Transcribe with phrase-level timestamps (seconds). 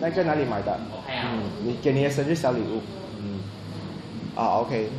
[0.00, 0.76] 那在哪里买的？
[1.08, 2.82] 嗯，你给你的生日小礼物。
[3.18, 3.40] 嗯。
[4.34, 4.90] 啊，OK。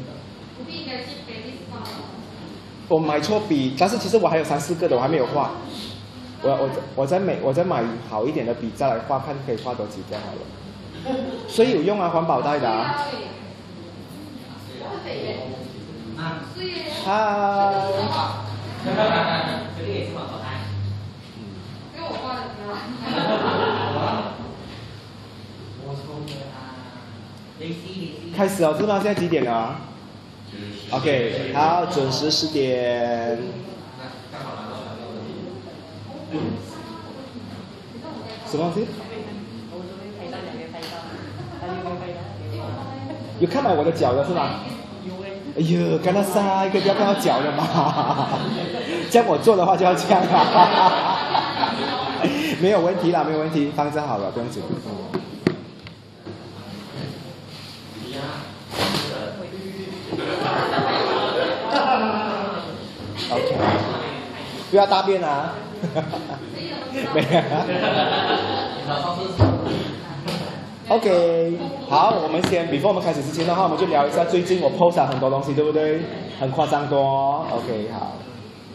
[2.87, 5.51] 我买错笔，但是其实我还有三四个的，我还没有画。
[6.41, 10.41] 我我我再买我再买好一点的笔再来画，看可以画多几个好了。
[11.49, 13.05] 所以有用啊，环保袋的啊。
[16.17, 16.41] 啊
[17.05, 17.13] 嗨。
[28.35, 28.99] 开始哦，是吗？
[29.01, 29.75] 现在几点了
[30.91, 33.37] ？OK，好，准时十点。
[38.49, 38.87] 什么东西？
[43.39, 44.61] 有看到我的脚了是吧？
[45.57, 48.29] 哎呦，刚才晒，可不要看到脚的嘛。
[49.09, 51.17] 这样我做的话就要这样啊。
[52.61, 54.61] 没有问题啦，没有问题，放着好了，不用紧。
[63.29, 63.55] OK，
[64.71, 65.53] 不要大便啊！
[67.13, 67.37] 没有。
[70.87, 71.57] OK，
[71.89, 75.99] 好，我们先，before 我们开始之前的话，我们就聊一下最近我 post 了很多东西，对不对？
[76.39, 77.45] 很夸张多。
[77.51, 78.13] OK，好。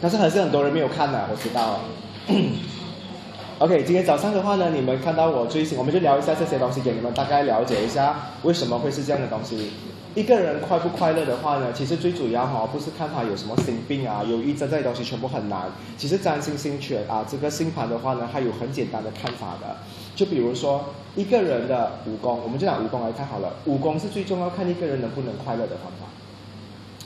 [0.03, 1.81] 但是还是很多人没有看的，我知道。
[3.59, 9.73] OK，今天早上的话呢，你们看到我最新，我们就聊一下这些东西，给你们大概了解一下为什么会是这样的东西。
[10.15, 15.71] 一个人快不快乐的话呢，其实最主要哈，不是看他有什么心病啊、忧郁症这些东西全部很难。
[15.97, 19.77] 其实占星星权啊，这个星盘的话呢，它有很简单的看法的。
[20.15, 20.85] 就比如说
[21.17, 23.55] 一个人的武功，我们就拿武功来看好了。
[23.65, 26.07] 武功是最重要看一个人能不能快乐的方法。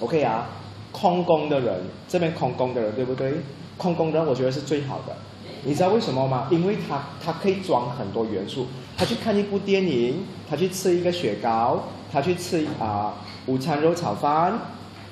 [0.00, 0.48] OK 啊，
[0.90, 3.34] 空宫的人，这边空宫的人对不对？
[3.76, 5.14] 空宫人我觉得是最好的。
[5.62, 6.48] 你知道为什么吗？
[6.50, 8.66] 因为他他可以装很多元素。
[8.98, 13.14] 他去看一部电影，他去吃一个雪糕，他去吃啊
[13.46, 14.52] 午餐肉炒饭，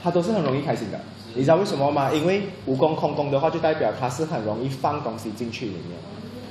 [0.03, 1.01] 他都是很容易开心的。
[1.35, 2.13] 你知道为什么吗？
[2.13, 5.99] 因为武功空宫的话，就代表他是很容易放东西进去里面，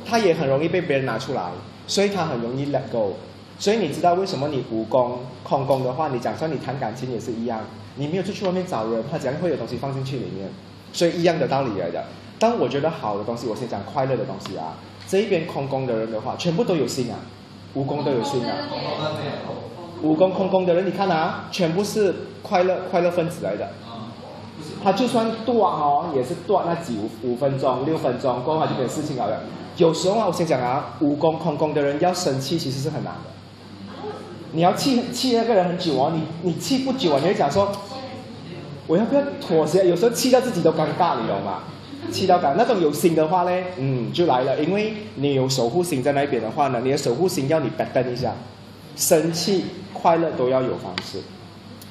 [0.06, 1.44] 他也很容易被别人拿出来，
[1.88, 3.14] 所以他很容易 let go。
[3.58, 7.62] 所以你知道为什么你武功空宫的话，你讲说你谈感情也是一样，
[7.96, 10.50] 你没有出去外面找人，他怎样会有东西放进去里面？
[10.92, 12.04] 所以一样的道理来的。
[12.38, 14.76] 但我觉得好的东西，我先讲快乐的东西啊。
[15.08, 17.20] 这一边空宫的人的话，全部都有心啊，
[17.74, 18.52] 武功都有心啊。
[20.04, 23.70] 武功空空的人，你看啊，全部是快乐快乐分子来的。
[24.84, 29.42] 他就算断哦，也是断那几五五分钟、六分钟过后就没事情了。
[29.78, 34.12] 有时候啊，我先讲啊，武功空空的人要生气其实是很难的。
[34.52, 37.72] 你要气气那个人很久哦，你你气不久啊，你会讲说，
[38.86, 39.88] 我要不要妥协？
[39.88, 41.64] 有时候气到自己都尴尬，你懂吗？
[42.12, 48.34] 气到感那种有心的话呢，嗯，就来了，因为你有守护星在那边的话呢，你的守护星要你 b a 一下，
[48.98, 49.64] 生气、
[50.04, 51.20] 快乐都要有方式。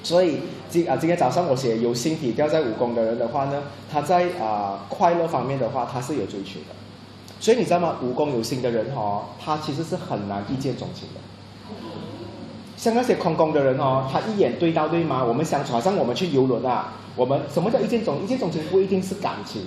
[0.03, 6.75] 所以今啊，今天早上我写有心体掉在武功的人的话呢，他在啊快乐方面的话，他是有追求的。
[7.41, 7.97] 所以你知道吗？
[8.03, 11.21] 武功有心的人哈，他其实是很难一见钟情的。
[12.77, 15.25] 像那些空宫的人哦，他一眼对到对吗？
[15.25, 18.23] 我们相处，好像我们去游轮啊，我们什么叫一见钟？
[18.23, 19.63] 一见钟情不一定是感情。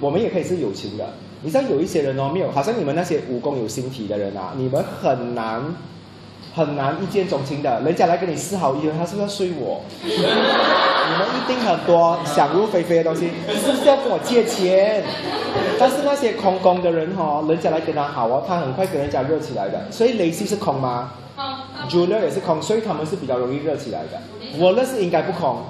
[0.00, 5.62] 我们也可以是友情的，你知道有一些人哦，没有，好像你们那些武功有心体的人啊，你们很难
[6.54, 7.80] 很难一见钟情的。
[7.80, 9.82] 人家来跟你示好意了，他是不是要睡我？
[10.02, 15.02] 你们一定很多想入非非的东西，是不是要跟我借钱？
[15.78, 19.90] 但是那些空空的人哈，人家来跟他好哦，他很快跟人家热起来的。
[19.90, 21.12] 所以雷西是空吗
[21.88, 24.20] ？Julia 也是空，所以他们是比较容易热起来的。
[24.58, 25.62] 我那是应该不空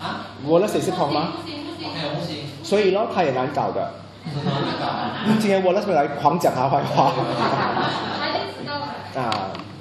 [0.00, 0.26] 啊？
[0.46, 1.32] 我那谁是空吗？
[2.62, 3.90] 所以咯，他也难搞的。
[5.38, 7.12] 今天我那是来狂讲他坏话。
[9.16, 9.50] 啊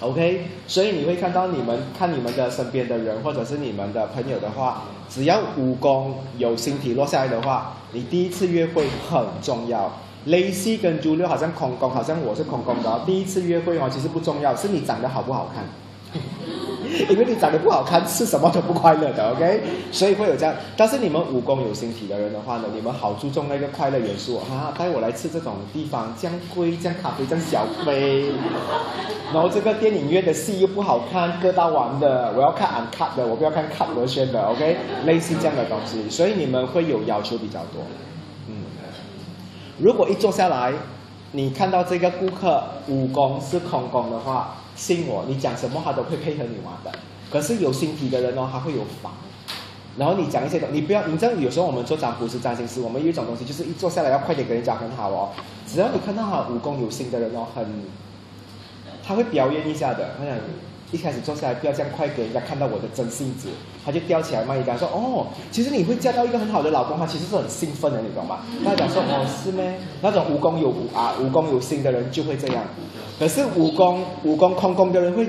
[0.00, 9.92] ，OK，所以你会看到你们看你们的身边的人或者是你们的朋友的话，只要武功有星体落下来的话，你第一次约会很重要。
[10.26, 13.00] Lacy 跟朱六好像空宫，好像我是空宫的。
[13.06, 15.64] 第一次约会哦，其实不重要，是你长得好不好看。
[17.08, 19.62] 因为你长得不好看，吃什么都不快乐的，OK？
[19.92, 20.54] 所以会有这样。
[20.76, 28.32] 但是你们武功有形体的人的话呢，你们好注重那个快乐元素哈，带我来吃这种地方，这样贵，这样咖啡，这样小杯。
[29.32, 34.76] 然后这个电影院的戏又不好看，割到完的，我要看 uncut 的，我不要看 cut version 的，OK？
[35.04, 37.82] 类似这样的东西，所以你们会有要求比较多。
[38.48, 38.54] 嗯，
[39.78, 40.72] 如果一坐下来，
[41.32, 44.56] 你看到这个顾客武功是空宫的话。
[44.76, 46.96] 信我，你讲什么他都会配合你玩的。
[47.28, 49.10] 可是有心体的人哦，他会有烦。
[49.98, 55.30] 然后你讲一些东你不要，你知道有时候我们做占卜师、占星师，我们有一种东西就是一坐下来要快点跟人家很好哦。
[55.66, 57.66] 只要你看到他武功有心的人哦，很
[59.02, 60.36] 他会表演一下的，他想
[60.92, 63.48] 一开始坐下来不要这样快给人家看到我的真性子，
[63.84, 68.40] 他就吊起来骂一家说哦，其实你会嫁到一个很好的老公，他其实是很兴奋的，你懂吗？
[68.64, 69.80] 他讲说哦是咩？
[70.02, 72.62] 那种武功有啊武功有心的人就会这样，
[73.18, 75.28] 可是武功武功空功的人会，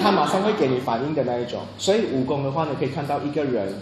[0.00, 3.72] 他马上会给你反应的那一种，所以武功的话呢，可以看到一个人。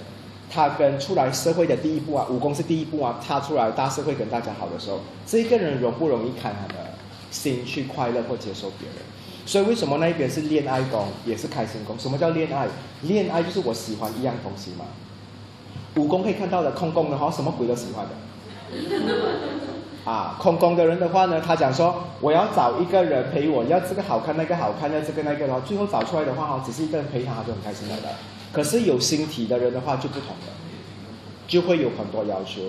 [0.55, 3.19] 他跟出来社会的第一步啊，武功是第一步啊。
[3.27, 6.91] 他出来大社会跟大家好的时候，这一个人容不容易开他的
[7.31, 8.99] 心去快乐或接受别人？
[9.47, 11.99] 所以为什么那一边是恋爱宫，也是开心宫？
[11.99, 12.69] 什么叫恋爱？
[13.01, 14.85] 恋爱就是我喜欢一样东西嘛。
[15.97, 18.13] 武功可以看到的，空功的话什么鬼都喜欢的。
[20.05, 28.09] 啊，空宫的人的话呢，他讲说我要找一个人陪我，要这个好看那个好看，要这个那个然后，最后找出来的话哈，只是一个人陪他，他就很开心了的。
[28.53, 30.53] 可是有星体的人的话就不同了，
[31.47, 32.61] 就会有很多要求。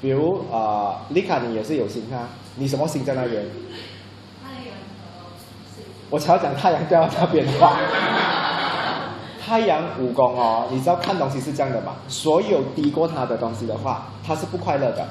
[0.00, 3.44] 比如啊，丽卡你也是有星啊，你什么星在那边？
[4.44, 4.76] 太阳
[6.08, 7.76] 我才要讲太阳掉到那边的话，
[9.44, 11.96] 太阳五宫哦，你知道看东西是这样的嘛？
[12.06, 15.04] 所有低过他的东西的话，他是不快乐的。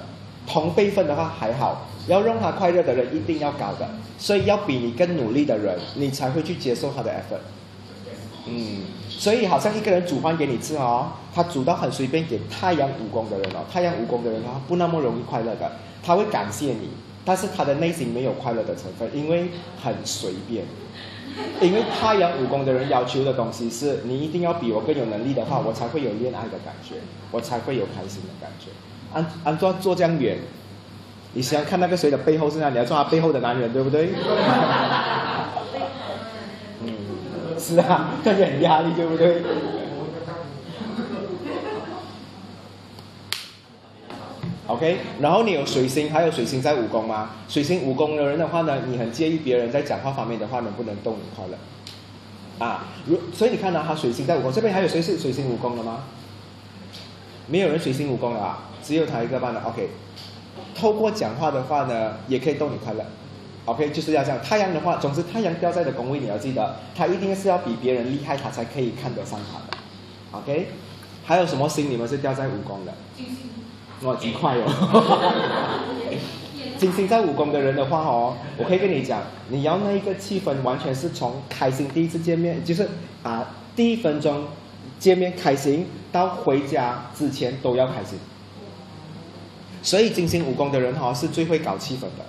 [0.47, 7.39] 同辈分的话还好，要让他快乐的人一定要高的，所以要比你更努力的人，你才会去接受他的 effort。
[8.47, 15.71] 嗯，所以好像一个人煮饭给你吃哦，他煮到很随便，给太阳武功的人哦，太阳武功的人他不那么容易快乐的，
[16.03, 16.89] 他会感谢你，
[17.25, 19.50] 但是他的内心没有快乐的成分，因为
[19.81, 20.63] 很随便。
[21.59, 26.95] 因为太阳武功的人要求的东西是你一定要比我更有能力的话，我才会有恋爱的感觉，
[27.31, 28.68] 我才会有开心的感觉。
[29.15, 30.38] 安安装坐这样远，
[31.33, 32.69] 你想看那个谁的背后是哪？
[32.69, 34.09] 你要做他背后的男人，对不对？
[36.83, 36.94] 嗯
[37.57, 39.41] 是啊，感觉很压力，对不对
[44.67, 47.29] ？OK，然后你有水星，还有水星在武功吗？
[47.47, 51.57] 水星武功的人的话呢，你很介意别人在讲话方面的话能不能动你快乐？
[52.65, 56.03] 啊，如所以你看到他水星在武功，这边还有谁是水星武功的吗？
[57.47, 59.59] 没有人水星武功了啊，只有他一个伴的。
[59.61, 59.89] OK，
[60.75, 63.03] 透过讲话的话呢，也可以逗你快乐。
[63.65, 64.39] OK，就是要这样。
[64.43, 69.77] 太阳的话，总之太阳掉在的宫位，你要记得，他一定是要比别人厉害，他才可以看得上他的。
[70.39, 70.67] OK，
[71.25, 72.93] 还有什么星你们是掉在武功的？
[73.17, 73.37] 金星。
[74.07, 76.11] 哇，几快哦！
[76.77, 82.87] 金 星在武功的人的话哦，我可以跟你讲，你要那一个气氛，完全是从开心第一次见面，就是
[83.23, 84.43] 啊第一分钟
[84.99, 88.19] 见面开心，到回家之前都要开心。
[89.85, 92.25] 所以精心武功的人哈是最会搞气氛的。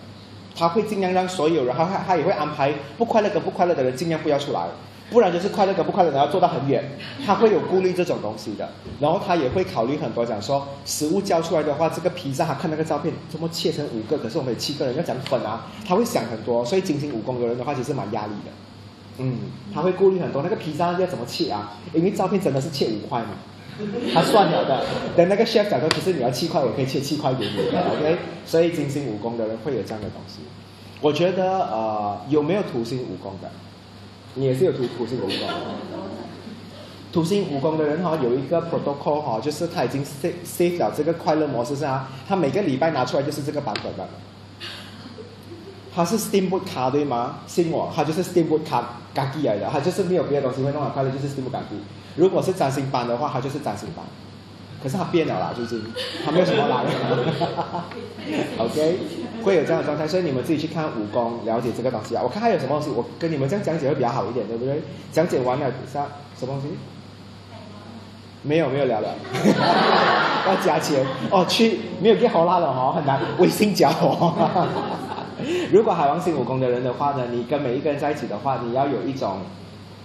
[0.54, 4.60] 他会尽量让所有人，他他也会安排不快乐跟不快乐的人尽量不要出来，
[5.10, 6.82] 不然就是快乐跟不快乐的人要坐到很远。
[7.26, 8.68] 他会有顾虑这种东西的，
[9.00, 16.64] 然后他也会考虑很多，讲说食物交出来的话，这个披萨他看那个照片怎么切成五个，可是我们有七个人要讲粉啊，他会想很多。
[16.64, 18.50] 所以精心武功的人的话，其实蛮压力的。
[19.18, 19.38] 嗯，
[19.74, 21.72] 他会顾虑很多，那个披萨要怎么切啊？
[21.92, 23.30] 因为照片真的是切五块嘛。
[24.14, 24.84] 他算了的，
[25.16, 28.18] 等那个 chef 讲说，其实你要七块，我可以切七块给你， OK？
[28.46, 30.40] 所以金星武功的人会有这样的东西。
[31.00, 33.50] 我觉得呃，有没有土星武功的？
[34.34, 35.46] 你也是有土土星武功的。
[37.12, 44.06] 土星武功的人哈，有一个 protocol 哈，就是他已经 save save 了这个快乐模式是啊，他每个礼拜拿出来就是这个版本的。
[45.94, 47.40] 他是 Steamboat 卡对吗？
[47.46, 51.76] 信我，他就是 Steamboat 卡嘎机来的，他就是没有别的东西会弄好快乐，就是 Steamboat 嘎机。
[52.16, 54.04] 如果是占星班的话，他就是占星班。
[54.82, 55.82] 可是他变了啦，最近
[56.24, 56.84] 他没有什么来。
[58.58, 58.98] OK，
[59.42, 62.22] 会有这样的状态，所以你们自己去看武功，了解这个东西啊。
[62.22, 64.82] 我看还有什么东西，我跟你们这样讲解会比较好一点，对不对？
[65.10, 66.06] 讲解完了，啥
[66.38, 66.68] 什么东西？
[68.42, 69.14] 没有没有聊了，
[70.46, 71.44] 要加钱哦。
[71.48, 74.32] 去没有变好拉了哦，很难微信加哦。
[75.72, 79.38] 如果海王星武功的人的话呢，你跟每一个人在一起的话，你要有一种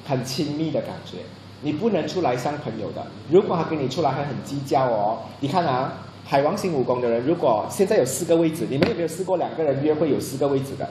[0.08, 1.18] 很亲密的感觉。
[1.62, 3.06] 你不能出来像朋友的。
[3.30, 5.94] 如果他跟你出来还很计较哦，你看啊，
[6.26, 10.88] 海王星武功的人，如果现在有四个位置，你们有没有试过两个人约会有四个位置的？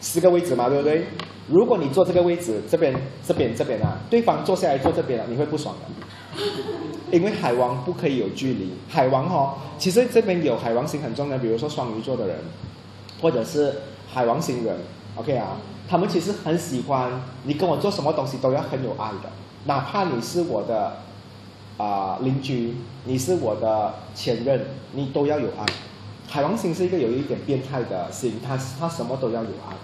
[0.00, 1.04] 四个位置嘛，对不对？
[1.48, 2.94] 如果你坐这个位置，这边、
[3.26, 6.42] 这边、这边啊，对方坐下来坐这边了，你会不爽的。
[7.10, 8.70] 因为海王不可以有距离。
[8.88, 12.36] 海王哦，其实这边有海王星很重要，比如说双鱼座的人，
[13.20, 13.72] 或者是
[14.06, 14.76] 海王星人
[15.16, 15.56] ，OK 啊，
[15.88, 17.10] 他们其实很喜欢
[17.44, 19.30] 你跟我做什么东西都要很有爱的。
[19.68, 20.96] 哪怕你是我的
[21.76, 22.72] 啊邻居，
[23.04, 25.66] 你是我的前任，你都要有爱。
[26.26, 29.76] 海王星是一个有一点变态的星，他他什么都要有爱。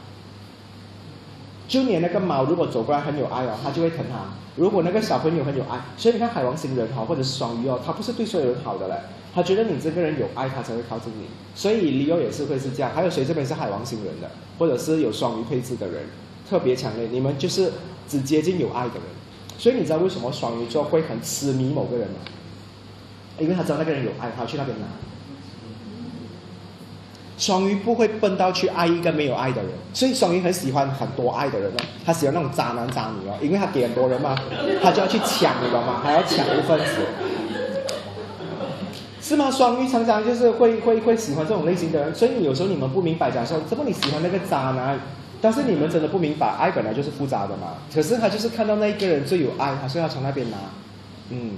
[1.69, 4.25] 就连那个猫，如果走过来很有爱哦，它就会疼它。
[4.57, 8.95] 如果那个小朋友很有爱，所以你看海王星人哈，或者是双鱼哦，他不是对所有人好的嘞，
[9.35, 11.27] 他觉得你这个人有爱，他才会靠近你。
[11.55, 12.91] 所以 Leo 也是会是这样。
[12.95, 16.05] 还有谁这边是海王星人的，或者是有双鱼配置的人？
[16.49, 17.71] 特别强烈，你们就是
[18.09, 19.03] 只接近有爱的人。
[19.59, 22.17] 所以你知道为什么双鱼座会很痴迷某个人吗？
[23.39, 24.87] 因为他知道那个人有爱，他要去那边拿。
[27.37, 34.37] 双鱼不会笨到去爱一个没有爱的人，所以双鱼很喜欢很多爱的人哦，他喜欢那种渣男渣女哦，因为他给很多人嘛，
[34.81, 36.01] 他就要去抢，你懂吗？
[36.01, 37.07] 还要抢一份子，
[39.21, 39.51] 是吗？
[39.51, 44.97] 双鱼常常就是会会会喜欢这种类型的人，所以有时候你们不明白，讲说怎么你喜欢那个渣男，
[45.45, 47.75] 但是你们真的不明白，爱本来就是复杂的嘛。
[47.95, 50.57] 可是他就是看到那一个人最有爱，他说要从那边拿，
[51.29, 51.51] 嗯。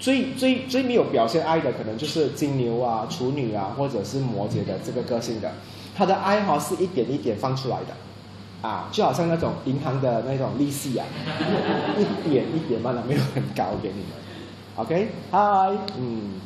[0.00, 5.52] 最最最没有表现爱的，可能就是金牛啊、处女啊，或者是摩羯的这个个性的，
[5.96, 11.06] 他的爱好是一点一点放出来的，啊，就好像那种银行的那种利息啊，
[11.96, 14.10] 一点一点慢慢没有很高给你们
[14.76, 15.38] ，OK，嗨，
[15.96, 16.40] 嗯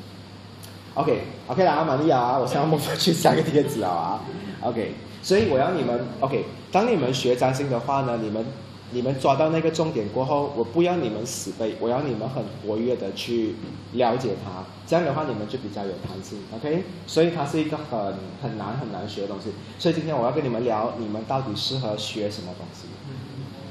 [0.94, 4.20] ，OK，OK 啦，玛利亚，我现在默默去下个贴纸啊
[4.60, 8.44] ，OK，所以我要你们，OK，当你们学占星的话呢，你们。
[8.90, 13.54] 你们抓到那个重点过后，我不要你们死背，我要你们很活跃的去
[13.92, 14.64] 了解它。
[14.86, 16.84] 这样的话，你们就比较有弹性，OK？
[17.06, 19.50] 所以它是一个很很难很难学的东西。
[19.78, 22.88] 所以今天我要跟你们聊，你们到底适合学什么东西？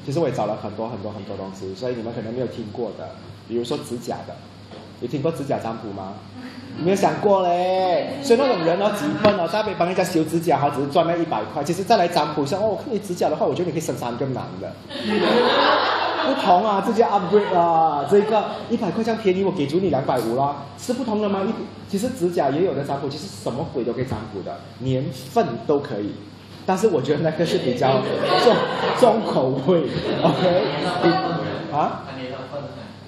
[0.05, 3.15] 其实我也找了很多很多很多东西，所以你们可能没有听过的，
[3.47, 4.35] 比如说指甲的，
[5.01, 6.13] 有听过指甲占卜吗？
[6.83, 11.63] 没有想过嘞，所以那种人哦，几分哦，在那边帮人家修指甲，他只是赚那一百块。
[11.63, 14.71] 其实再来占卜一下，哦，我看你指甲的话，我觉得你可以生三个男的。
[16.25, 21.41] 不同啊，这叫 upgrade 啊，这个一百块这样便宜，我给足你两百五啦，是不同的吗？
[21.47, 21.53] 一
[21.89, 26.13] 其实指甲也有的占卜，其实什么鬼都可以占卜的，年份都可以。
[26.65, 28.01] 但是我觉得那个是比较
[28.43, 28.55] 重
[28.99, 29.83] 重口味
[30.21, 30.63] ，OK？
[31.71, 32.03] 啊？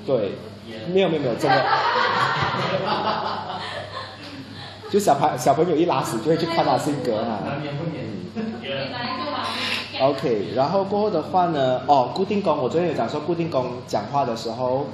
[0.05, 0.31] 对，
[0.93, 1.65] 没有没有没有，真的。
[4.91, 7.39] 就小朋小朋友一拉屎就会去看他性格哈。
[10.01, 14.87] OK，然后过后的话呢，哦，固定工，我昨天有讲说固定工讲话的时候，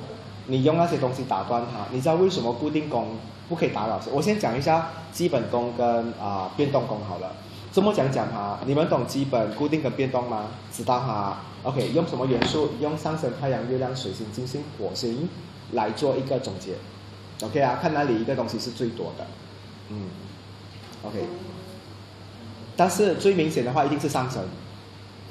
[0.47, 4.01] 你用那些东西打断他，你知道为什么固定工不可以打扰？
[4.11, 7.31] 我先讲一下基本功跟啊变动功好了。
[7.71, 10.47] 这么讲讲哈，你们懂基本、固定跟变动吗？
[10.73, 12.71] 知道哈？OK，用什么元素？
[12.81, 15.29] 用上升、太阳、月亮、水星、金星、火星
[15.75, 16.73] 来做一个总结。
[17.45, 19.27] OK 啊，看哪里一个东西是最多的。
[19.89, 20.09] 嗯
[21.03, 21.25] ，OK，
[22.75, 24.43] 但是最明显的话一定是上升，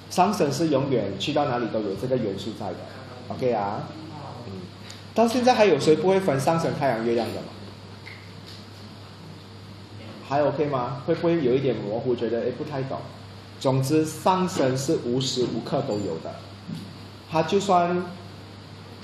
[0.09, 2.77] 上升是永远去到哪里都有这个元素在的
[3.29, 3.89] ，OK 啊，
[4.47, 4.53] 嗯，
[5.15, 7.49] 到现在还有谁不会分上升太阳月亮的吗？
[10.29, 11.03] 还 OK 吗？
[11.07, 12.99] 会不会有一点模糊，觉得哎不太懂？
[13.61, 16.35] 总之上升是无时无刻都有的，
[17.31, 18.05] 它就算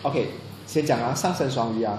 [0.03, 0.31] OK，
[0.71, 1.99] 先讲啊，上升双鱼啊。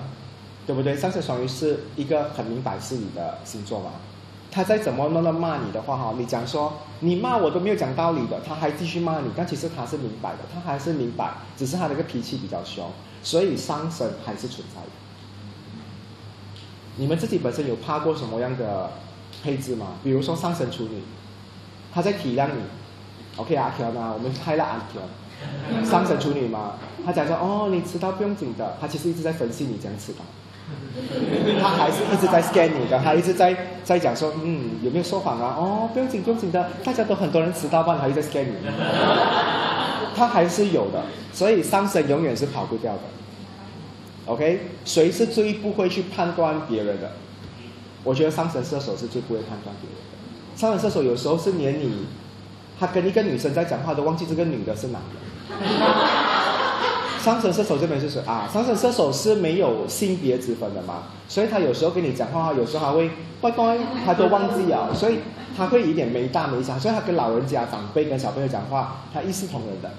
[0.64, 0.96] 对不对？
[0.96, 3.94] 上升双鱼是一个很明白是你的星座嘛？
[4.52, 12.92] 他再怎么那么骂你的话哈，你讲说你骂我都没有讲道理的，他还继续骂你，但其实他是明白的，他还是明白，只是他那个脾气比较凶，
[13.24, 14.88] 所以上升还是存在的。
[16.98, 18.92] 你们自己本身有怕过什么样的
[19.44, 19.94] 配置吗？
[20.04, 21.02] 比如说上升处女，
[21.92, 22.62] 他在体谅你
[23.36, 24.14] ，OK 阿条呢？
[24.14, 25.02] 我们开了阿条。
[25.84, 26.74] 上神处女嘛，
[27.06, 30.20] 他讲说哦，你迟到不用紧的，他其实一直在分析你这样迟到。
[31.62, 35.56] 他还是一直在 scan 你的，他一直在在讲说，嗯，有没有说谎啊？
[35.58, 38.54] 哦，不用紧，不用紧的，大家都很多人迟到吧，他一直在 scan 你。
[40.16, 43.02] 他还是有的，所以上神永远是跑不掉的。
[44.28, 47.12] OK，谁是最不会去判断别人的？
[48.04, 50.58] 我觉得上神射手是最不会判断别人的。
[50.58, 52.06] 上神射手有时候是连你，
[52.80, 55.31] 他跟一个女生在讲话都忘记这个女的是男的。
[57.24, 58.50] 上升射手这边是谁啊？
[58.52, 65.20] 上升射手是没有性别之分的嘛，所以他有时候跟你讲话，有时候还会乖乖，他都忘记了，所以
[65.56, 69.92] 他会有点没大没小，所以他跟老人家、长辈跟小朋友讲话，他一视同仁的。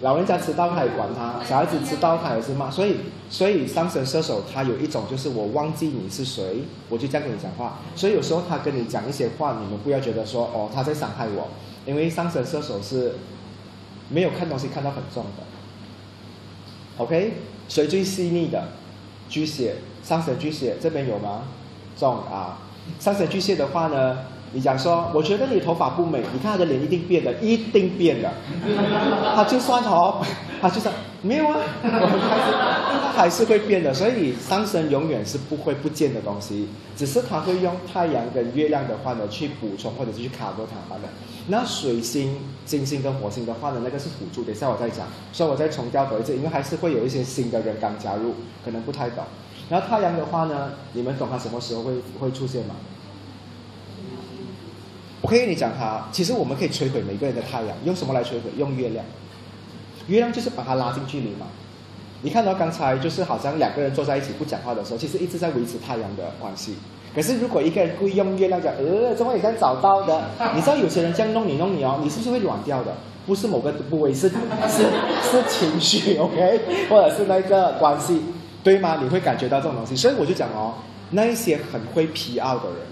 [0.00, 2.96] 老人家迟到他也管他，小孩子迟到他也是骂，所以
[3.30, 11.48] 所以上升射手他有一种就是我忘记你是谁，我就这样跟你讲话，所以有时候他跟你讲一些话，你们不要觉得说哦他在伤害我，
[11.86, 13.14] 因为上升射手是
[14.08, 15.42] 没有看东西看到很重的。
[16.98, 17.34] OK，
[17.68, 18.68] 谁最细腻的？
[19.28, 21.42] 巨蟹，上升巨蟹这边有吗？
[21.98, 22.58] 重啊，
[23.00, 24.18] 上升巨蟹的话呢，
[24.52, 28.30] 你讲说，我觉得你头发不美，你看他的脸一定变的， 一定变的。
[29.34, 30.22] 他就算哦，
[30.60, 33.92] 他就算没有啊，他还是会变的。
[33.92, 41.08] 所以上升永远是不会不见的东西，只是他会用太阳跟月亮的话呢去补充或者是去卡住它的。
[41.48, 45.06] 那水星、金星跟火星的话呢，那个是辅助，等一下我再讲。
[45.32, 48.34] 所以我再重调一次，因为还是会有一些新的人刚加入，
[48.64, 49.24] 可能不太懂。
[49.68, 52.74] 然后太阳的话呢，你们懂它什么时候会会出现吗？
[55.20, 58.50] 我可以跟你讲它，其实我们可以摧毁每个人的太阳，用什么来摧毁？
[58.56, 59.04] 用月亮。
[60.06, 61.46] 月亮就是把它拉近距离嘛。
[62.22, 66.76] 你看到刚才就是好像两个人坐在一起不讲话的时候，其实一直在维持太阳的关系。
[67.14, 70.20] 可是如果一个人故意用月亮讲，呃，怎么你刚找到的？
[70.54, 72.94] 你知道有些人这样弄你弄你哦，你是不是会软掉的？
[73.26, 74.82] 不是某个部位，是是
[75.22, 78.20] 是情绪，OK， 或者是那个关系，
[78.62, 78.98] 对吗？
[79.02, 79.96] 你会感觉到这种东西。
[79.96, 80.74] 所以我就讲哦，
[81.12, 82.86] 那一些很会 PR 的人，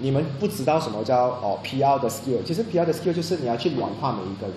[0.00, 2.42] 你们不知道什么叫哦 PR 的 skill。
[2.44, 4.56] 其实 PR 的 skill 就是你要去软化每一个人。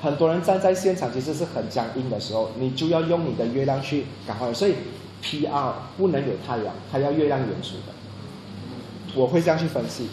[0.00, 4.50] 很多人站在现场其实是很僵硬的时候，你就要用你的月亮去感化。
[4.52, 4.74] 所以
[5.22, 7.92] PR 不能有太阳，它要月亮元素的。
[9.14, 10.08] 我会这样去分析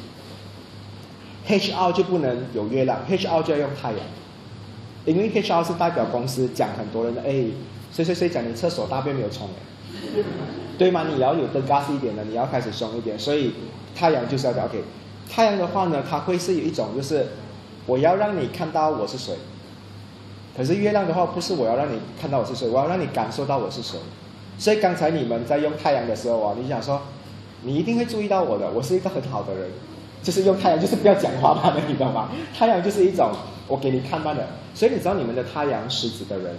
[1.47, 3.99] ，HR 就不能有月亮，HR 就要用太阳，
[5.05, 7.45] 因为 HR 是代表公司讲很多人的，哎，
[7.91, 9.49] 谁谁谁讲你厕所大便没有冲，
[10.77, 11.05] 对吗？
[11.11, 13.53] 你要有更 gas 一点的，你要开始凶一点，所以
[13.95, 14.83] 太阳就是要 OK。
[15.29, 17.27] 太阳的话呢，它会是有一种就是
[17.87, 19.33] 我要让你看到我是谁，
[20.55, 23.99] 可是月亮的话不是我要让你看到我是谁，我要让你感受到我是谁。
[24.59, 27.01] 所以刚才你们在用太阳的时候啊，你想说。
[27.63, 29.69] 你一定会注意到我的，我是一个很好的人，
[30.23, 32.29] 就是用太阳，就是不要讲话嘛，你知道吗？
[32.57, 33.31] 太阳就是一种
[33.67, 36.55] 我给你看到的，所以你知道你们的太阳狮子的人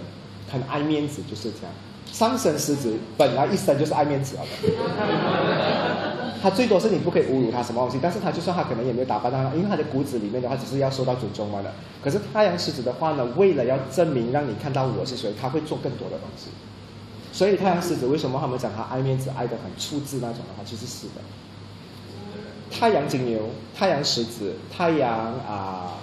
[0.51, 1.73] 很爱面子，就是这样。
[2.11, 4.41] 上升狮子本来一生就是爱面子的，
[6.43, 11.73] 他最多是你不可以侮辱他什么东西，但是他就算他可能也没有打扮到，因为他的骨子里面的话只是要受到尊重嘛的。
[12.03, 16.49] 可是太阳狮子的话呢，为了要证明让你看到我是谁，他会做更多的东西。
[17.33, 21.21] 所以太阳狮子为什么他们讲他爱面子爱的很粗制那种的话，就是死的。
[22.69, 25.93] 太阳金牛、太阳狮子、太阳啊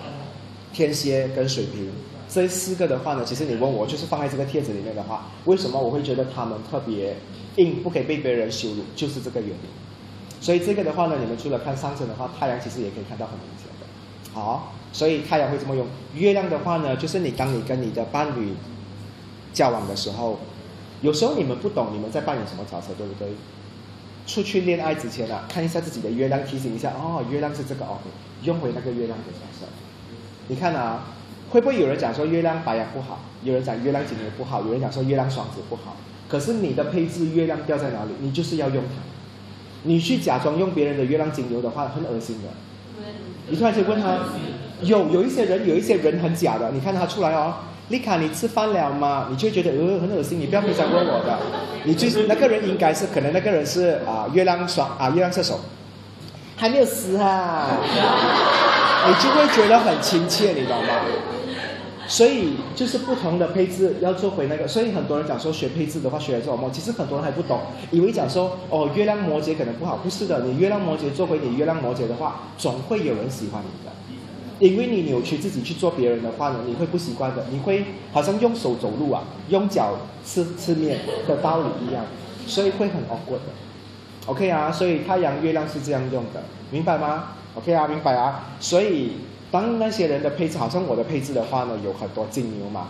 [0.72, 1.88] 天蝎跟水瓶
[2.28, 7.16] 这四个的话呢，其实你问我就是放在这个帖子里面的话，为什么我会觉得他们特别
[7.56, 10.40] 硬，不可以被别人羞辱，就是这个原因。
[10.40, 13.86] 所以这个的话呢，你们除了看上升的话，太阳其实也可以看到很明显的。
[14.32, 15.86] 好，所以太阳会这么用。
[16.14, 18.54] 月亮的话呢，就是你当你跟你的伴侣
[19.52, 20.40] 交往的时候。
[21.00, 23.28] 有时候你们不懂你们在扮演什么角色，对不对？
[24.26, 27.98] 出去恋爱之前啊，看一下自己的月亮，提醒一下哦，月亮是这个哦，
[28.42, 29.66] 用回那个月亮的角色。
[30.48, 31.06] 你看啊，
[31.50, 33.20] 会不会有人讲说月亮白羊不好？
[33.42, 34.62] 有人讲月亮金牛不好？
[34.62, 35.96] 有人讲说月亮双子不好？
[36.28, 38.10] 可是你的配置月亮掉在哪里？
[38.20, 39.02] 你就是要用它。
[39.84, 42.48] 你去假装用别人的月亮金牛的话，很恶心的。
[43.48, 44.18] 你突然间问他，
[44.82, 47.54] 有有一些人，有一些人很假的，你看他出来哦。
[47.90, 49.26] 丽卡，你吃饭了吗？
[49.30, 51.38] 你就觉得呃很恶心，你不要非常问我的。
[51.84, 55.60] 你最那个人应该是可能那个人是啊月亮双啊月亮射手，
[56.56, 57.66] 还没有死哈，
[59.06, 60.94] 你就会觉得很亲切，你懂吗？
[62.06, 66.70] 所以就是不同的配置要做回那个，所以很多人讲说学配置的话学来做梦？
[66.72, 73.92] 其实很多人还不懂，以为讲说哦月亮摩羯可能不好，不是的，你月亮摩羯做回你月亮摩羯的话，总会有人喜欢你的。
[74.60, 79.94] 因为你扭曲自己去做别人的话呢，你会不习惯的，你会好像用手走路啊，用脚
[80.24, 82.04] 吃吃面的道理一样，
[82.46, 83.50] 所以会很 awkward 的。
[84.26, 88.50] OK 啊，所以太阳、月亮是这样用的，明白吗？OK 啊，明白啊。
[88.60, 89.12] 所以
[89.50, 92.88] 当那些人的配置，好像我的配置的话呢，有很多金牛嘛。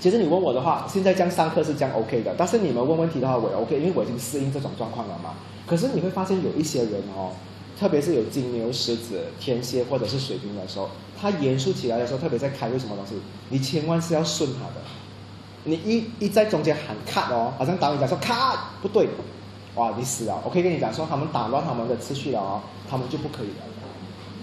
[0.00, 5.34] 其实你问我的话，现在这样上课是这样 OK 的，但是你们问问题的话，我 OK，因为我已经适应这种状况了嘛。
[5.66, 7.32] 可是你会发现有一些人哦。
[7.80, 13.14] 特别是有金牛、狮子、天蝎或者是水瓶的时候，他严肃起来的时候，特别在开会什么东西，
[13.48, 14.82] 你千万是要顺他的。
[15.64, 19.08] 你一一在中间喊 cut 哦，好像导演讲说 cut 不对，
[19.76, 20.38] 哇，你死了！
[20.44, 23.64] 我可以跟你讲说，他们打乱他们的次序了哦，他们就不可以了。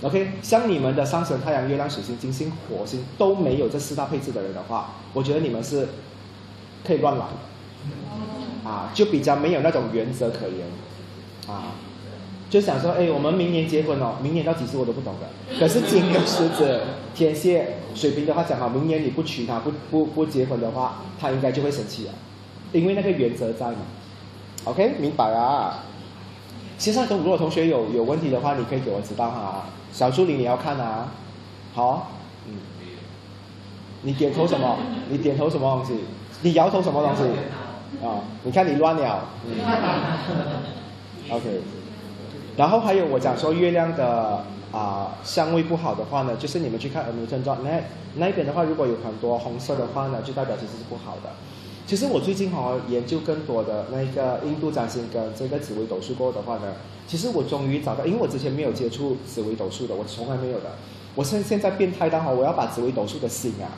[0.01, 5.87] OK，像你们的上升太阳、月亮、水星、金星、火星都没有这四大配置的人的话，我觉得你们是
[6.83, 7.25] 可以乱来，
[8.63, 10.67] 啊，就比较没有那种原则可言，
[11.47, 11.73] 啊。
[12.49, 15.27] 就想说，哎，我们明年结婚哦，明年到几时我都不懂的。
[15.59, 16.81] 可是金牛、狮子、
[17.13, 22.13] 天蝎、水瓶的话讲好，明年你不娶她，不不不结婚的话，她应该就会生气啊，
[22.71, 23.77] 因为那个原则在嘛。
[24.63, 25.83] OK，明白啊。
[26.77, 29.65] 线上中如果同学有有问题的话，你可以给我知道哈。
[29.91, 31.11] 小助理你要看啊。
[31.73, 32.11] 好，
[32.47, 32.53] 嗯。
[34.03, 34.77] 你点头什么？
[35.09, 36.01] 你点头什么东西？
[36.43, 37.23] 你摇头什么东西？
[38.05, 39.25] 啊，你看你乱了。
[39.45, 39.57] 嗯。
[41.29, 41.61] OK。
[42.57, 47.83] 然后还有我讲说月亮的啊相位不好的话呢，就是你们去看 Newton dot net
[48.15, 51.29] 那边的话，如果有很多红色的话呢，就代表其实是不好的。
[51.85, 56.73] 其实我最近哈研究更多的那个印度占星跟这个紫微斗数过的话呢，
[57.07, 60.71] 其实我终于找到，因为我之前没有接触紫微斗数的，我从来没有的。
[61.15, 63.69] 我现现在变态到哈，我要把紫微斗数的星啊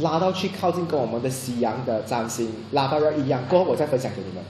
[0.00, 4.44] 拉到去靠近跟我们的西洋的占星拉到要一样，过后我再分享给你们，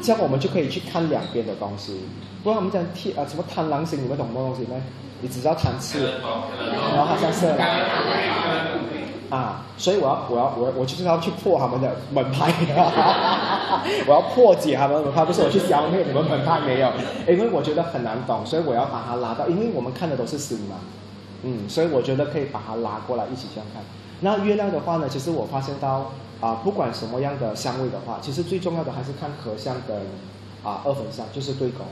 [0.00, 2.00] 这样我们就可以去看两边的东西。
[2.46, 4.80] 不然我们讲天啊什么贪狼星，你们懂什么东西吗？
[5.20, 7.48] 你只知道贪吃，然后好像是
[9.28, 12.52] 啊，所以我要我要我我就是要去破他们的门派，
[14.06, 16.92] 我要破解他们的门派，不是我去消灭你们门派没有，
[17.26, 20.76] 因为我觉得很难懂，所以我要把它拉到，因为我们看的都是星嘛，
[21.42, 23.82] 嗯，所以我觉得可以把它拉过来一起这样看。
[24.20, 29.96] 那月亮的话呢，其实我发现到啊，不管什么样的相位的话，其实最重要的还是看合相跟
[30.62, 31.84] 啊二分相，就是对宫。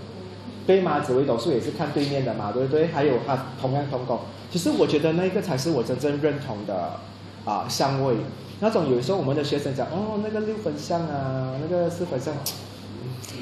[0.66, 1.00] 对吗？
[1.00, 2.86] 紫微斗数也是看对面的嘛，对不对？
[2.86, 4.18] 还有它同样同宫，
[4.50, 7.00] 其实我觉得那个才是我真正认同的
[7.44, 8.16] 啊相位。
[8.60, 12.32] 那种有时候我们的学生讲哦，那个六分相啊，那个四分相，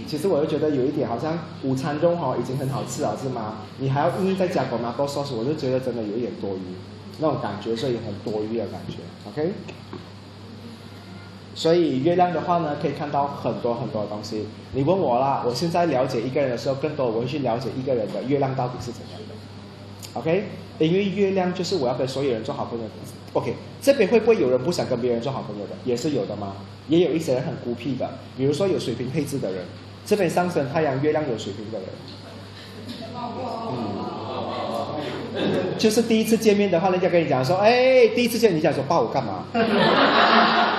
[0.07, 3.59] 其实我又觉得有一点好像午餐肉哦已经很好吃了是吗？
[3.79, 6.61] 你还要硬再加多拿多 sauce，我就觉得真的有一点多余
[7.19, 8.97] 那种感觉，所以很多余的感觉。
[9.29, 9.53] OK。
[11.55, 14.47] 所以月亮的话呢，可以看到很多很多的东西。
[14.73, 19.35] 你问我啦，我现在了解一个人的时候，更多我会去了解一个人的月亮到底是怎样的。
[20.15, 20.45] OK，
[20.79, 22.85] 因为月亮就是我要跟所有人做好朋友。
[23.35, 25.73] OK，这边会不会有人不想跟别人做好朋友的？
[25.85, 26.55] 也是有的吗？
[26.89, 29.65] 也有一些人很孤僻的，比如说有水平配置的人，
[30.05, 31.89] 这边上升太阳月亮有水平的人。
[35.35, 39.45] 嗯，就是第一次见面的话，人家跟你讲说，哎，第一次见你讲说抱我干嘛？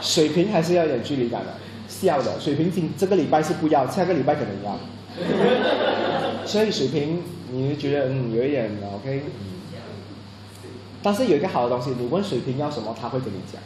[0.00, 1.54] 水平还是要有点距离感的，
[1.88, 2.38] 笑的。
[2.38, 4.78] 水平今这个礼拜是不要，下个礼拜可能要。
[6.46, 9.22] 所以水平，你就觉得嗯有一点 OK。
[11.02, 13.60] 但是有一个好的东西，你问水平要什么，他会跟你讲。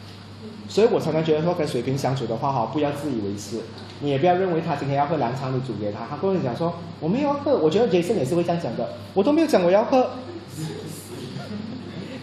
[0.67, 3.57] 所以我常常觉得说跟水平相处的话哈，不要自以为是，
[3.99, 7.57] 你也不要认为他今天要喝凉茶，你煮给他，他跟你讲说我没有要喝。
[7.57, 10.11] 我觉得杰森也是会这样讲的，我都没有讲我要喝。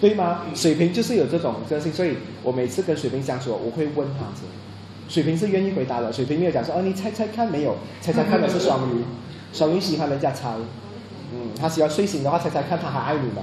[0.01, 0.43] 对吗？
[0.55, 4.43] 水瓶就是有这种个性，所以我每次跟水瓶相处，我会问他子，
[5.09, 6.13] 水瓶是愿意回答的。
[6.13, 7.75] 水瓶没有讲说，哦，你猜猜看没有？
[8.01, 9.03] 猜猜看的是双鱼，
[9.53, 10.51] 双鱼喜欢人家猜，
[11.33, 13.43] 嗯，他喜欢睡醒的话猜猜看他还爱你吗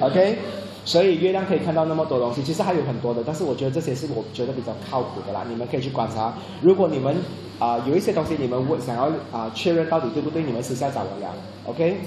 [0.00, 0.38] ？OK，
[0.84, 6.34] 所以月亮可以看到那么多东西，其实还有很多的，但是我觉得这些是我觉得比较靠谱的啦，你们可以去观察。
[6.62, 7.14] 如果你们
[7.58, 11.30] 啊有一些东西你们问想要啊确认到底对不对，你们私下找我聊
[11.66, 12.00] ，OK。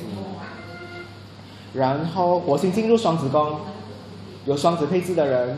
[1.74, 3.60] 然后火星进入双子宫，
[4.46, 5.58] 有双子配置的人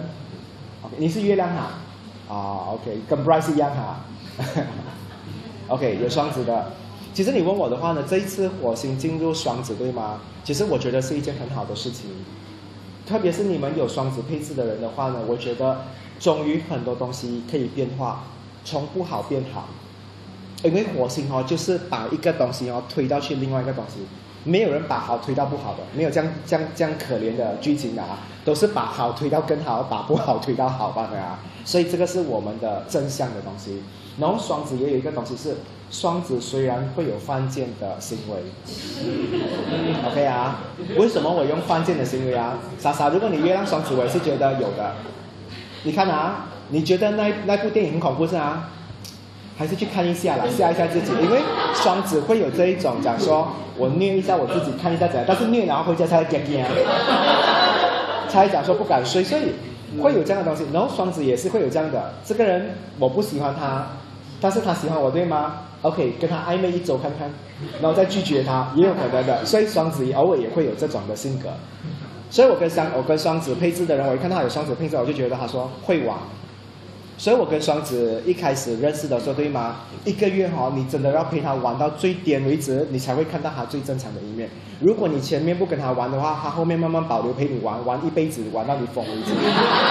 [0.82, 4.00] ，OK，你是月亮哈，啊，OK，跟 Bryce 一样哈，
[5.68, 6.72] OK，有双子的。
[7.14, 10.22] 其实你问我的话呢，这一次火星进入双子对吗？
[10.44, 12.10] 其实我觉得是一件很好的事情，
[13.06, 15.82] 特别是你们有双子配置的人的话呢，我觉得
[16.20, 18.24] 终于很多东西可以变化，
[18.64, 19.68] 从不好变好，
[20.64, 24.00] 因为火星哦，就是把一个东西哦推到去另外一个东西。
[24.46, 33.82] 没有人把好推到不好的，没有这样这样这样可怜的剧情的啊，都是把好推到更好，把不好推到好吧的啊，所以这个是我们的正向的东西。
[34.18, 35.58] 然后双子也有一个东西是，
[35.92, 38.38] 双子虽然会有犯贱的行为，
[40.08, 40.62] OK 啊？
[40.96, 42.60] 为什么我用犯贱的行为啊？
[42.80, 44.94] 莎莎，如果你月亮双子，我也是觉得有的。
[45.84, 48.70] 你看啊，你觉得那那部电影很恐怖是啊？
[49.58, 51.40] 还是去看一下啦，吓一下自己，因为
[51.74, 56.64] 双子会有这一种讲说，我虐一下我自己，看一下怎样，但是虐然后回家才会惊惊，
[58.28, 59.54] 才讲说不敢睡，所以
[60.02, 60.66] 会有这样的东西。
[60.74, 63.88] 然后双子也是会有这样的，这个人我不喜欢他，
[64.42, 67.32] 但是他喜欢我，对吗？OK，跟他暧昧一周看看，
[67.82, 69.46] 然后再拒绝他，也有可能的。
[69.46, 71.48] 所以双子偶尔也会有这种的性格。
[72.30, 76.18] 所以我跟双我跟双子配置的人，我一看到有双子配置，我就觉得他说会玩。
[77.18, 79.78] 所以我跟双子一开始认识的时候，对吗？
[80.04, 84.50] 一个月哈，你真的要陪他玩到最巅为止，你才会看到他最正常的一面。
[84.82, 89.32] 如果你前面不跟他玩的话，他后面慢慢保留陪你玩，玩一辈子，玩到你疯为止。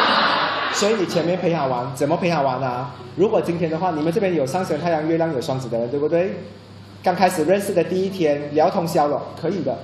[0.78, 2.94] 所以你前面陪他玩，怎么陪他玩啊？
[3.16, 6.34] 如果今天的话，你们这边有上升太阳、月亮有双子的人，对不对？
[7.02, 9.78] 刚开始认识的第一天聊通宵了，可以的。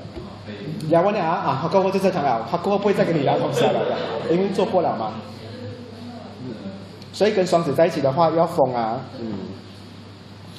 [0.88, 3.96] 聊完了啊啊，他过后就正常了，他过后不会再跟你聊通宵了的，
[4.34, 5.12] 因为做过了嘛。
[7.20, 9.34] 所以跟双子在一起的话要疯啊，嗯。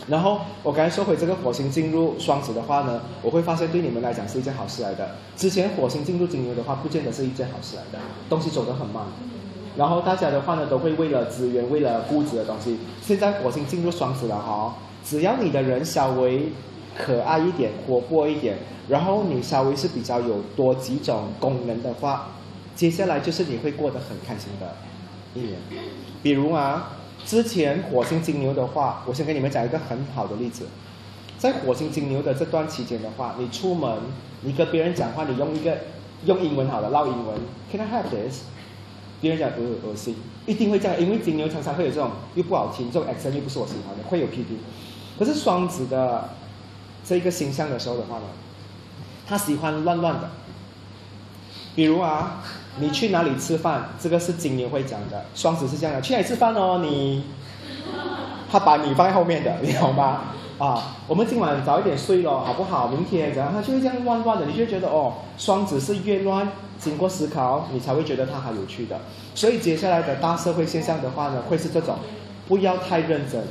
[0.08, 5.10] 然后我刚才说回这个火星进入双子的话呢，我会发现对你们来讲是一件好事来的。
[5.36, 7.98] 之前火星进入金牛的话，不见得是一件好事来的，
[8.30, 9.04] 东西走得很慢。
[9.76, 12.78] 然后大家的话呢，都会为了资源，为了固执的东西。
[13.02, 16.48] 现在火星进入双子了哈，只要你的人稍微
[16.96, 18.56] 可爱一点、活泼一点，
[18.88, 22.28] 然后你稍微是比较有多几种功能的话，
[22.76, 24.72] 接下来就是你会过得很开心的。
[25.34, 25.58] 一年，
[26.24, 26.94] 比如啊，
[27.26, 30.68] 之前火星金牛的话，我先给你们讲一个很好的例子，
[31.38, 33.98] 在火星金牛的这段期间的话，你出门，
[34.42, 35.78] 你跟别人讲话，你用一个
[36.26, 37.36] 用英文好了，唠英文
[37.72, 38.42] ，Can I have this？
[39.20, 40.16] 别人讲呃恶心，
[40.48, 44.58] 一定会这样，因为金牛常常会有这种又不好听，这种 accent 又不是我喜欢的，会有批评。
[45.20, 46.30] 可是双子的
[47.06, 48.24] 这个星象的时候的话呢，
[49.28, 50.30] 他喜欢乱乱的。
[51.76, 52.44] 比如啊，
[52.80, 55.26] 你去哪里吃饭，这个是金牛会讲的。
[55.36, 56.80] 双子是这样的，去哪里吃饭哦？
[56.82, 57.24] 你，
[58.52, 60.22] 他把你放在后面的， 你懂吗？
[60.58, 62.88] 啊，我们今晚早一点睡咯，好不好？
[62.88, 63.52] 明天怎样？
[63.54, 66.48] 他就会这样乱乱的，你就觉得哦，双子是越乱，
[66.80, 69.00] 经过思考，你才会觉得他很有趣的。
[69.36, 71.96] 所以接下来的大社会现象的话呢，会是这种，
[72.48, 73.44] 不要太认真。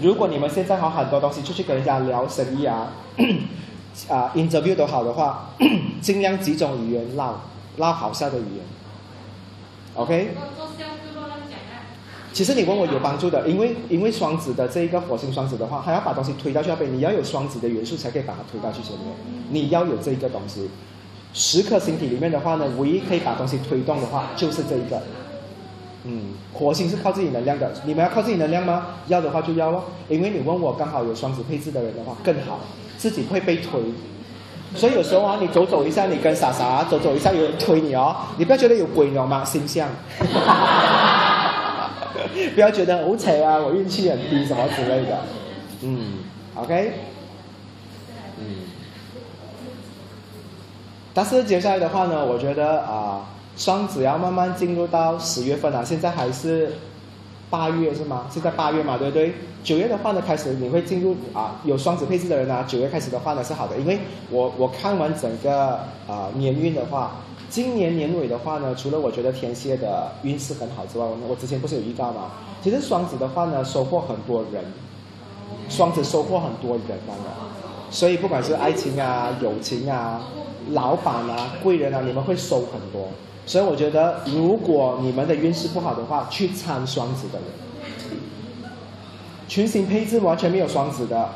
[0.00, 2.88] 如果你们现在好很多东西出去跟人家聊生意啊。
[4.08, 5.50] 啊，interview 都好的话，
[6.00, 7.34] 尽量几种语言唠
[7.80, 8.64] 唠好笑的语言
[9.96, 10.30] ，OK？
[12.32, 19.08] 其实你问我有帮助的，因为因为双子的这一个火星双子的话，他要把东西推到去那边，你要有双子的元素才可以把它推到去前面。
[19.50, 20.70] 你要有这一个东西，
[21.34, 25.02] 十颗星体里面的话呢，唯一可以把东西推动的话，就是这一个。
[26.04, 28.98] 嗯，火星是靠自己能量的，你们要靠自己能量吗？
[29.08, 32.60] 要的话就要咯，因为你问我刚好有双子配置的人的话更好。
[32.96, 33.80] 自己会被推，
[34.76, 39.44] 所以有时候啊，你走走一下，你跟傻傻走走一下，有人推你哦，你不要觉得有鬼，你知道吗？
[39.44, 39.88] 星象，
[42.54, 45.18] 不要觉得好扯啊，我运气很低什么之类的，
[45.82, 46.18] 嗯
[46.54, 46.92] ，OK，
[48.38, 48.44] 嗯，
[51.12, 53.22] 但是接下来的话呢，我觉得啊，
[53.56, 56.72] 双子要慢慢进入到十月份啊，现在还是。
[57.50, 58.26] 八月是吗？
[58.32, 59.34] 是在八月嘛，对不对？
[59.64, 63.98] 九月的话呢，开始你会进入啊，有双子配置的人啊，九月开始的话呢是好的，因为
[64.30, 67.16] 我我看完整个啊年运的话，
[67.50, 72.30] 今年年尾的话呢，除了我觉得天蝎的运势很好之外，我我之前不是有预告吗？
[72.62, 74.64] 其实双子的话呢，收获很多人，
[75.68, 77.26] 双子收获很多人当然，
[77.90, 80.22] 所以不管是爱情啊、友情啊、
[80.70, 83.08] 老板啊、贵人啊，你们会收很多。
[83.50, 88.70] 所以我觉得，如果你们的运势不好的话，去参双子的人，
[89.48, 91.30] 群星配置完全没有双子的，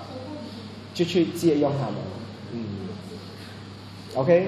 [0.94, 1.94] 就去借用他们。
[2.52, 2.64] 嗯
[4.14, 4.46] ，OK，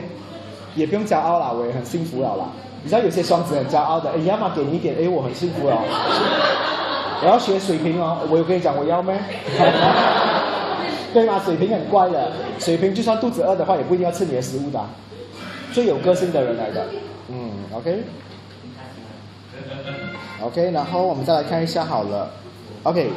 [0.77, 2.45] 也不用骄傲了，我也很幸福了啦。
[2.85, 5.83] 你知道有些双子很骄傲的，哎，要么给你一点，哎，我很幸福哦。
[7.25, 9.19] 我要学水瓶哦，我有跟你讲我要咩？
[11.13, 11.43] 对吗？
[11.45, 14.81] 水瓶很乖的，水瓶就算肚子饿的话，也不一定要吃你的食物的，
[15.73, 16.87] 最有个性的人来的。
[17.29, 17.51] 嗯
[20.41, 22.31] ，OK，OK，然后我们再来看一下好了
[22.85, 23.11] ，OK，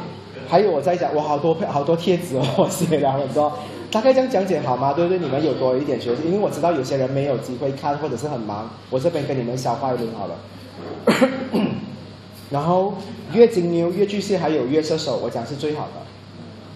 [0.48, 3.52] 还有我在讲，我好多好多贴纸哦，我写了很多，
[3.90, 4.92] 大概这样讲解好吗？
[4.92, 5.18] 对不对？
[5.18, 10.34] 你们有多一点学习，因为我知道有些人没有机会看或者是很忙，我这边跟你们消化一轮好了。
[12.50, 12.94] 然后
[13.32, 15.92] 月金牛、月巨蟹还有月射手，我讲是最好的。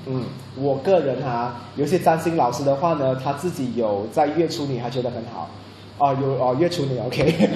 [0.06, 0.22] 嗯，
[0.56, 5.50] 我个人哈，有些占星老师的话呢，他自己有在月初你还觉得很好。
[5.98, 7.50] 哦，有哦，月处女 OK，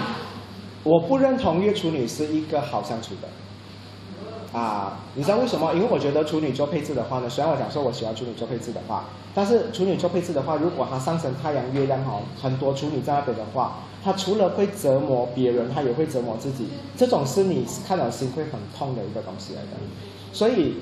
[0.82, 3.28] 我不认同月处女是一个好相处的。
[4.58, 5.72] 啊，你知道为什么？
[5.74, 16.66] 因为我觉得处女座配置的话呢，虽然我讲说我喜欢处女座配置的话，但是处女座配置的话，如果它上升太阳、月亮哦，很多处女在那边的话，它除了会折磨别人，它也会折磨自己。
[16.96, 19.68] 这种是你看了心会很痛的一个东西来的。
[20.32, 20.78] 所以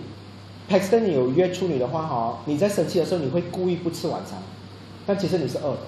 [0.66, 4.38] p a x t o n 你有约处女的话哈，你在生气的时候你会故意不吃晚餐，
[5.07, 5.79] 但其实你是饿的。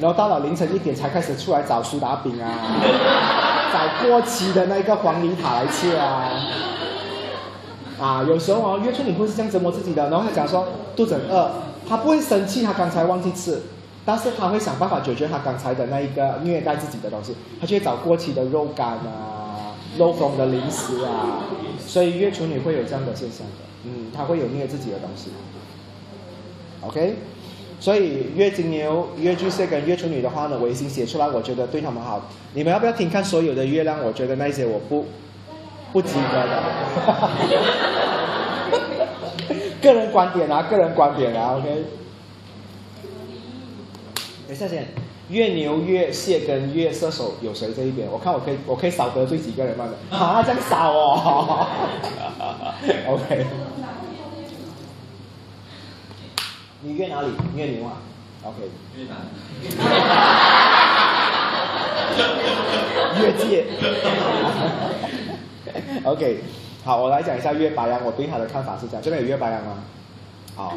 [0.00, 2.48] 然后到了凌晨一点才开始出来找苏打饼啊，
[3.72, 6.30] 找过期的那个黄梨塔来吃啊，
[7.98, 10.10] 啊，有时候哦，约出你会是这样折磨自己的。
[10.10, 11.50] 然后她讲说肚子很饿，
[11.88, 13.62] 她不会生气，她刚才忘记吃，
[14.04, 21.40] 但是她会想办法解决她刚才的那一个虐待自己的东西，她就会找过期的肉干啊、漏风的零食啊，
[21.80, 25.30] 所以月处女会有这样的现象的，嗯，她会有虐自己的东西
[26.86, 27.16] ，OK。
[27.78, 32.20] 所以月金牛、月巨蟹跟月处女的话呢，我已经写出来，我觉得对他们好。
[32.54, 34.02] 你们要不要听看所有的月亮？
[34.02, 35.06] 我觉得那些我不
[35.92, 36.62] 不及格的。
[39.82, 41.84] 个人观点啊，个人观点啊，OK。
[44.48, 44.86] 等一下先，
[45.28, 48.08] 月牛、月蟹跟月射手有谁这一边？
[48.10, 50.16] 我看我可以，我可以少得罪几个人嘛的。
[50.16, 51.66] 啊，这样少哦。
[53.06, 53.44] OK。
[56.86, 57.28] 你约哪里？
[57.56, 57.98] 约牛啊
[58.44, 58.70] ？OK。
[58.96, 59.16] 越哪？
[63.20, 63.64] 约界。
[66.04, 66.44] OK，
[66.84, 69.02] 好，我来讲一下约白羊，我对他的看法是这样。
[69.02, 69.78] 这边有约白羊吗？
[70.54, 70.74] 好。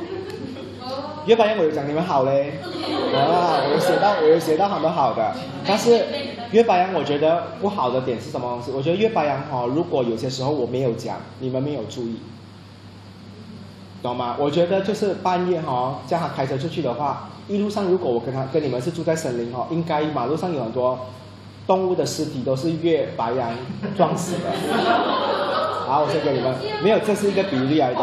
[1.27, 2.53] 约白羊我有讲你们好嘞。
[3.13, 5.35] 啊，我有写到，我有写到很多好的。
[5.63, 6.07] 但是
[6.49, 8.71] 约白羊我觉得不好的点是什么东西？
[8.71, 12.19] 我觉得约白羊哈，如果有些时候我没有讲，你们没有注意。
[14.01, 14.35] 懂吗？
[14.39, 20.97] 我觉得就是半夜哈，叫他开车出去的话，一路上如果我跟他跟你们是住在森林哈，应该马路上有很多
[21.67, 23.51] 动物的尸体都是越白羊
[23.97, 24.51] 撞死的。
[25.85, 27.99] 好，我先给你们，没有，这是一个比例来的。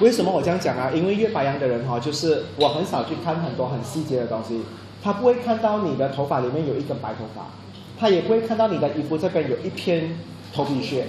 [0.00, 0.90] 为什么我这样讲啊？
[0.92, 4.62] 因为越白羊的人哈，就是我很少去看很多很细节的东西，
[5.02, 7.46] 他不会看到你的头发里面有一根白头发，
[7.98, 10.18] 他也不会看到你的衣服这边有一片
[10.52, 11.06] 头皮屑，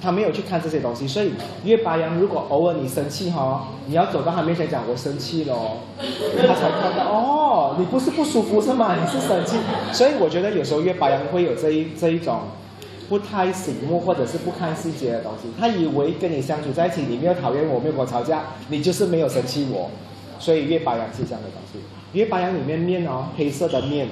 [0.00, 1.06] 他没有去看这些东西。
[1.06, 1.32] 所以
[1.64, 5.54] 月白羊如果偶尔你生气哈，你要走到他面前讲我生气了，
[5.98, 8.96] 他才看到哦，你不是不舒服是吗？
[9.00, 9.56] 你是生气。
[9.92, 12.40] 所以我觉得有时候月白羊会有这一这一种。
[13.08, 19.88] 不太醒目，或者是不看细节的东西，他以为跟你相处在一起，你没有讨厌我，没有跟我吵架，你就是没有生气我，
[20.40, 21.78] 所以月白羊是这样的东西。
[22.18, 24.08] 月白羊里面面哦，黑色的面，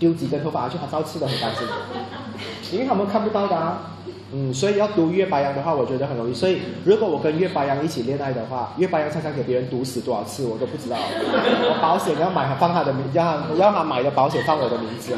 [0.00, 3.92] 丢几根头发去，他照吃的很干净，因为他们看不到的啊。
[4.30, 6.34] 嗯，所以要读月白羊的话，我觉得很容易。
[6.34, 10.96] 所以如果我跟月白羊一起恋爱的话，月白羊常常给别人毒死多少次，我都不知道。
[11.00, 15.16] 我保险要买放他的名，要要他买的保险放我的名字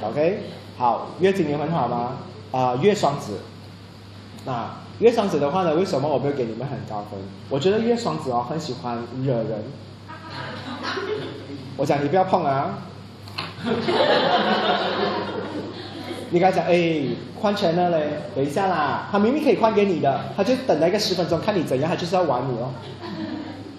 [0.00, 0.40] 好 OK。
[0.78, 2.18] 好，月金牛很好吗？
[2.52, 3.38] 啊，月双子。
[4.44, 5.74] 那月双子的话呢？
[5.74, 7.18] 为什么我没有给你们很高分？
[7.48, 9.64] 我觉得月双子哦，很喜欢惹人。
[11.76, 12.78] 我讲你不要碰啊！
[16.30, 17.02] 你跟他讲，哎，
[17.40, 19.08] 换钱了嘞，等一下啦。
[19.10, 22.70] 他明明可以换给你的，他就等了一个十分钟，看你怎样，他就是要玩你哦。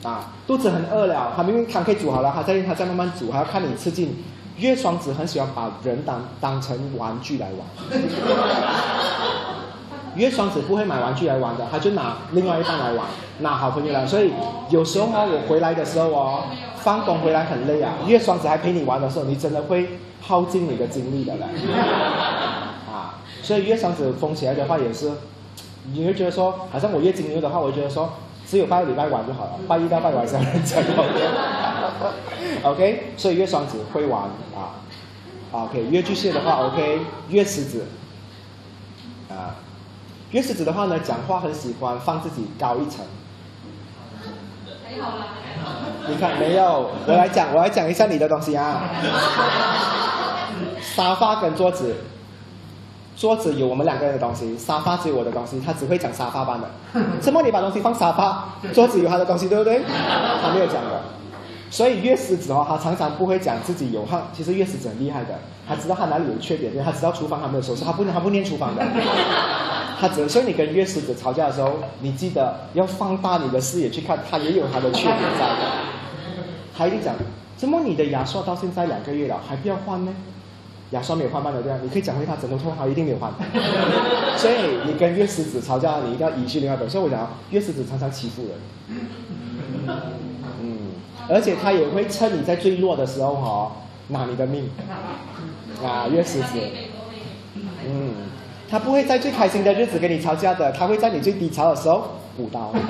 [0.04, 4.24] 啊，肚子很饿了，他明明汤可以煮好了，他在他在慢慢煮，还要看你吃进。
[4.58, 8.02] 月双子很喜欢把人当当成玩具来玩，
[10.16, 13.06] 月双子不会买玩具来玩的，他就拿另外一半来玩，
[13.42, 14.08] 拿好朋友来。
[14.08, 14.32] 所以
[14.72, 16.46] 有时候呢，我回来的时候哦，
[16.88, 21.44] 放工回来很累啊，月双子还陪你玩的时候，你真的会耗尽你的精力的嘞。
[22.90, 25.12] 啊，所以月双子疯起来的话也是，
[25.92, 28.10] 你会觉得说，好像我月金牛的话，我觉得说。
[28.50, 30.82] 只有拜礼拜玩就好了，拜一到拜晚上认真
[32.64, 34.22] OK，所以月双子会玩
[34.56, 34.80] 啊。
[35.52, 37.86] OK，月巨蟹的话 OK，月狮子
[39.30, 39.52] 啊，
[40.32, 43.04] 月狮子的话呢，讲话很喜欢放自己高一层。
[46.08, 46.90] 你看没有？
[47.06, 48.82] 我来讲，我来讲一下你的东西啊。
[50.82, 51.96] 沙发跟桌子。
[53.16, 56.68] 桌子有我们两个人的东西，沙发只有我的东西，他只会讲沙发班的。
[57.20, 57.42] 什么？
[57.42, 59.82] 你把东西放沙发，桌子有他的东西，对不对？
[60.42, 61.02] 他没有讲的。
[61.70, 68.84] 所以月狮子哦，他常常不会讲自己有汗，其实月狮子很厉害的，他知道他哪里有缺点，他知道厨房还没有收拾，他不他不念厨房的。
[70.00, 75.72] 他只所以你跟月狮子吵架的时候，你记得要放大你的视野去看，他也有他的缺点在的。
[76.78, 77.16] 他一定讲，
[77.58, 80.14] 怎么你的牙刷到现在两个月了，还不要换呢？
[80.92, 81.80] 牙刷没有换半的对吧？
[81.82, 83.30] 你可以讲回他枕头托，他一定没有换。
[84.38, 84.54] 所以
[84.86, 86.88] 你跟月狮子吵架，你一定要移去另外一边。
[86.90, 89.98] 所以我讲，月狮子常常欺负人。
[91.28, 93.72] 嗯，而且他也会趁你在最弱的时候哈，
[94.08, 94.70] 拿你的命。
[95.84, 96.60] 啊，月狮子。
[97.86, 98.14] 嗯，
[98.70, 102.74] 他不会在最开心的日子跟你吵架的，他会在你最低潮的时候补刀。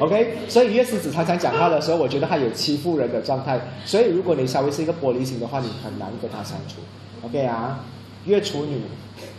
[0.00, 3.60] OK，所以月狮子常常讲话的时候，我觉得他有欺负人的状态。
[3.84, 6.80] 所以如果你稍微是一个玻璃心的话，你很难跟他相处。
[7.22, 7.78] OK 啊，
[8.24, 8.82] 月处女，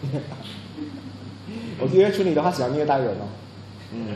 [1.77, 3.27] 我月处女的话喜欢虐待人哦。
[3.93, 4.07] 嗯，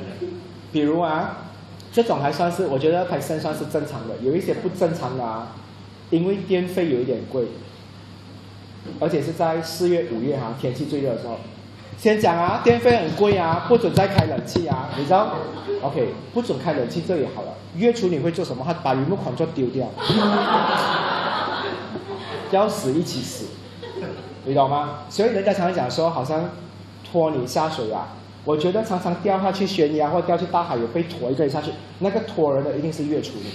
[0.71, 1.48] 比如啊，
[1.91, 4.15] 这种还算是我觉得还算算是正常的。
[4.21, 5.55] 有一些不正常的啊，
[6.09, 7.45] 因为电费有一点贵，
[8.99, 11.37] 而且是在四月五月哈天气最热的时候。
[11.97, 15.35] 先讲啊，电费很贵啊，不准再开冷气啊，你知道
[15.81, 17.49] ？OK，不准开冷气，这也好了。
[17.75, 18.63] 月初你会做什么？
[18.65, 19.85] 他把云木款做丢掉，
[22.51, 23.47] 要死一起死，
[24.45, 24.99] 你懂吗？
[25.09, 26.49] 所以人家常常讲说，好像
[27.11, 28.07] 拖你下水啊。
[28.45, 33.45] 我觉得常常掉下去悬崖或掉去大海，有被拖一个人下去，那个拖人的一定是月初女。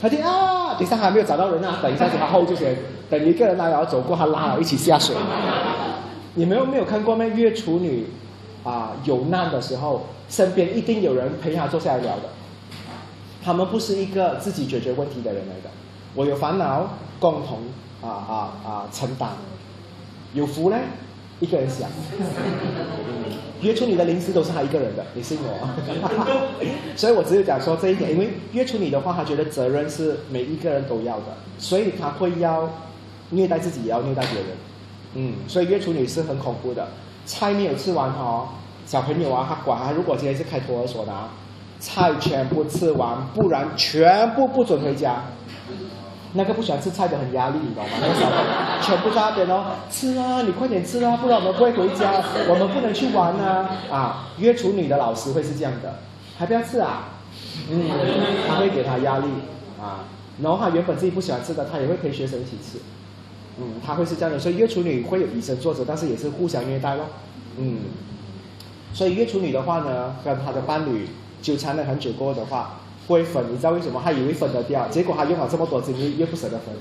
[0.00, 2.76] 他听啊，等一下还没有找到人啊，等一下就他后就先
[3.08, 5.16] 等一个人来，然后走过，他拉了一起下水。
[6.34, 8.06] 你们有没有看过那月处女
[8.62, 12.22] 啊有难的时候，身边一定有人陪他坐下来聊的。
[13.42, 15.70] 他们不是一个自己解决问题的人来的。
[16.14, 16.86] 我有烦恼，
[17.18, 17.60] 共同
[18.02, 18.32] 啊啊
[18.64, 19.30] 啊承担。
[20.34, 20.76] 有福呢，
[21.40, 21.88] 一个人想。
[23.62, 25.68] 月出女的零食都是他一个人的，你信我？
[26.94, 31.24] 所以我只是讲说这一点，因为月出女的话，他觉得责任是每一个人都要的，
[31.58, 32.68] 所以他会要
[33.30, 34.48] 虐待自己，也要虐待别人。
[35.14, 36.86] 嗯，所以月出女是很恐怖的，
[37.24, 38.48] 菜没有吃完哦，
[38.84, 41.12] 小朋友啊，他管他，如果今天是开托儿所的，
[41.80, 45.24] 菜全部吃完，不然全部不准回家。
[46.36, 47.90] 那个不喜欢吃菜的很压力，你知道吗？
[48.00, 48.44] 那个小朋友
[48.80, 53.68] 全部在那边哦，吃啊，你快点吃啊，不然我们不会回家，我们不能去玩啊。
[53.90, 56.00] 啊，约处女的老师会是这样的，
[56.38, 57.08] 还不要吃啊？
[57.70, 57.90] 嗯，
[58.46, 59.26] 他会给他压力
[59.80, 60.04] 啊，
[60.42, 62.78] 然后他原本自己不喜欢吃的，他也会陪学生一起吃。
[63.58, 67.06] 嗯，他会是这样的，所以约处女会有以身作则，但是也是互相虐待咯。
[67.56, 67.78] 嗯，
[68.92, 71.08] 所以约处女的话呢，跟他的伴侣
[71.40, 73.44] 纠缠了很久过后的话，不会分。
[73.52, 74.00] 你知道为什么？
[74.02, 76.74] 他以为分得掉，结果他用了这么多精力，越不舍得分，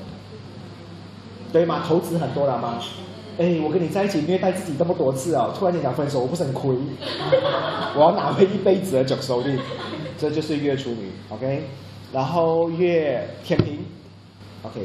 [1.51, 1.83] 对吗？
[1.87, 2.79] 投资很多了吗？
[3.37, 6.73] 哎，我跟你在一起虐待自己这么多次哦，突然间讲分手，我不是很亏？
[7.95, 9.59] 我要拿回一辈子的总收率，
[10.17, 11.63] 这就是月处女，OK。
[12.13, 13.79] 然后月天平
[14.63, 14.81] ，OK。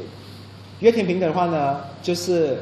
[0.81, 2.57] 月天平的话呢，就是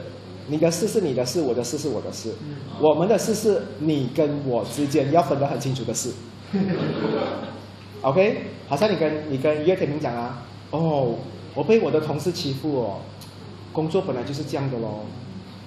[0.47, 2.31] 你的事是你的事，我的事是我的事，
[2.79, 6.11] 我们的事是你跟我之间要分得很清楚的事。
[8.01, 10.41] OK，好像你跟你跟岳天平讲啊，
[10.71, 11.15] 哦，
[11.53, 12.97] 我被我的同事欺负哦，
[13.73, 15.01] 工作本来就是这样的喽。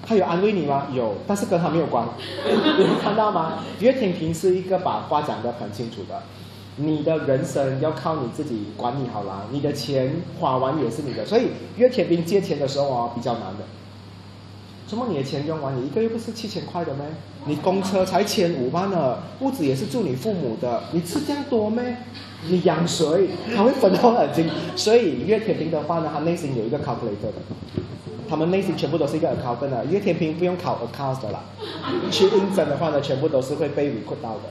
[0.05, 0.89] 他有安慰你吗？
[0.93, 2.05] 有，但是跟他没有关。
[2.49, 3.63] 你看到吗？
[3.81, 6.23] 岳天平是一个把话讲得很清楚的。
[6.77, 10.11] 你的人生要靠你自己管理好啦，你的钱
[10.41, 11.25] 花完也是你的。
[11.27, 13.65] 所以岳天平借钱的时候啊，比较难的。
[14.93, 15.07] 什么？
[15.09, 17.03] 你的钱用完，你一个月不是七千块的咩？
[17.47, 21.97] 你公车才千五万呢，屋子也是住你父母的，你吃这样多咩？
[22.47, 23.31] 你养谁？
[23.57, 24.47] 他会分到很清。
[24.77, 27.41] 所以月天平的话呢，他内心有一个 calculator 的。
[28.29, 31.41] 他们内心全部都是一个 account 的，因为天平不用考 account 的啦。
[32.11, 34.51] 去应征的话呢，全部都是会被 recruit 到的。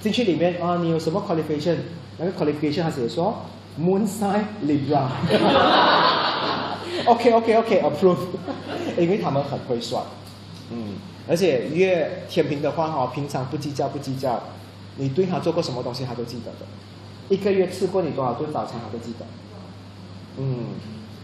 [0.00, 1.76] 进去里面啊，你有什么 qualification？
[2.16, 3.42] 那个 qualification 他写说
[3.78, 5.08] moon sign Libra。
[7.04, 8.16] OK OK OK approve。
[8.98, 10.02] 因为他们很会算，
[10.70, 10.94] 嗯，
[11.28, 14.40] 而且月天平的话哈，平常不计较不计较，
[14.96, 16.66] 你对他做过什么东西他都记得的。
[17.28, 19.26] 一个月吃过你多少顿早餐他都记得，
[20.38, 20.66] 嗯。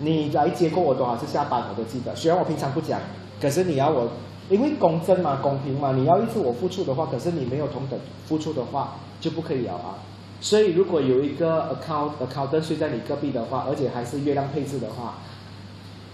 [0.01, 2.15] 你来接过我多少次下班，我都记得。
[2.15, 3.01] 虽然我平常不讲，
[3.43, 4.09] 可是你要我，
[4.49, 9.99] 因为公正嘛，公平嘛，你要一次我付出的话，可是你没有同等付出的话，就不可以了啊。
[10.41, 15.19] 所以如果有一个 account account 睡在你隔壁的话，而且还是月亮配置的话，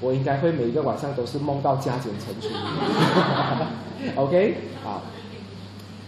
[0.00, 2.48] 我应该会每一个晚上都是梦到加减乘除。
[4.20, 5.02] OK，好。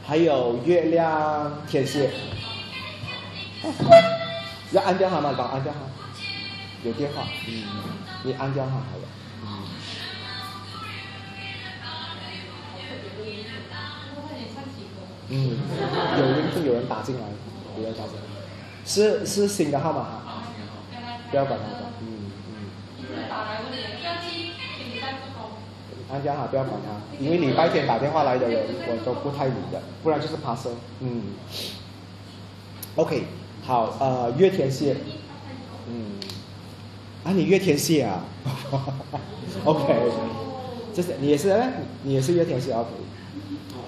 [0.07, 2.11] 还有月亮天蝎，
[4.70, 5.34] 要按掉它吗？
[5.37, 5.80] 帮按掉它。
[6.84, 7.64] 有电话，嗯，
[8.22, 9.09] 你按掉它好了，
[9.43, 9.47] 嗯。
[15.28, 15.59] 嗯，
[16.20, 17.22] 有人就有人打进来，
[17.76, 18.20] 有人打进来，
[18.84, 20.43] 是是新的号码哈，
[21.32, 21.66] 不要管他
[23.17, 24.53] 的，嗯嗯。
[26.09, 31.23] 按掉哈，不要管他，因为礼拜天打电话来的人我都不太理的，不然就是爬升，嗯。
[32.95, 33.25] OK，
[33.64, 34.97] 好，呃，月天蝎，
[35.89, 36.12] 嗯。
[37.25, 38.23] 啊，你月天蝎啊，
[39.64, 40.12] OK，
[40.95, 41.73] 这是你也是哎，
[42.05, 42.89] 你也是月天蝎 OK，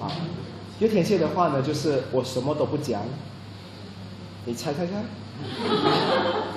[0.00, 0.10] 好，
[0.80, 3.02] 月天蝎的话呢，就是我什么都不讲，
[4.44, 5.04] 你猜猜看。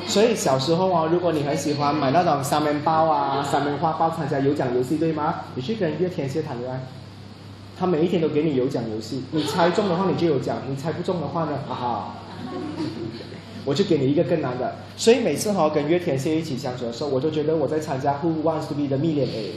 [0.07, 5.35] 所以小时候啊，如果你很喜欢买那种三面包啊、三面花包参加有奖游戏，对吗？
[5.55, 6.79] 你去跟月天蝎谈恋爱，
[7.79, 12.13] 他每一天都给你有奖游戏，你猜中的话你就有奖，你猜不中的话呢，哈哈。
[13.63, 19.51] 我就给你一个更难的，所以每次哈跟月天蝎一起相处的时候，我就觉得我在参加 Who Wants to Be 的蜜恋 A，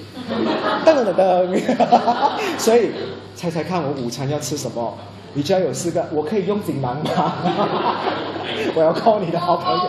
[0.85, 1.59] 噔噔噔，
[2.61, 2.91] 所以
[3.35, 4.99] 猜猜看我午餐要吃什么？
[5.35, 7.35] 你就要有四个，我可以用锦囊吗？
[8.75, 9.85] 我要靠你的好朋友。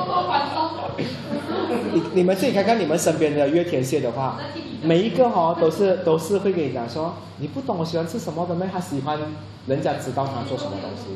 [1.94, 4.38] 你你们自己看看你们身边的月天蝎的话，
[4.82, 8.68] 每一个哈都是都是会跟你讲说，你不懂我喜欢吃什么的咩？
[8.72, 9.18] 他喜欢
[9.68, 11.16] 人家知道他做什么东西。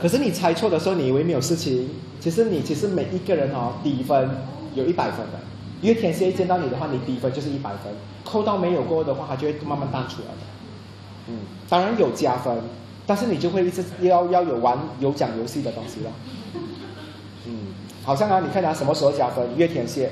[0.00, 1.88] 可是你猜错的时候，你以为没有事情，
[2.20, 4.30] 其实你其实每一个人哦，低分
[4.74, 5.38] 有一百分的，
[5.82, 7.92] 因为天蝎一见到你的话，你低分就是一百分，
[8.24, 10.55] 扣到没有过的话，它就会慢慢淡出来的。
[11.28, 12.56] 嗯，当然有加分，
[13.06, 16.10] 但是你就会一直要要有玩有奖游戏的东西了。
[17.46, 17.58] 嗯，
[18.04, 19.44] 好像啊，你看他什么时候加分？
[19.56, 20.10] 月天蝎，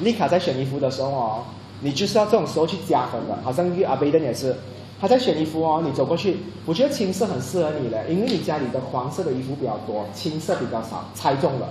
[0.00, 1.44] 丽卡在选衣服的时候哦，
[1.80, 4.54] 你就是要这种时候去加分的，好像月阿贝登也是。
[4.98, 11.68] 他在选衣服哦，你走过去，我觉得青色很适合你嘞，因为你家里的黄色的衣服比较多，青色比较少，猜中了。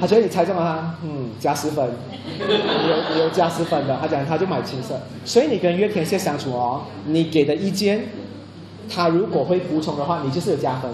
[0.00, 1.90] 他觉得你猜中了他，嗯，加十分，
[2.38, 3.96] 有有加十分的。
[4.00, 8.04] 他讲他就买青色，所以你跟月天蝎相处哦，你给的意见，
[8.88, 10.90] 他如果会服从的话，你就是有加分。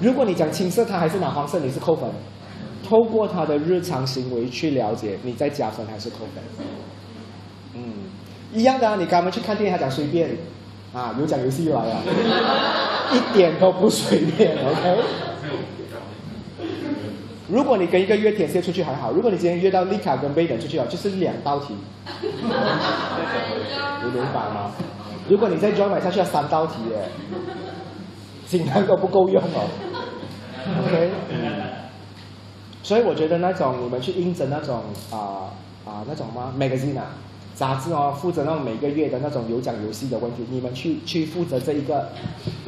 [0.00, 2.08] 如果你讲青色，他还是拿黄色，你是扣分。
[2.88, 6.42] 透过他的日常行为去了解，你在加分还是扣分？
[7.74, 7.82] 嗯。
[8.54, 10.30] 一样的啊，你刚刚去看电影，他讲随便，
[10.94, 12.02] 啊，有讲游戏又来了，
[13.12, 15.27] 一点都不随便，OK。
[17.48, 21.74] 如果你跟一个月天蝎出去还好，如果你今天约到丽卡跟贝登出去啊，就是两道题，
[22.12, 24.70] 你明白吗？
[25.28, 27.08] 如果你在 Joy 买下去要三道题耶，
[28.46, 29.68] 竟然都不够用哦
[30.86, 31.10] ，OK。
[32.82, 35.52] 所以我觉得那种你们去应征那种啊
[35.84, 37.06] 啊那种吗？magazine 啊。
[37.54, 42.08] 杂志哦，负责那种每个月的那种有奖游戏的问题，你们去去负责这一个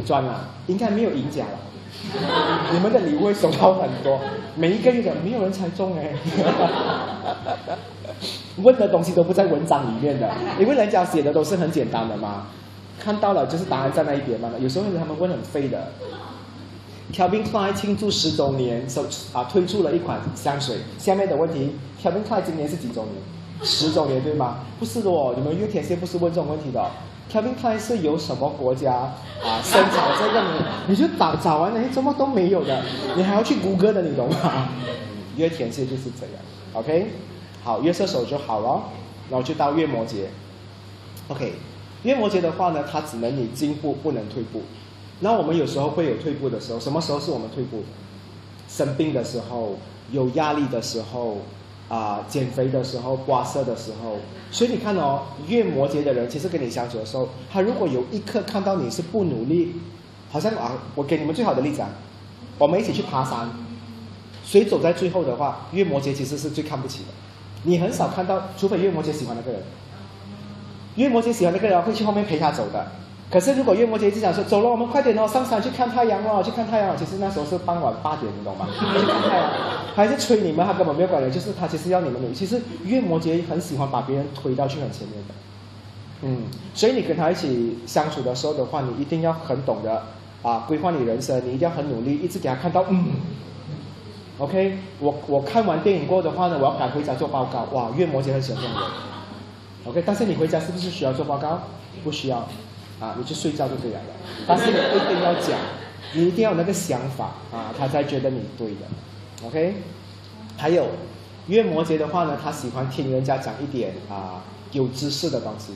[0.04, 1.58] 专栏，应该没有赢家了。
[2.72, 4.18] 你们的礼物会收到很多，
[4.56, 6.14] 每一个月的没有人猜中哎。
[8.62, 12.46] 问的东西都不在文章里面的，因为人家写的都是很简单的嘛，
[12.98, 14.50] 看到了就是答案在那一边嘛。
[14.58, 15.88] 有时候他们问很废的。
[17.12, 20.76] Calvin Klein 庆祝十周年，首啊推出了一款香水。
[20.98, 23.14] 下面的问题，Calvin Klein 今年是几周年？
[23.62, 24.58] 十周年对吗？
[24.78, 26.80] 不是的哦，你们月天蝎不是问这种问题的。
[27.30, 30.44] Calvin Klein 是由什么国家啊生产这个？
[30.88, 32.82] 你就找找完了，怎么都没有的？
[33.16, 34.68] 你还要去谷歌的，你懂吗？
[35.36, 36.34] 月天蝎就是这样
[36.72, 37.12] ，OK？
[37.62, 38.82] 好，月射手就好了，
[39.30, 40.24] 然后就到月摩羯
[41.28, 41.54] ，OK？
[42.02, 44.62] 月摩羯的话呢，它只能你进步，不能退步。
[45.20, 47.84] 那我们有时候会有退步的时候，什么时候是我们退步的？
[48.68, 49.76] 生病的时候，
[50.10, 51.38] 有压力的时候，
[51.90, 54.16] 啊，减肥的时候，刮痧的时候。
[54.52, 59.74] 所以你看哦，月摩羯的人，其实跟你相处的时候，他如果有一刻看到你是不努力，
[60.30, 61.90] 好像啊，我给你们最好的例子啊，
[62.58, 63.50] 我们一起去爬山，
[64.44, 67.08] 谁走在最后的话，月摩羯其实是最看不起的。
[67.64, 69.62] 你很少看到，除非月摩羯喜欢那个人，
[70.94, 72.86] 月摩羯喜欢那个人会去后面陪他走的。
[73.30, 76.96] 可是，如果月末节就讲说走了，我们快点哦，上山去看太阳哦，去看太阳。
[76.96, 78.66] 其实那时候是傍晚八点，你懂吗？
[78.74, 79.50] 去看太阳，
[79.94, 82.34] 还是催你们，他根本没有管你，就是他其实要你们努力。
[82.34, 85.34] 其实月摩羯很喜欢把别人推到去很前面的，
[86.22, 86.42] 嗯，
[86.74, 90.02] 所以你跟他一起相处的时候的话，你一定要很懂得
[90.42, 93.12] 啊规划你人生，你一定要很努力，一直给他看到嗯
[94.38, 97.68] ，OK，我我看完电影过的话呢，我要赶回家做报告。
[97.72, 98.90] 哇，月摩羯很喜欢这种人
[99.86, 101.60] ，OK，但是你回家是不是需要做报告？
[102.02, 102.44] 不需要。
[103.00, 104.00] 啊，你去睡觉就可以了。
[104.46, 105.58] 但是你一定要讲，
[106.12, 109.46] 你一定要有那个想法啊，他才觉得你对的。
[109.46, 109.74] OK？
[110.56, 110.86] 还有，
[111.46, 114.42] 月摩羯的话呢，他喜欢听人家讲一点啊
[114.72, 115.72] 有知识的东西。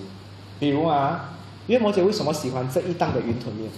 [0.61, 1.31] 比如啊，
[1.67, 3.71] 月摩羯为什么喜欢这一档的云吞面？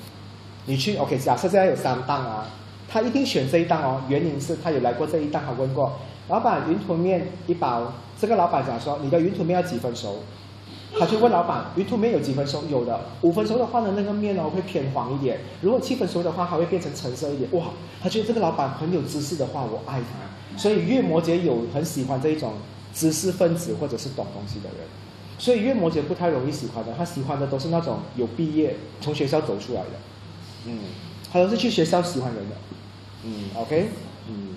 [0.67, 1.17] 你去 OK？
[1.17, 2.47] 假设现在有三档啊，
[2.89, 4.03] 他一定选这一档哦。
[4.09, 5.97] 原因是他有来过这一档，他问过
[6.29, 10.25] 老板云吞面一包，这个老板讲说你的云吞面要几分熟？
[10.99, 12.65] 他就问老板：鱼兔面有几分熟？
[12.71, 17.51] 有的，五分熟的话呢，那个面哦会偏黄一点；如果七分熟的话，它会变成橙色一点。
[17.53, 17.67] 哇，
[18.03, 20.59] 他觉得这个老板很有知识的话，我爱他。
[20.59, 22.55] 所以月摩羯有很喜欢这一种
[22.95, 24.89] 知识分子或者是懂东西的人。
[25.39, 29.91] 所以月摩羯不太容易喜欢的，他喜欢的都是那种有毕业从学校走出来的。
[30.67, 30.79] 嗯，
[31.31, 32.57] 他都是去学校喜欢人的。
[33.25, 33.89] 嗯，OK，
[34.29, 34.55] 嗯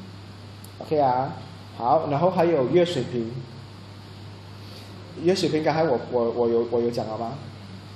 [0.77, 1.33] ，OK 啊，
[1.77, 3.29] 好，然后还有月水瓶。
[5.23, 7.33] 月水平，刚才我我我有我有讲了吗？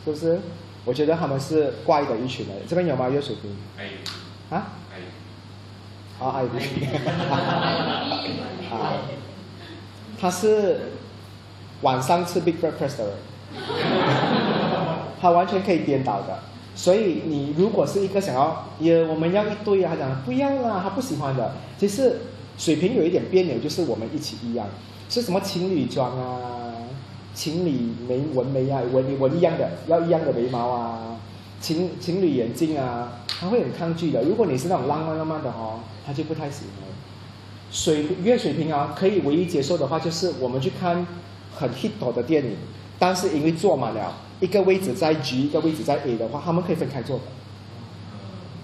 [0.05, 0.39] 是不是？
[0.86, 2.57] 我觉得他们是怪的一群人。
[2.67, 3.09] 这边有吗？
[3.09, 3.55] 月水瓶？
[4.49, 4.74] 啊？
[6.19, 6.67] 好，还有不行。
[8.69, 8.93] 啊，
[10.19, 10.91] 他是
[11.82, 13.13] 晚上吃 big breakfast 的人，
[15.21, 16.39] 他完全可以颠倒的。
[16.76, 21.53] 所以你如果是一个想要，也我们要一堆啊，他讲不要啦，他不喜欢的。
[21.78, 22.19] 其实
[22.57, 24.67] 水平有一点别扭，就是我们一起一样，
[25.09, 26.82] 是什么情侣装啊？
[27.34, 27.71] 情侣
[28.07, 31.17] 眉纹眉啊，纹纹一样的，要一样的眉毛啊，
[31.59, 34.21] 情情侣眼镜啊，他会很抗拒的。
[34.23, 36.89] 如果你是那种浪漫浪漫的哦，他就不太喜欢。
[37.71, 41.07] 水月水平啊，可以唯一接受的话就是我们去看
[41.55, 42.55] 很 hit 的电影，
[42.99, 47.19] 但是因为坐满了，一个位置在 G，一个位置在 A 的话，他们可以分开坐。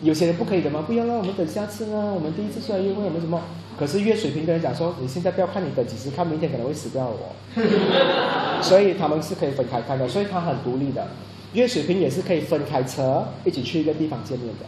[0.03, 0.83] 有些人不可以的吗？
[0.85, 3.41] 不要啦，我们等下次呢，我们第一次出来约会，我们什么？
[3.79, 7.33] 可是月水平的人讲说，你现在不要看，你等几时看，明天可能会死掉我。
[8.61, 11.07] 所以他们是可以分开看的，所以他很独立的。
[11.53, 14.65] 月水平也是可以分开车一起去一个地方见面的，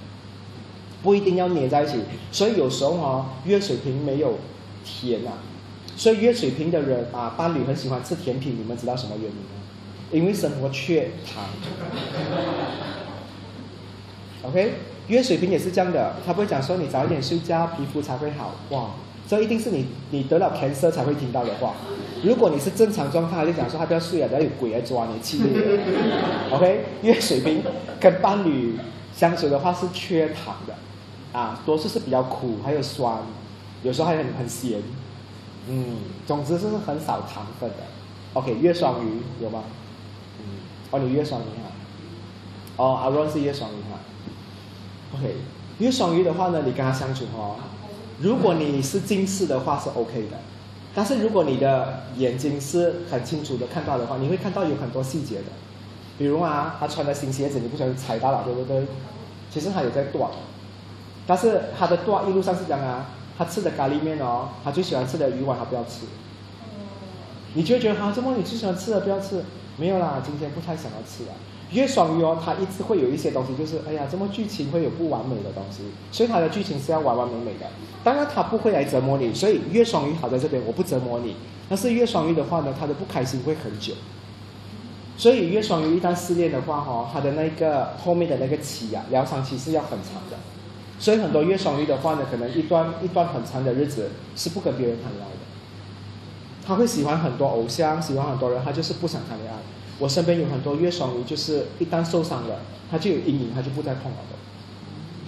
[1.04, 2.00] 不一定要黏在一起。
[2.32, 4.40] 所以有时候哦，月水平没有
[4.86, 5.34] 甜啊，
[5.96, 9.44] 所以月水平的人啊，伴侣很喜欢吃甜品，你们知道什么原因吗？
[10.12, 11.44] 因为生活缺糖。
[14.50, 14.74] OK。
[15.08, 18.56] 月水平也是这样的，他不会讲说你早一点睡觉，皮肤才会好。
[18.70, 18.92] 哇，
[19.28, 21.74] 这一定是你你得了 cancer 才会听到的话。
[22.24, 26.54] 如果你是正常状态，就讲说他不要睡了，不要有鬼来抓你，气你。
[26.54, 27.64] OK，月水平
[28.00, 28.78] 跟伴侣
[29.16, 30.76] 相处的话是缺糖的，
[31.38, 33.18] 啊，多数是比较苦，还有酸，
[33.84, 34.82] 有时候还很很咸。
[35.68, 37.78] 嗯，总之是很少糖分的。
[38.34, 39.64] OK，月双鱼有吗？
[40.40, 40.46] 嗯，
[40.92, 41.72] 哦，你月双鱼哈。
[42.78, 44.00] 哦，阿 Ron 是月双鱼哈。
[45.14, 45.36] OK，
[45.78, 47.56] 因为双鱼的话呢，你跟他相处哦，
[48.20, 50.38] 如果你是近视的话是 OK 的，
[50.96, 55.46] 但是如果你的眼睛是很清楚的看到的话，你会看到有很多细节的，
[56.18, 58.86] 比如啊，他穿的新鞋子你不小心踩到了，对不对？
[59.50, 60.32] 其实他也在断，
[61.28, 63.08] 但是他的断一路上是这样啊，
[63.38, 66.06] 他吃的咖喱面哦，他最喜欢吃的鱼丸他不要吃，
[67.54, 69.44] 你就会觉得哈，这么你最喜欢吃的不要吃，
[69.76, 71.36] 没有啦，今天不太想要吃啊。
[71.72, 77.66] 月双鱼哦，它一直会有一些东西，就是哎呀，这么剧情会有不完美的东西，所以它的剧情是要完完美美的。
[78.04, 81.36] 当然，它不会来折磨你，所以月双鱼好在这边，我不折磨你。
[81.70, 83.94] 但是月双鱼的话呢，他的不开心会很久。
[85.16, 90.38] 所以月双鱼一旦失恋的话，哈，他的那个后面的那个期啊，疗伤期是要很长的。
[91.00, 95.38] 所以很多月双鱼的话呢，可能一段一段很长的日子是不跟别人谈恋爱的。
[96.66, 99.58] 他会喜欢很多偶像，喜欢很多人，他就是不想谈恋爱。
[100.02, 104.36] 我身边有很多越双鱼，就是一旦受伤了，他就有阴影，他就不再碰了的。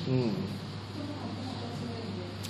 [0.10, 0.32] 嗯。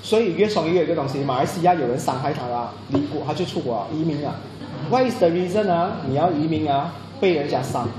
[0.02, 4.36] 所以越双鱼有一个东西，马来西亚有人伤害他了，离国他就出国移民啊。
[4.90, 5.98] What is the reason 啊？
[6.08, 6.94] 你要移民啊？
[7.20, 7.90] 被人家伤。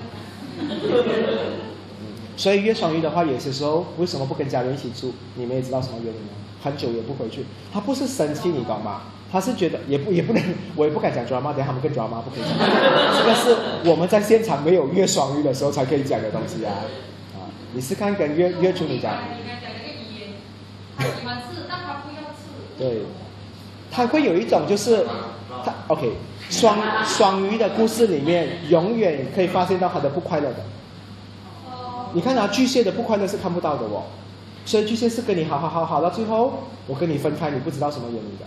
[2.37, 5.13] 所以越双鱼的话，有些时候为什么不跟家人一起住？
[5.37, 6.29] 你们也知道什么原因吗？
[6.63, 9.03] 很久也不回去，他不是生气，你懂吗？
[9.35, 10.41] 他是觉得也不也不能，
[10.77, 12.57] 我也不敢讲 drama，等下他们跟 drama 不可以讲。
[13.19, 16.71] 这个是我们在现场没有约双鱼的时候才可以讲的东西啊。
[17.35, 19.13] 啊，你是看跟约约处女讲。
[21.01, 22.47] 喜欢吃，但他不要吃。
[22.79, 23.03] 对，
[23.91, 25.05] 他会有一种就是
[25.65, 26.13] 他 OK，
[26.49, 30.59] 双双鱼的故事里面永远可以发现到他的不快乐的。
[32.13, 34.05] 你看啊，巨蟹的不快乐是看不到的哦，
[34.65, 38.45] 所以巨蟹是跟你好好好好到最后，我跟你分开，你不知道什么原因的。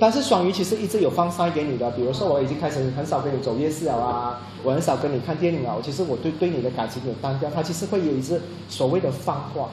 [0.00, 9.68] 但是双鱼其实一直有放晒给你的，比如说我已经开始很少跟你走夜市了啊，我很少跟你看电影了，我其实我对对你的感情有单调，他其实会有一次所谓的放话，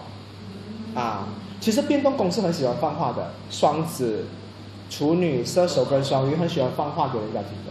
[0.99, 1.27] 啊，
[1.59, 4.25] 其实变动宫是很喜欢放话的，双子、
[4.89, 7.64] 处女、射手跟双鱼很喜欢放话给人家听。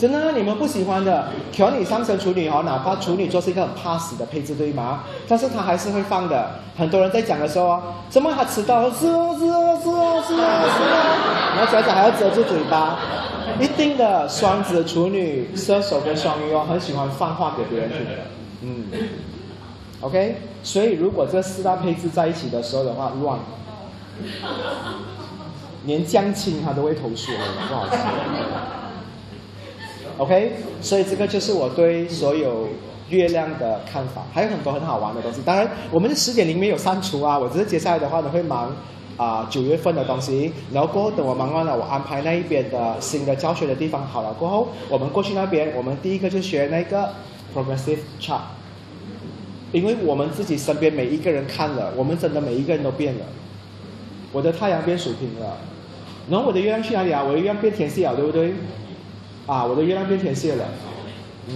[0.00, 1.28] 真的，你们不喜欢的。
[1.52, 5.00] 调你上升处女哦，哪怕处女座是一个很怕死的配置，对吗？
[5.28, 6.50] 但是他还是会放的。
[6.74, 7.78] 很多人在讲的时候，
[8.08, 8.90] 怎么他迟到？
[8.90, 10.40] 是哦，是哦，是哦，是哦，
[10.74, 11.54] 是哦。
[11.54, 12.98] 然后小小还要遮住嘴巴。
[13.60, 18.10] 一定的，双子、处女、射手跟双鱼哦，很喜欢放话给别人听的。
[18.62, 18.86] 嗯。
[20.00, 23.38] OK，所以如果这四大配置在一起的时候的话，乱，
[25.84, 27.38] 连江青他都会投诉了，
[27.68, 27.96] 不好吃。
[30.20, 30.52] OK，
[30.82, 32.68] 所以这个就是我对所有
[33.08, 35.40] 月亮的看法，还有很多很好玩的东西。
[35.46, 38.70] 当然，我们的十点零没有删除啊，我只是接下来的话呢会忙
[39.16, 47.08] 啊九月份的东西，然后过后等我忙完了，我安排那一边的新的教学的地方好了过后，我们过去那边，我们第一个就学那个
[47.54, 48.40] progressive chart，
[49.72, 53.24] 因为我们自己身边每一个人看了，我们真的每一个人都变了，
[54.32, 55.56] 我的太阳变水平了，
[56.28, 57.24] 然后我的月亮去哪里啊？
[57.24, 58.52] 我的月亮变天蝎了，对不对？
[59.50, 60.64] 啊，我的月亮变天蝎了，
[61.48, 61.54] 嗯，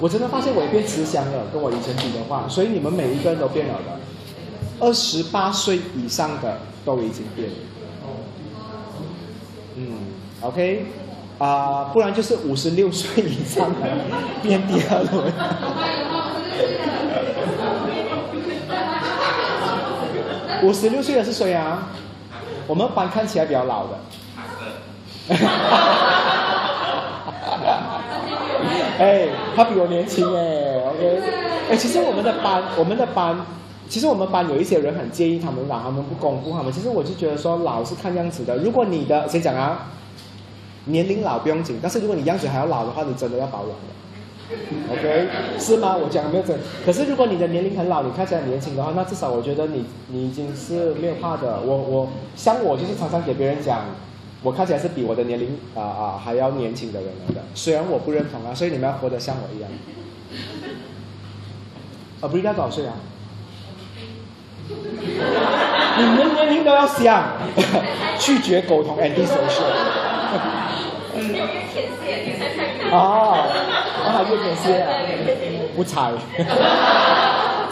[0.00, 4.00] 我真的发现我也变慈祥了，跟我以前比的话，所以你们每一个人都变了的，
[4.80, 7.48] 二十八岁以上的都已经变，
[9.76, 9.98] 嗯
[10.40, 10.86] ，OK，
[11.38, 13.86] 啊，不然就是五十六岁以上的
[14.42, 15.32] 变第二轮，
[20.64, 21.90] 五十六岁的是谁啊？
[22.66, 23.96] 我们班看起来比较老的。
[28.98, 31.20] 哎，他比我年轻哎，OK，
[31.70, 33.38] 哎，其实我们的班，我们的班，
[33.88, 36.72] 其实我们班有一些人很介意他们老，他们不公布他们。
[36.72, 38.56] 其实我就觉得说老是看样子的。
[38.56, 39.86] 如果你的先讲啊，
[40.86, 45.28] 年龄老不用紧，但是如果你样子还要老的话，你真的要保养的，OK，
[45.60, 45.96] 是吗？
[45.96, 46.58] 我讲没有准。
[46.84, 51.60] 可是如果你的年龄很老，你看起来年轻的话，那至少我觉得你你已经是没有怕的。
[51.64, 53.84] 我我像我就是常常给别人讲。
[54.42, 59.68] 我看起来是比我的年龄啊啊还要年轻的人来的，虽然我不认同啊，所以你们要活得像我一样。
[62.20, 62.94] 啊，不应该多少岁啊？
[65.98, 67.32] 你们年龄都要想，
[68.18, 69.64] 拒绝沟通，anti social。
[72.92, 72.98] 啊，
[74.04, 74.88] 啊，月天蝎啊，
[75.74, 76.12] 不猜，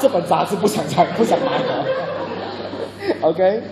[0.01, 1.87] 这本杂志不想猜，不想买了。
[3.21, 3.63] OK，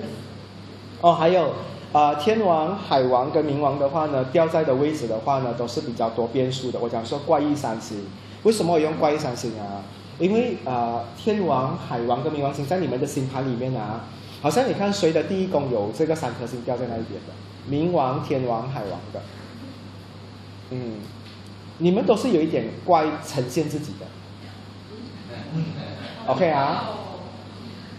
[1.00, 1.52] 哦，还有。
[1.94, 6.80] 啊，天王、海王跟冥王的话呢，掉在的位置的话呢，都是比较多变数的。
[6.80, 8.04] 我讲说怪异三星，
[8.42, 9.80] 为什么我用怪异三星啊？
[10.18, 14.06] 因为啊，天王、海王跟冥王星在你们的星盘里面啊，
[14.42, 17.32] 好像你看谁的第一宫有这个三颗星掉在那一边的？
[17.70, 19.22] 冥王、天王、海王的。
[20.70, 20.94] 嗯，
[21.78, 24.06] 你们都是有一点怪呈现自己的。
[26.26, 26.90] OK 啊。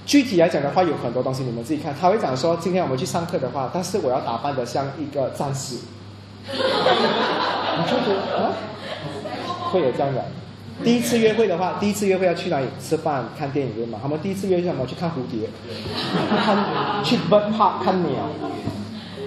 [0.05, 1.93] 具体来讲的话，有很多东西你们自己看。
[1.99, 5.77] 他会讲说，今天我们去上课的话，但是我要打扮的像一个战士。
[6.47, 8.53] 你就觉得啊，
[9.71, 10.23] 会有这样的。
[10.83, 13.97] 第一次约会的话，第一次约会要去哪里吃饭、看电影对吗？
[14.01, 14.85] 他们第一次约会什么？
[14.85, 15.49] 去看蝴蝶，
[16.29, 18.11] 看去 bird park 看鸟。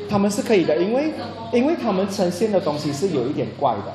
[0.09, 1.12] 他们是可以的，因为
[1.53, 3.93] 因为他们呈现的东西是有一点怪的。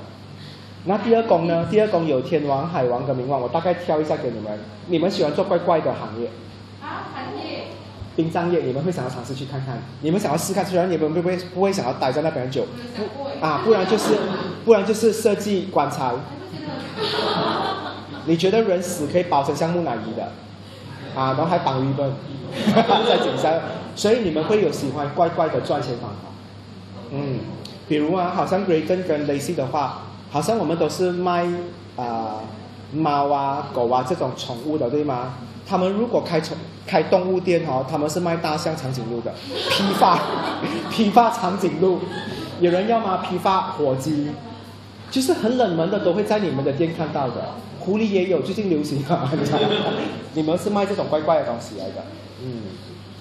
[0.85, 1.65] 那第二宫呢？
[1.71, 4.59] 第二宫有天王、海王跟冥王，我大概挑一下给你们。
[4.87, 6.29] 你们喜欢做怪怪的行业？
[8.15, 9.81] 殡葬业，你们会想要尝试去看看？
[10.01, 12.65] 你们想要试看，虽然你们不会不会想要待在那边很久。
[13.41, 14.13] 啊，不然就是
[14.63, 16.11] 不然就是设计棺材。
[18.25, 20.31] 你觉得人死可以保存像木乃伊的？
[21.19, 22.13] 啊，然后还绑鱼本，
[23.07, 23.51] 在顶上，
[23.95, 26.29] 所以你们会有喜欢怪怪的赚钱方法。
[27.11, 27.39] 嗯，
[27.87, 31.45] 比如啊，好像 Graydon 跟 Lacy 的话，好像我们都是卖
[31.95, 32.41] 啊
[32.93, 35.33] 猫啊狗啊这种宠物的，对吗？
[35.65, 39.33] 他们如果开宠开动物店哦，他们是卖大象、长颈鹿的，
[39.69, 40.19] 批发
[40.91, 41.99] 批发长颈鹿，
[42.59, 43.17] 有人要吗？
[43.17, 44.31] 批发火鸡，
[45.09, 47.55] 就是很冷门的都会在你们的店看到的。
[47.79, 49.29] 狐狸也有，最近流行啊！
[50.33, 52.03] 你们是卖这种怪怪的东西来的，
[52.41, 52.61] 嗯，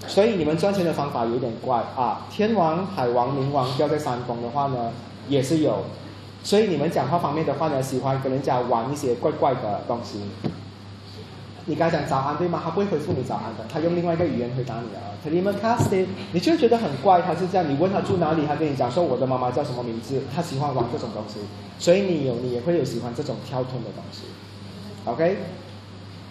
[0.06, 2.26] 所以你们赚钱的方法有点怪啊。
[2.30, 4.92] 天王、海王、冥王掉在三宫的话呢，
[5.28, 5.84] 也是有，
[6.44, 10.20] 所以你们讲话方面的话呢，喜欢跟人家玩一些怪怪的东西。
[11.66, 12.60] 你刚才讲早安对吗？
[12.62, 15.00] 他不会回复你早安的，他用另外一个语言回答你啊。
[15.22, 17.64] t e l m c a s t 你就觉得很怪，他是这样。
[17.70, 21.38] 你问他住哪里，他跟你讲说我的妈妈叫什么名字，他喜欢玩这种东西，
[21.78, 24.22] 所以你有你也会有喜欢这种跳吞的东西。
[25.04, 25.36] OK，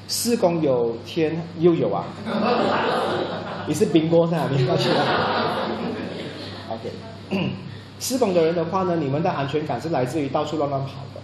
[0.07, 2.03] 四宫有天又有啊，
[3.65, 4.67] 你是冰锅在哪里
[6.69, 6.91] ？OK，
[7.99, 11.21] 四宫的人的话呢，你们的安全感是来自于到处乱乱跑的，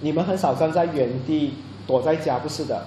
[0.00, 1.52] 你们很少站在原地
[1.86, 2.86] 躲在家，不是的。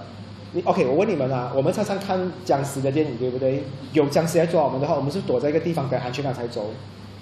[0.56, 3.62] 你 OK，我问你们啊，我们常常看僵尸的电影，对不对？
[3.92, 6.70] 有僵尸来抓我们的话，我们是躲在一个地方给安全感才走。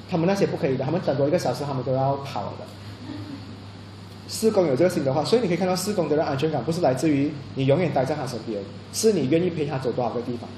[0.09, 2.65] 他们那些不可以的，他们等多一个小时，他们都要跑的。
[4.29, 8.63] 四公有这个心的话，所以你可以看到四公的人安全感不是来自于你永远待在他身边，
[8.93, 10.49] 是你愿意陪他走多少个地方。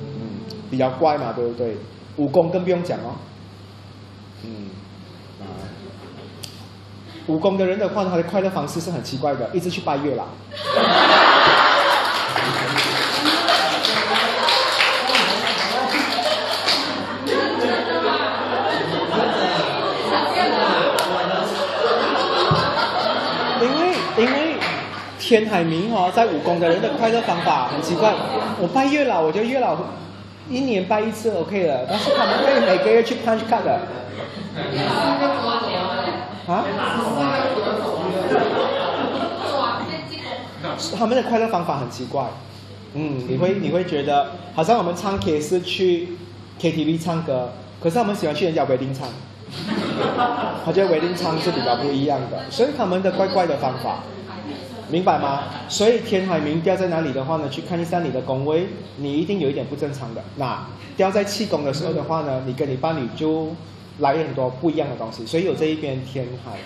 [0.00, 0.38] 嗯，
[0.70, 1.76] 比较乖嘛，对不对？
[2.16, 3.16] 武功更不用讲哦。
[4.44, 4.70] 嗯，
[5.40, 5.50] 啊，
[7.26, 10.28] 五宫的人的话，他的快乐方式是很奇怪的，一直去拜月老。
[25.32, 28.12] 天海明哦，在武功的人的快乐方法很奇怪。
[28.60, 29.78] 我拜月老，我觉得月老
[30.50, 33.80] 一年拜一次 OK 了，但是他们会每个月去看去看的。
[36.46, 36.64] 啊？
[40.98, 42.24] 他们的快乐方法很奇怪。
[42.92, 46.08] 嗯，你会你会觉得好像我们唱 K 是去
[46.60, 47.52] KTV 唱歌，
[47.82, 49.08] 可是他们喜欢去人家围丁唱。
[50.62, 54.00] 他觉得围丁唱是比较不一样的，所以他们的怪怪的方法。
[54.92, 55.44] 明白吗？
[55.70, 57.48] 所以天海明掉在哪里的话呢？
[57.48, 58.66] 去看一下你的宫位，
[58.98, 60.22] 你一定有一点不正常的。
[60.36, 60.66] 那
[60.98, 63.48] 掉在气宫的时候的话呢，你跟你伴侣就
[64.00, 65.24] 来很多不一样的东西。
[65.24, 66.58] 所以有这一边天海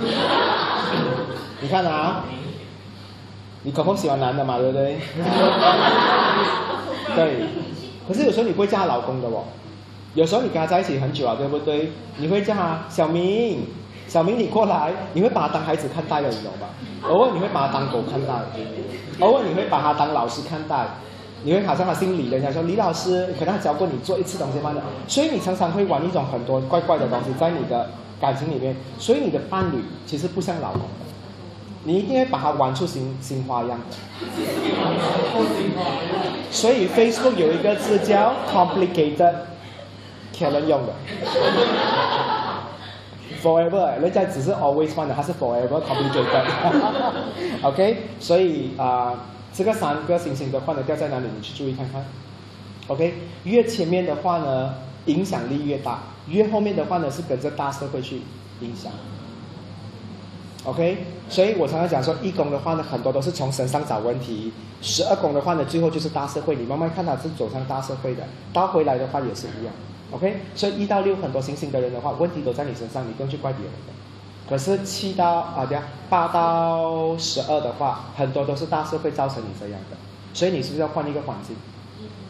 [0.00, 0.10] 明，
[1.62, 2.24] 你看啊，
[3.62, 4.96] 你可不喜欢男的嘛，对不对？
[7.14, 7.44] 对。
[8.08, 9.44] 可是有时候你不会叫他老公的哦，
[10.14, 11.92] 有时候你跟他在一起很久了，对不对？
[12.16, 13.64] 你会叫他小明。
[14.08, 16.68] 小明，你过来，你会把他当孩子看待的，你懂吧？
[17.08, 18.32] 偶尔你会把他当狗看待，
[19.20, 20.86] 偶尔你会把他当老师看待，
[21.44, 24.82] 你会好像他姓李，人家说李老师，可能他教过你做一次东西吗的？
[25.06, 30.80] 所以你常常会玩一种很多怪怪的东西在你的感情里面，所以你的伴侣其实不像老公，
[31.84, 33.96] 你一定会把他玩出新新花样的。
[36.50, 39.34] 所以 Facebook 有一个字叫 complicated，
[40.36, 40.92] 可能用的。
[43.42, 46.44] Forever，人家只是 always one 的，它是 forever complicated。
[47.62, 51.26] OK，所以啊，这个三个星星的话呢，掉在哪里？
[51.34, 52.04] 你去注意看看。
[52.88, 53.14] OK，
[53.44, 54.74] 越前面的话呢，
[55.06, 58.22] 影响力越大；越后面的话呢，是跟着大社会去
[58.60, 58.90] 影响。
[60.64, 64.50] OK，所以我常常讲说，一宫的话呢，很多都是从身上找问题；
[64.82, 66.56] 十二宫的话呢，最后就是大社会。
[66.56, 69.72] 你慢慢看它是走向大社会的，倒回来的话也是一样。
[70.10, 73.92] OK，所以一到六很多星星的人的话，问题都在你身上，你不用去怪别人的。
[74.48, 79.96] 可是七到啊，对啊，八到十二的话，很多都是大社会造成你这样的，
[80.32, 81.54] 所以你是不是要换一个环境？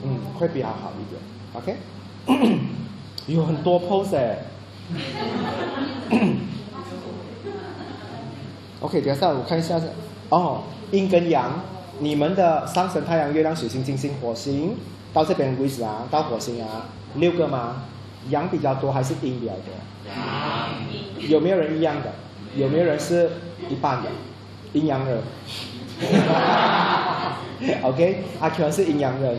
[0.03, 1.21] 嗯，会比较好一点。
[1.55, 1.77] OK，
[3.29, 4.39] 有很多 pose 哎。
[8.81, 9.89] OK，等下我看一下是
[10.31, 11.61] 哦，阴跟阳，
[12.01, 14.77] 你们的上升太阳、月亮、水星、金星、火星
[15.13, 16.87] 到这边为止啊，到火星啊。
[17.17, 17.85] 六个吗？
[18.31, 19.73] 阳比较多还是阴比较多？
[21.29, 22.13] 有没有人一样的？
[22.57, 23.31] 有没有人是
[23.69, 24.09] 一半的？
[24.73, 25.19] 阴阳人。
[27.83, 29.39] OK，阿 Q 是阴阳人，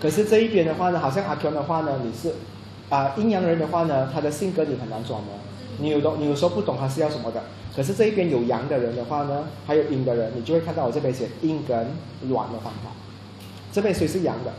[0.00, 2.34] 可是这一边的话呢，好像阿 Q 的话呢，你是
[2.88, 5.38] 啊，阴阳人的话呢，他的性格你很难琢磨，
[5.78, 7.42] 你有懂，你有时候不懂他是要什么的。
[7.76, 11.76] 可是这一边有阳的人的话呢，还有阴的人，你就会看到我这边写阴跟
[12.28, 12.90] 卵的方法。
[13.70, 14.52] 这边谁是阳的？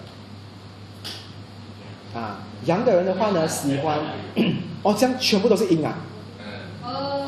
[2.14, 4.00] 啊，阳的人的话呢，喜欢
[4.84, 5.96] 哦，这样全部都是阴啊，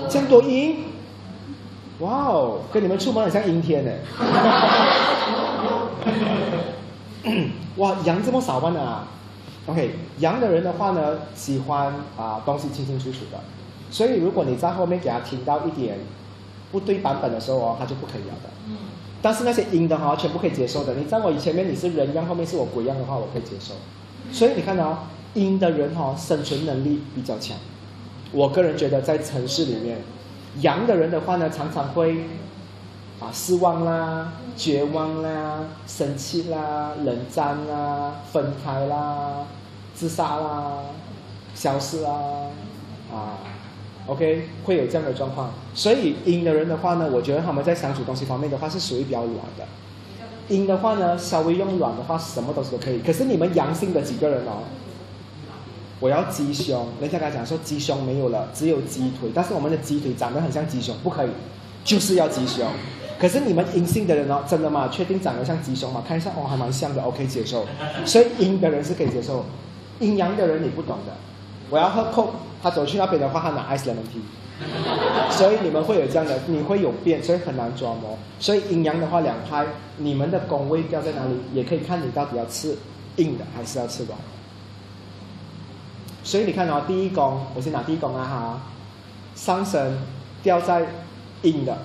[0.10, 0.84] 这样多阴，
[2.00, 3.92] 哇哦，跟你们出门很像阴天呢。
[7.78, 9.08] 哇，阳这么少吗啊
[9.68, 13.40] ？OK，阳的人的话呢，喜欢啊东西清清楚楚的，
[13.90, 15.98] 所以如果你在后面给他听到一点
[16.72, 18.50] 不对版本的时候哦，他就不可以了的。
[18.68, 18.78] 嗯。
[19.22, 20.96] 但是那些阴的哈，全部可以接受的。
[20.96, 23.74] 你在我前面你是人样，后面是我鬼样的话，我可以接受。
[24.34, 27.56] 所以你看到阴的人哈，生存能力比较强。
[28.34, 30.00] 我个人觉得在城市里面，
[30.60, 32.26] 阳的人的话呢，常常会。
[33.20, 39.46] 啊，失望啦，绝望啦，生气啦，冷战啦，分开啦，
[39.94, 40.80] 自杀啦，
[41.56, 42.12] 消失啦，
[43.14, 43.38] 啊
[44.08, 45.54] ，OK，会有这样的状况。
[45.74, 49.66] 所以阴的人的话呢，我觉得他们在相处东西方面的话是属于比较软的。
[50.54, 53.00] 阴的话呢，稍微用软的话，什么东西都可以。
[53.00, 54.62] 可是你们阳性的几个人哦，
[56.00, 61.30] 我要鸡胸，人家刚才讲说鸡胸没有了，只有鸡腿，但是我们的鸡腿长得很像鸡胸，不可以，
[61.84, 62.66] 就是要鸡胸。
[63.20, 64.90] 可是你们阴性的人哦，真的吗？
[64.92, 66.04] 确定长得像鸡胸吗？
[66.08, 67.66] 看一下哦，还蛮像的，OK 接受。
[68.06, 69.46] 所以阴的人是可以接受，
[70.00, 71.14] 阴阳的人你不懂的。
[71.70, 74.22] 我要喝 Coke，他走去那边的话，他拿 Ice Lemon Tea。
[75.32, 78.18] 所以你们会有这样的，你会有变，所以很难抓摸。
[78.40, 79.66] 所以阴阳的话两派，
[79.98, 82.78] 你们的宫位掉在哪里，也可以看你到底要吃
[83.18, 84.18] 硬的还是要吃软。
[86.24, 88.62] 所以你看哦，第一宫，我先拿第一宫啊哈，
[89.36, 89.98] 上神
[90.42, 90.86] 掉在
[91.42, 91.78] 硬的。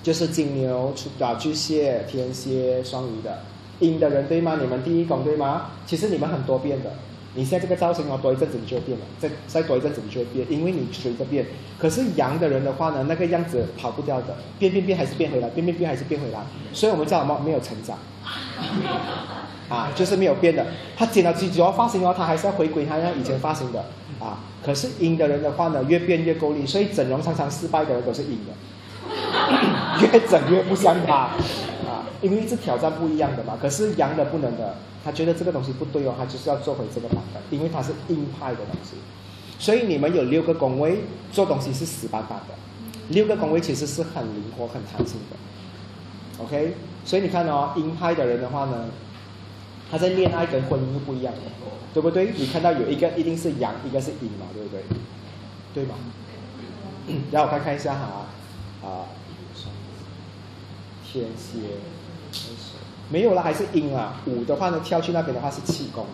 [0.00, 3.40] 就是金牛、处啊巨蟹、天蝎、双鱼的
[3.80, 4.56] 硬的人对吗？
[4.60, 5.72] 你们第一宫对吗？
[5.86, 6.92] 其实你们很多变的。
[7.38, 11.46] 你现在这个造型哦，多一阵子你就会变了，再再多一阵子你就会变，因为你随着变。
[11.78, 16.40] 可是阳的人的话呢，那个样子跑不掉的，变变变还是变回来，变变变还是变回来。
[16.72, 17.40] 所以我们叫什么？
[17.44, 17.96] 没有成长。
[19.70, 20.66] 啊，就是没有变的。
[20.96, 23.84] 他剪了几要发型哦，他还是要回归他那以前发型的。
[24.18, 28.52] 啊，可是阴的人的话呢，越变越够力，所以整容常常失败的人都是阴的。
[30.02, 31.14] 越整越不像他
[31.86, 33.56] 啊，因为一直挑战不一样的嘛。
[33.62, 34.74] 可是阳的不能的，
[35.04, 38.96] 他觉得这个东西不对哦，他就是要做回这个版本，因为他是硬派的东西。
[39.58, 41.00] 所以你们有六个工位
[41.32, 42.54] 做东西是死板板的，
[43.08, 46.44] 六个工位其实是很灵活、很弹性的。
[46.44, 46.74] OK，
[47.04, 48.86] 所以你看哦，硬派的人的话呢，
[49.90, 51.40] 他在恋爱跟婚姻又不一样的，
[51.92, 52.32] 对不对？
[52.36, 54.82] 你看到有一个一定是阳，一个是阴嘛，对不对？
[55.74, 55.96] 对吧？
[57.32, 58.26] 让我看看一下哈。
[58.80, 59.10] 啊，
[61.04, 61.58] 天蝎，
[63.10, 64.20] 没有了，还是阴啊。
[64.26, 66.04] 五的话呢，跳去那边的话是气功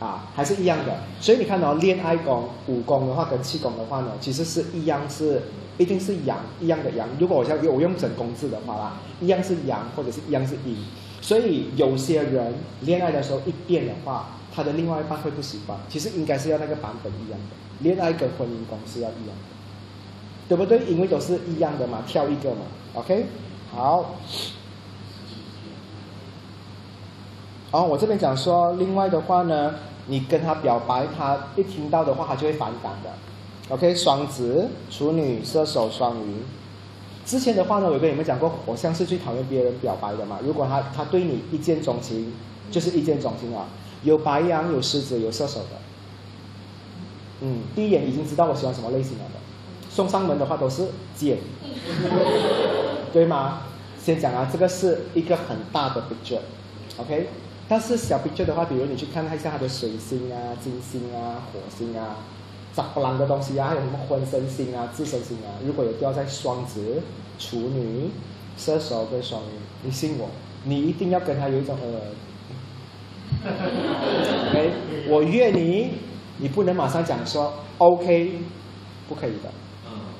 [0.00, 0.96] 啊，还是一样的。
[1.20, 5.42] 所以你看到恋爱宫、武功的话跟气功的话呢，其实是一样，是
[5.78, 7.08] 一定是阳一样的阳。
[7.18, 10.76] 如果我像我用整宫字的话啦，一样是阳或者是一样是阴。
[11.20, 15.76] 所以有些人恋爱的时候一变的话，他的另外一半会不喜欢。
[15.88, 19.54] 其实应该是要那个版本一样的，恋爱跟婚姻宫是要一样的。
[20.46, 20.78] 对不对？
[20.86, 23.24] 因为都是一样的嘛，跳一个嘛，OK，
[23.74, 24.14] 好。
[27.74, 29.74] 然后，我这边讲说，另外的话呢，
[30.06, 33.10] 你跟他表白，他一听到的话，他就会反感的。
[33.74, 36.36] OK，双子、处女、射手、双鱼。
[37.26, 40.38] 之前的话呢，我跟你们讲过，火象是最讨厌别人表白的嘛。
[40.44, 42.32] 如果他他对你一见钟情，
[42.70, 43.66] 就是一见钟情啊。
[44.04, 45.70] 有白羊，有狮子，有射手的。
[47.40, 49.40] 嗯，第一眼已经知道我喜欢什么类型了的。
[49.90, 51.38] 送上门的话都是剑，
[53.12, 53.62] 对吗？
[54.00, 57.26] 先讲啊，这个是一个很大的 picture，OK？
[57.68, 62.16] 但是小 picture 的话，比如你去看一下它的水星啊、金星啊、火星啊、
[62.72, 67.02] 杂不啷的东西啊，还有什么婚身星啊、自身星啊，如果有掉在双子、
[67.38, 68.10] 处女、
[68.58, 70.28] 射手跟双鱼，你信我，
[70.64, 73.48] 你一定要跟他有一种呃
[74.50, 74.72] ，OK？
[75.08, 75.92] 我约你，
[76.38, 78.40] 你不能马上讲说 OK，
[79.08, 79.50] 不可以的。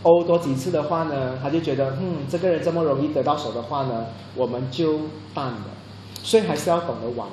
[0.02, 4.98] 欧多几次的话呢，他就觉得，嗯，这个人这么容易得到手的话呢，我们就
[5.34, 5.64] 淡了。
[6.24, 7.28] 所以还是要懂得玩。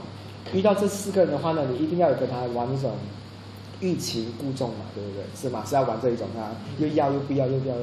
[0.54, 2.92] 遇到这四个人的话呢，你一定要有跟他玩一种
[3.80, 5.24] 欲擒故纵嘛，对不对？
[5.36, 5.64] 是吗？
[5.66, 7.76] 是要玩这一种啊，又要又不要又不要。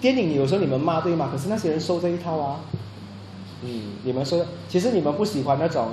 [0.00, 1.28] 电影有时候你们骂对吗？
[1.30, 2.60] 可是那些人收这一套啊。
[3.62, 5.88] 嗯，你们说，其实你们不喜欢那种，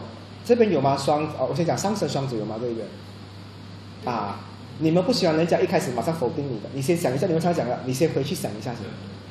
[0.45, 0.95] 这边有吗？
[0.95, 2.55] 双哦，我先讲上升双子有吗？
[2.61, 2.87] 这边
[4.05, 4.39] 啊。
[4.77, 8.81] 你们不喜欢人家一开始马上否定你的，你先想一下，你们常讲的，你先回去想一下先。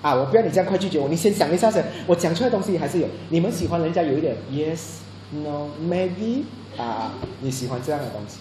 [0.01, 1.85] 啊，我不要你这样快拒绝我，你先想一下先。
[2.07, 5.01] 我讲出来东西还是有，你们喜欢人家有一点 yes
[5.43, 6.45] no maybe
[6.77, 8.41] 啊，你喜欢这样的东西。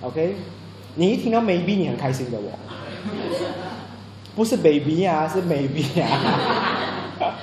[0.00, 0.36] OK，
[0.96, 2.50] 你一听到 maybe 你很开心的我，
[4.34, 7.36] 不是 baby 啊，是 maybe 啊。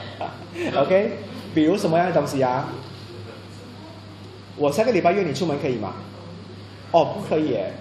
[0.77, 1.17] OK，
[1.55, 2.67] 比如什么样的东西啊？
[4.57, 5.93] 我下个礼拜约你出门可以吗？
[6.91, 7.73] 哦，不可以耶，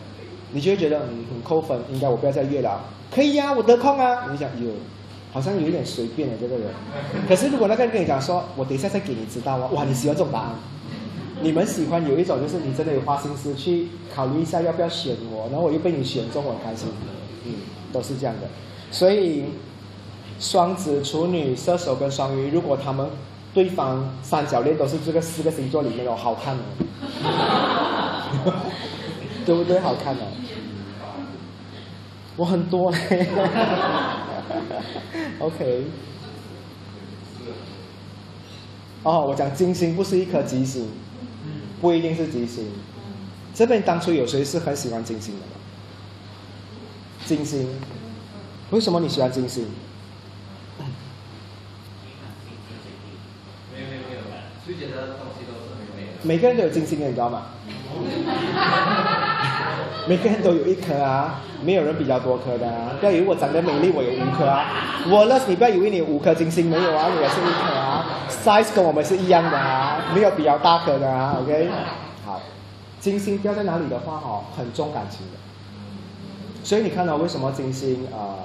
[0.52, 2.80] 你就会觉得嗯很扣分，应该我不要再约了。
[3.10, 4.28] 可以呀，我得空啊。
[4.30, 4.70] 你想有，
[5.32, 6.68] 好像有一点随便的这个人。
[7.28, 10.54] 可是如果那个人跟你讲说，我等一下再给你知道啊，哇，你喜欢这种答案？
[11.42, 16.88] 你们喜欢有一种就是你真的有花心思去考虑一下要不要选我，然后我又被你选中，我很开心。
[17.44, 17.54] 嗯，
[17.92, 18.48] 都是这样的。
[18.90, 19.44] 所以
[20.38, 23.08] 双子、处女、射手跟双鱼，如果他们
[23.54, 26.62] 对方三角恋都是这个四个星座里面的，好看的。
[29.46, 29.80] 对不对？
[29.80, 30.22] 好看的。
[32.36, 32.98] 我很多嘞。
[35.40, 35.84] OK。
[39.02, 40.86] 哦，我讲金星不是一颗吉星，
[41.80, 42.68] 不一定是金星。
[43.54, 45.52] 这边当初有谁是很喜欢金星的吗？
[47.26, 47.68] 金星，
[48.70, 49.66] 为什么你喜欢金星？
[53.74, 54.20] 没有没有没有，
[54.66, 56.18] 就觉得东西都是很美的。
[56.22, 57.46] 每个人都有金星的，你知道吗？
[60.08, 62.92] 每个人都有一颗啊，没有人比较多颗的啊。
[62.98, 64.66] 不要以为我长得美丽，我有五颗啊。
[65.08, 68.06] 我那你不要以为你五颗金星没有啊，我也是一颗啊。
[68.28, 71.36] size 跟我们是一样的啊，没有比较大颗的啊。
[71.42, 71.68] OK，
[72.24, 72.40] 好，
[72.98, 75.38] 金星掉在哪里的话哦，很重感情的。
[76.64, 78.36] 所以你看到为什么金星啊？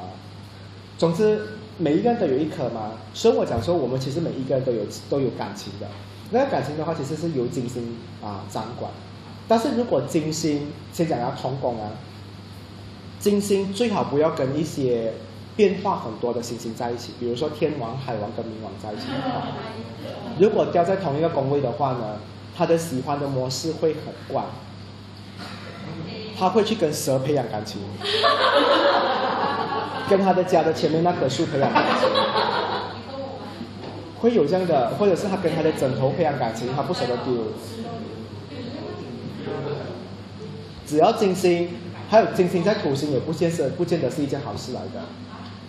[0.97, 1.41] 总之，
[1.77, 2.91] 每一个人都有一颗嘛。
[3.13, 5.87] 所以我讲说，我们其实每一个人都有都有感情的。
[6.31, 8.91] 那个感情的话，其实是由金星啊掌管。
[9.47, 11.91] 但是如果金星先讲要同宫啊，
[13.19, 15.13] 金星最好不要跟一些
[15.55, 19.47] 变化很多的行星在一起，比如说天王、海王跟冥王在一起的话，
[20.39, 22.17] 如果掉在同一个宫位的话呢，
[22.57, 24.43] 他的喜欢的模式会很怪，
[26.37, 27.79] 他会去跟蛇培养感情，
[30.09, 32.09] 跟他的家的前面那棵树培养感情，
[34.19, 37.33] 会有这样的，或者是他跟他的枕头培养感情，他不舍得丢。
[40.87, 41.69] 只要金星，
[42.09, 45.01] 还有金星在土星，也不见是不见得是一件好事来的。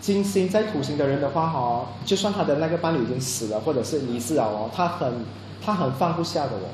[0.01, 5.25] 金星在土星的人的话，哈，就算他的那个伴侣已经死了，或者是离世了哦，他很
[5.65, 6.69] 他很放不下的哦。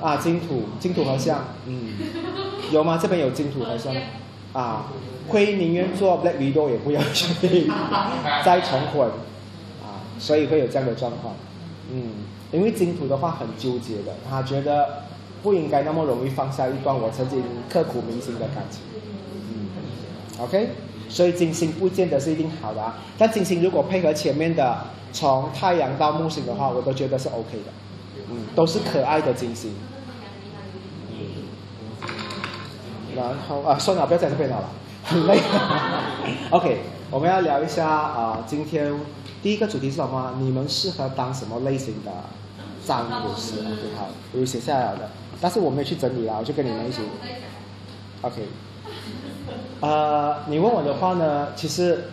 [0.00, 1.92] 啊，金土金土合相，嗯，
[2.72, 2.98] 有吗？
[3.02, 3.92] 这边有金土合相，
[4.54, 4.86] 啊，
[5.28, 7.26] 会宁愿做 Black Widow 也不要去
[8.42, 9.08] 再重婚，
[9.82, 11.34] 啊，所以会有这样的状况，
[11.92, 12.12] 嗯，
[12.52, 15.09] 因为金土的话很纠结的，他觉得。
[15.42, 18.80] 不应该那么容易放下一段我曾经刻骨铭心的感情，
[19.34, 19.68] 嗯
[20.38, 20.70] ，OK，
[21.08, 24.78] 所以金星不见得是一定好的啊，但金星如果配合前面的
[25.12, 27.72] 从太阳到木星的话，我都觉得是 OK 的，
[28.30, 29.72] 嗯，都是可爱的金星。
[33.16, 34.70] 然后啊，算了，不要在这边了，
[35.04, 35.40] 很累。
[36.50, 36.78] OK，
[37.10, 38.94] 我们要聊一下啊，今天
[39.42, 40.34] 第一个主题是什么？
[40.38, 42.10] 你们适合当什么类型的
[42.86, 45.10] 占卜师？OK，好，我写下来的。
[45.40, 47.00] 但是我没有去整理啦，我就跟你们一起。
[48.22, 48.42] OK，
[49.80, 52.04] 呃，你问我的话呢，其实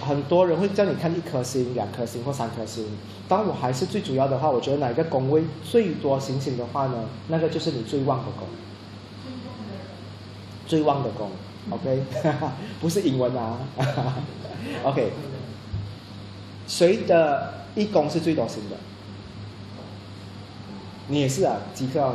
[0.00, 2.86] 很多人会叫你看一颗星、两颗星或三颗星。
[3.28, 6.94] 当我还是最主要的话，我觉得哪一个宫位最多星星的话呢，
[7.28, 8.48] 那个就是你最旺的宫。
[10.66, 11.28] 最旺的宫
[11.70, 12.02] ，OK，
[12.80, 13.58] 不是英文啊。
[14.84, 15.12] OK，
[16.66, 18.76] 谁的一宫是最多星的？
[21.08, 22.14] 你也是啊，几颗啊？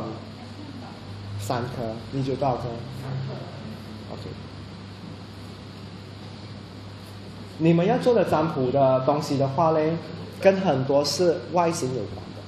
[1.46, 2.62] 三颗，你就多少颗
[4.10, 4.22] ？OK。
[7.58, 9.92] 你们要做的占卜的东西的话嘞，
[10.40, 12.42] 跟很多是外形有关的。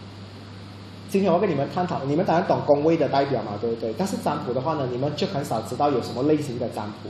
[1.09, 3.94] 今天我跟你们探讨，你们当然懂宫位的代表嘛，对不对？
[3.96, 7.09] 但是占卜的话呢，你们就很少知道有什么类型的占卜。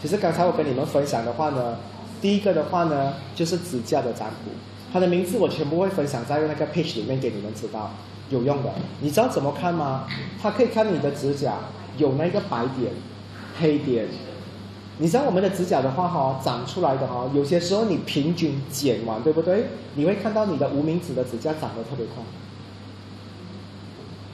[0.00, 1.76] 其实刚才我跟你们分享的话呢，
[2.20, 4.52] 第一个的话呢，就是指甲的占卜，
[4.92, 7.90] 它的名字我全部会分享在那个 page 里面给你们知道。
[8.34, 8.70] 有用的，
[9.00, 10.06] 你知道怎么看吗？
[10.42, 11.54] 它可以看你的指甲
[11.96, 12.92] 有那个白点、
[13.60, 14.08] 黑点。
[14.98, 19.66] 你知道我们的指甲的话，哈，长出来的哈，有些时候你平均剪完，对不对？
[19.94, 22.22] 你会看到你的无名指的指甲长得特别快。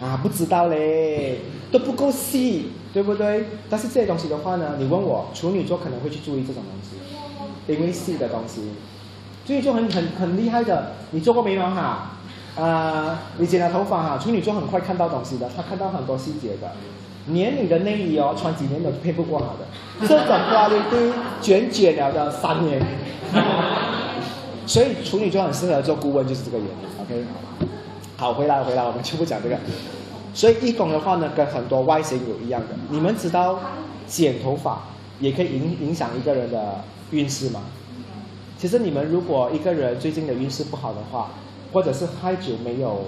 [0.06, 1.40] 啊，不知道嘞，
[1.70, 3.44] 都不够细，对不对？
[3.68, 6.96] 但是这些东西的话呢，你问我，处女座可能会去注意这种东西，
[7.72, 8.62] 因为细的东西。
[9.46, 12.16] 处女座很很很厉害的，你做过眉毛哈？
[12.60, 16.70] 啊，你剪了头发哈，处女座很快看到东西的，他看到很多细节的。
[17.28, 20.08] 连你的内衣哦，穿几年都配不过他的。
[20.08, 22.82] 这种花里都卷卷了的三年。
[24.66, 26.72] 所以处女座很适合做顾问，就是这个原因。
[27.00, 27.24] OK，
[28.16, 29.56] 好，回来回来，我们就不讲这个。
[30.34, 32.68] 所以义工的话呢，跟很多外形有一样的。
[32.88, 33.58] 你们知道
[34.06, 34.80] 剪头发
[35.18, 37.60] 也可以影影响一个人的运势吗？
[38.58, 41.30] 其实你们如果一个人最近的运势不好的话，
[41.72, 43.04] 或者是太久没有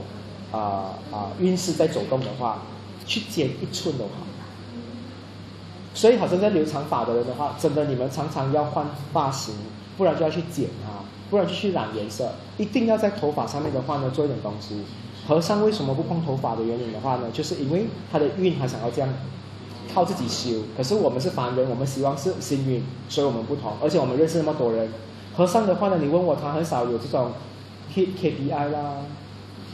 [0.50, 2.62] 啊啊运势在走动的话，
[3.06, 4.10] 去剪一寸都好。
[5.94, 9.54] 所以好像在留长发的人的话，真的你们常常要换发型，
[9.98, 12.32] 不然就要去剪它，不然就去染颜色。
[12.56, 14.84] 一定要在头发上面的话呢，做一点东西。
[15.28, 19.08] 和尚为什么不碰头发的原因的话呢，就是因为他的运他想要这样
[19.94, 20.62] 靠自己修。
[20.74, 23.74] 可是我们是凡人，我们希望是幸运，所以我们不同。
[23.82, 24.88] 而且我们认识那么多人。
[25.36, 27.32] 和尚的话呢，你问我，他很少有这种
[27.92, 28.96] K K P I 啦，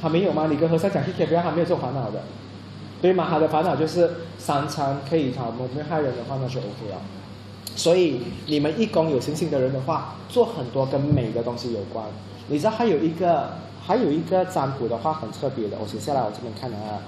[0.02, 0.48] 他没有吗？
[0.50, 2.22] 你跟和尚讲 K P I，他没有这种烦恼的，
[3.00, 3.26] 对吗？
[3.30, 6.96] 他的烦恼就是三餐可以他们没害人的话，那就 OK 了。
[7.76, 12.04] 所以你们义工有信心的人的话，做很多跟美的东西有关。
[12.48, 13.50] 你知道还有一个
[13.86, 17.00] 还有一个占卜的话很特别的，我写下来我这边看啊。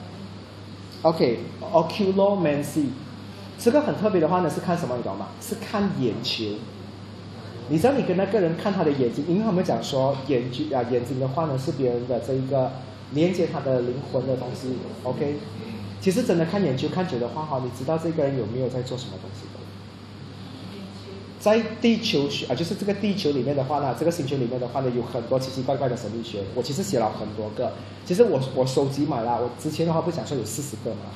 [1.02, 2.86] OK，Oculomancy，
[3.58, 5.28] 这个很特别的话呢，是看什么你懂吗？
[5.40, 6.44] 是看眼球。
[7.70, 12.72] 你知道你跟那个人看他的眼睛，因为他们讲说眼睛啊眼睛的话呢是别人的这一个
[13.14, 15.36] 连接他的灵魂的东西，OK？
[16.00, 19.60] 其实真的看眼球看久的话哈，你知道这个人有没有在做什么东西的？
[21.38, 26.42] 在地球学啊，就是这个地球里面的话呢，这个星球里面的话呢，有很多奇奇怪怪的神秘学。
[26.54, 27.72] 我其实写了很多个，
[28.04, 31.06] 其实我我收集买了，我之前的话不想说有四十个嘛，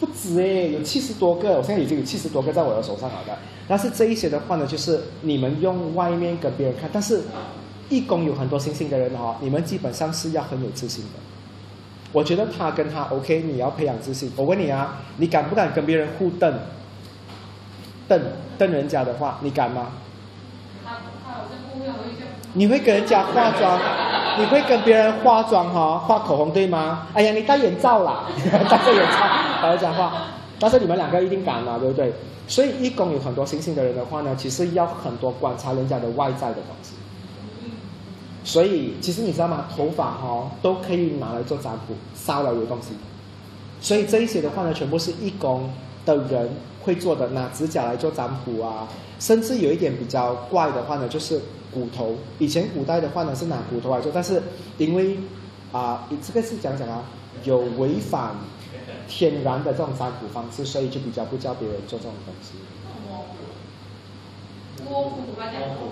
[0.00, 3.36] 不止哎，有七十多个，我现在已经有七十多个在我的手上了的。
[3.68, 7.22] 但是这一些的话呢，就是你们用外面跟别人看，但是
[7.90, 11.10] 义工有很多星星的人哦，你们基本上是要很有自信的。
[12.12, 14.32] 我觉得他跟他 OK，你要培养自信。
[14.34, 16.52] 我问你啊，你敢不敢跟别人互瞪？
[18.08, 18.20] 瞪
[18.58, 19.92] 瞪人家的话，你敢吗？
[22.54, 23.78] 你会跟人家化妆？
[24.38, 25.98] 你会跟别人化妆哈？
[25.98, 27.06] 画口红对吗？
[27.14, 28.26] 哎呀，你戴眼罩啦，
[28.68, 30.12] 戴个眼罩来讲话。
[30.58, 32.12] 但是你们两个一定敢嘛，对不对？
[32.46, 36.94] 所以，义工有很多星星的人的话呢，其实要很多观察人家的外在的东西。
[38.42, 39.66] 所以，其实你知道吗？
[39.74, 42.88] 头发哈都可以拿来做占卜，烧了有东西。
[43.80, 45.70] 所以这一些的话呢，全部是义工
[46.04, 46.50] 的人
[46.82, 48.88] 会做的，拿指甲来做占卜啊。
[49.18, 51.40] 甚至有一点比较怪的话呢，就是
[51.72, 52.16] 骨头。
[52.38, 54.42] 以前古代的话呢是拿骨头来做，但是
[54.78, 55.18] 因为
[55.72, 57.02] 啊，这个是讲讲啊，
[57.44, 58.34] 有违反。
[59.12, 62.52] 天然的这种占卜方式，所以就比较不叫别人做这种东西。
[64.84, 65.16] 摸骨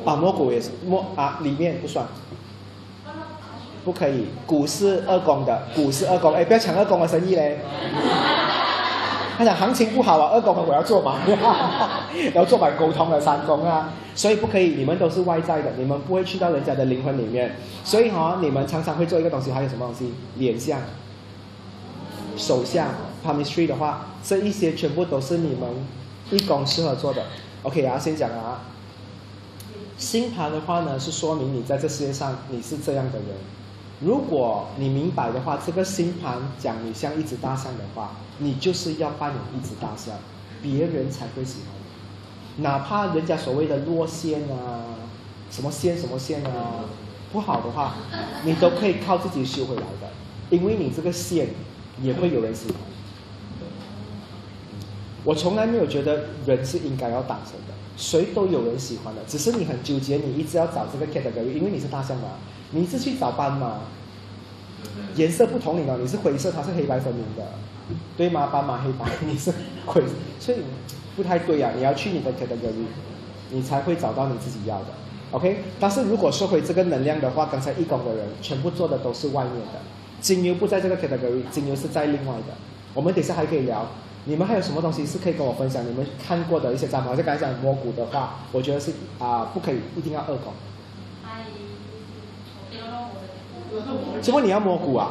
[0.04, 2.06] 啊，摸骨也是摸啊，里面不算，
[3.84, 4.26] 不可以。
[4.46, 7.58] 骨是二宫的，骨是二宫，哎，不要抢二宫的生意嘞。
[9.38, 11.20] 他讲行情不好啊，二宫我要做嘛，
[12.34, 14.70] 要做满沟通的三宫啊，所以不可以。
[14.70, 20.12] 你们都是外在的，你们不会去到人家的灵魂里面，所以哈，你们常常会做一个东西，还有什么东西？
[20.34, 20.80] 脸相、
[22.36, 22.88] 手相。
[23.24, 25.68] palmistry 的话，这一些全部都是你们
[26.30, 27.22] 一公适合做的。
[27.62, 28.62] OK 啊，先讲啊。
[29.96, 33.28] 星盘的话呢，是说明你在这世界上你是这样的人。
[34.00, 40.14] 如果你明白的话，这个星盘讲你像一只大象的话，你就是要扮演一只大象，
[40.62, 41.74] 别人才会喜欢
[42.56, 42.62] 你。
[42.62, 44.84] 哪怕人家所谓的落线啊，
[45.50, 46.84] 什么线什么线啊，
[47.32, 47.94] 不好的话，
[48.44, 50.10] 你都可以靠自己修回来的，
[50.50, 51.48] 因为你这个线
[52.00, 52.76] 也会有人喜欢。
[55.24, 62.28] 我从来没有觉得人是应该要打成的，谁都有人喜欢的，只是你很纠结，你一直要找这个 category，因为你是大象嘛，
[62.70, 63.78] 你是去找斑马，
[65.14, 67.42] 颜色不同，你呢，你是灰色，它是黑白分明的，
[68.16, 68.48] 对吗？
[68.48, 69.52] 斑马黑白， 你是
[69.86, 70.02] 灰，
[70.38, 70.58] 所以
[71.16, 71.70] 不太对呀。
[71.74, 72.86] 你要去你的 category，
[73.50, 74.86] 你才会找到你自己要的
[75.32, 75.64] ，OK？
[75.80, 79.80] 但是如果说回这个能量的话，刚才义工的人全部做的都是外面的，
[80.20, 82.54] 金牛不在这个 category，金牛是在另外的，
[82.92, 83.86] 我们等下还可以聊。
[84.26, 85.82] 你们还有什么东西是可以跟我分享？
[85.88, 90.52] 你们看过的一些占卜，就刚才讲摸骨的话，我觉得是啊，不可以，一定要二宫。
[94.22, 95.10] 请问你要摸骨啊？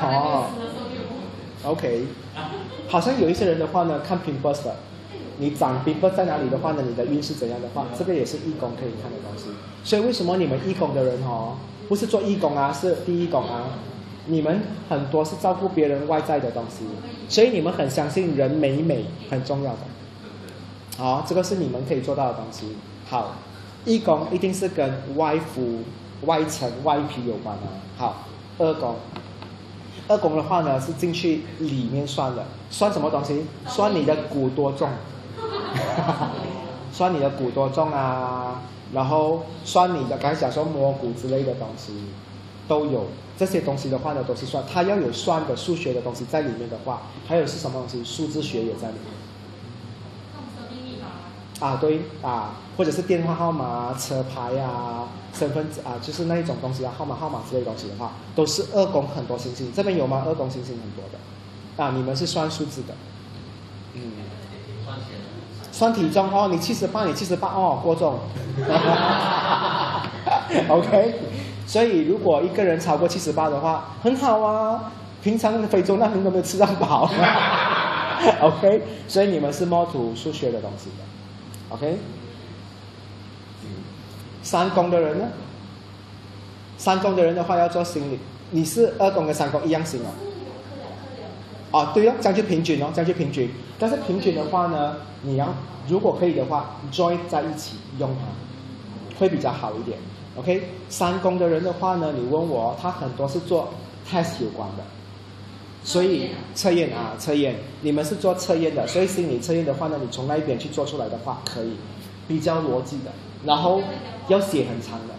[0.00, 0.50] 哦
[1.64, 2.06] ，OK，
[2.88, 4.76] 好像有一些人的话呢，看 pimples 的，
[5.38, 6.82] 你长 pimples 在哪里的话呢？
[6.86, 9.44] 你的运势怎样的话，这个也是义工可以看的东西。
[9.82, 11.56] 所以为什么你们义工的人哦，
[11.88, 13.78] 不是做义工啊，是第一工啊？
[14.26, 14.60] 你们
[14.90, 16.84] 很多是照顾别人外在的东西，
[17.28, 19.78] 所以你们很相信人美美很重要的。
[20.98, 22.76] 好，这个是你们可以做到的东西。
[23.08, 23.36] 好，
[23.84, 25.80] 一宫一定是跟外服、
[26.26, 27.62] 外层、外皮有关的。
[27.96, 28.24] 好，
[28.58, 28.96] 二宫，
[30.08, 33.44] 二宫的话呢是进去里面算的，算什么东西？
[33.66, 34.88] 算你的骨多重，
[36.92, 41.92] 算你的骨多重啊，然后算你的刚才讲说摸骨之类的东西，
[42.66, 43.06] 都有。
[43.38, 48.04] 这些东西的话呢，都是算，它要有算的数学的东西在里面的话，还有是什么东西？
[48.04, 49.17] 数字学也在里面。
[51.60, 59.72] 啊，对啊，或者是电话号码、车牌啊、身份证啊，就是那一种东西啊，号码、号码之类东西的话，都是二宫很多星星。
[59.74, 60.22] 这边有吗？
[60.26, 61.18] 二宫星星很多的，
[61.82, 62.94] 啊，你们是算数字的，
[63.94, 64.12] 嗯，
[65.72, 68.20] 算体重哦，你七十八，你七十八哦，过重，
[70.68, 71.14] OK，
[71.66, 77.10] 所以如果一个人超过七十八的话，很好啊，平常非洲难民都没有吃到饱，
[78.42, 81.07] OK，所以你们是摸图数学的东西的。
[81.70, 81.98] OK，
[84.42, 85.28] 三宫的人呢？
[86.78, 88.18] 三宫的人的话要做心理，
[88.52, 90.10] 你是二宫跟三宫一样行哦。
[91.70, 93.50] 哦，对哦，这样就平均哦，这样就平均。
[93.78, 95.52] 但是平均的话呢，你要
[95.88, 99.98] 如果可以的话，join 在一起用它，会比较好一点。
[100.36, 103.68] OK，三宫的人的话呢，你问我，他很多是做
[104.08, 104.84] test 有关的。
[105.88, 111.78] 所以测验啊，测验，你们是做测验的，所以心理测验的话呢，你从那一边去做出来的话，可以
[112.28, 113.10] 比较逻辑的，
[113.46, 113.80] 然后
[114.28, 115.14] 要写很长的。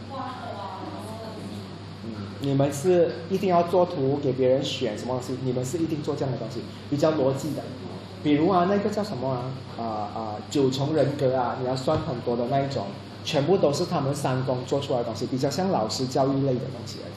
[2.06, 5.40] 嗯，你们是一定要做图给别人选什么东西？
[5.44, 7.64] 你们是一定做这样的东西，比较逻辑的。
[8.22, 9.50] 比如啊，那个叫什么啊？
[9.80, 9.84] 啊
[10.14, 12.86] 啊，九重人格啊，你要算很多的那一种，
[13.26, 17.16] 全部都是他们三公做出来的东西，比较像老师教育类的东西来的。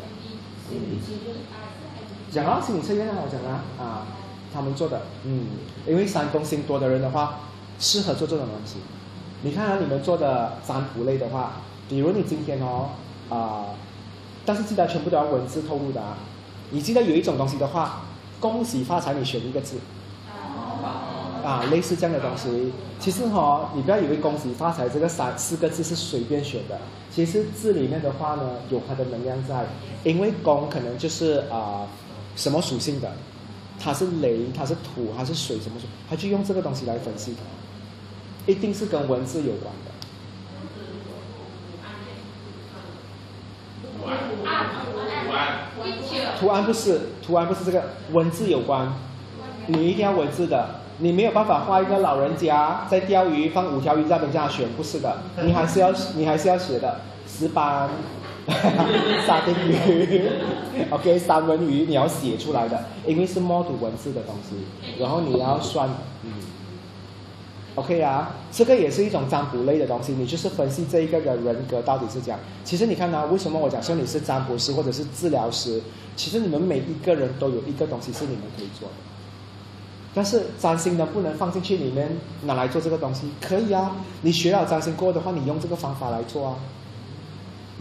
[2.32, 4.06] 讲啊，心理测验啊，我讲啊，啊，
[4.54, 5.48] 他们做的，嗯，
[5.86, 7.40] 因为三公星多的人的话，
[7.78, 8.78] 适合做这种东西。
[9.42, 11.56] 你看啊，你们做的占卜类的话，
[11.90, 12.88] 比如你今天哦，
[13.28, 13.76] 啊，
[14.46, 16.16] 但是记得全部都要文字透露的啊。
[16.70, 18.04] 你记得有一种东西的话，
[18.40, 19.76] 恭喜发财，你选一个字，
[21.44, 22.72] 啊，类似这样的东西。
[22.98, 26.78] 其实哈，你不要以为恭喜发财这个三四个字是随便选的，
[27.14, 29.66] 其实字里面的话呢，有它的能量在，
[30.02, 31.86] 因为恭可能就是啊。
[32.36, 33.10] 什么属性的？
[33.80, 35.59] 它是雷，它是土，它是水？
[35.59, 35.88] 什么水？
[36.09, 39.90] 他就用这个东西来分析它，一定是跟文字有关的。
[43.98, 45.48] 图案，图案，
[46.38, 47.82] 图案不是，图案不是这个，
[48.12, 48.92] 文字有关。
[49.66, 57.88] 你一定要文字的，你没有办法画一个老人家在钓鱼，放五条鱼在边这样选，不是的，你还是要，你还是要写的石斑。
[59.27, 60.28] 沙丁鱼
[60.90, 64.56] ，OK，三文鱼你要写出来的，因为是摸图文字的东西，
[65.01, 65.89] 然后你要算，
[66.24, 66.32] 嗯
[67.77, 72.40] ，OK 啊，这个也是一种占卜类的东西，你就是分析这一个人人格到底是这样。
[72.64, 75.81] 其实你看呢，为什么我讲说你是占卜师或者是治疗师？
[76.16, 78.94] 其实你们每一个人都有一个东西是你们可以做的，
[80.12, 86.56] 但是占星呢不能放进去里面拿来做这个东西，可以啊，你学了占星过的话，你用这个方法来做啊。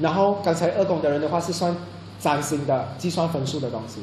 [0.02, 1.76] 然后刚才二宫的人的话是算
[2.20, 4.02] 占星的计算分数的东西，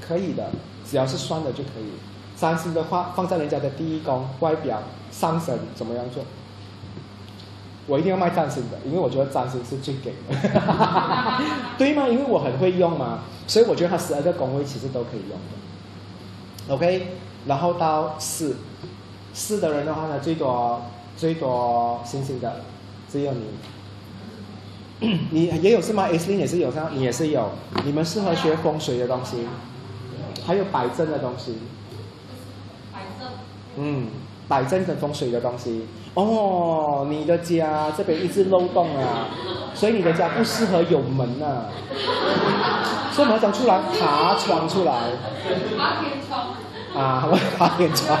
[0.00, 0.50] 可以的，
[0.84, 1.92] 只要是算的就可以。
[2.36, 6.22] 占星的话放在人家的第一宫，外表上升怎么样做？
[7.86, 10.36] 我一定要卖占星的，因为我觉得占星是最给的，
[11.78, 12.08] 对吗？
[12.08, 16.74] 因为我很会用嘛，所以我觉得它十二个宫位其实都可以用的。
[16.74, 17.06] OK，
[17.46, 18.56] 然后到四，
[19.32, 20.82] 四的人的话呢，最多
[21.16, 22.60] 最多星星的
[23.08, 23.44] 只有你。
[25.30, 27.50] 你也有是吗？S 零也是有，像你也是有。
[27.84, 29.46] 你们适合学风水的东西，
[30.46, 31.58] 还有摆正的东西。
[32.92, 33.28] 摆正。
[33.76, 34.08] 嗯，
[34.48, 35.86] 摆正跟风水的东西。
[36.14, 39.28] 哦，你的家这边一直漏洞啊，
[39.74, 41.66] 所以你的家不适合有门呐。
[43.12, 44.92] 所以我们要讲出来，爬窗出来。
[45.76, 46.54] 爬天窗。
[46.94, 48.18] 啊，我爬天窗。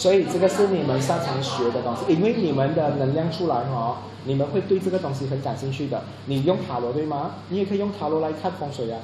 [0.00, 6.02] 所以这个是你们擅长学的东西，因为你们的能量出来哦，你们会对这个东西很感兴趣的。
[6.24, 7.32] 你用塔罗对吗？
[7.50, 8.98] 你也可以用塔罗来看风水啊，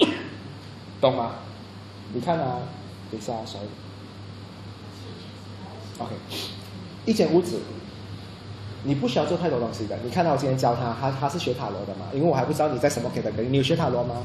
[1.00, 1.36] 懂吗？
[2.12, 2.58] 你看啊，
[3.10, 3.58] 等一下谁
[5.98, 6.14] ？OK，
[7.06, 7.60] 一间屋子，
[8.82, 9.96] 你不需要做太多东西的。
[10.04, 12.04] 你看到我今天教他，他他是学塔罗的嘛？
[12.12, 14.16] 因为我还不知道你在什么 category，你有学塔罗吗？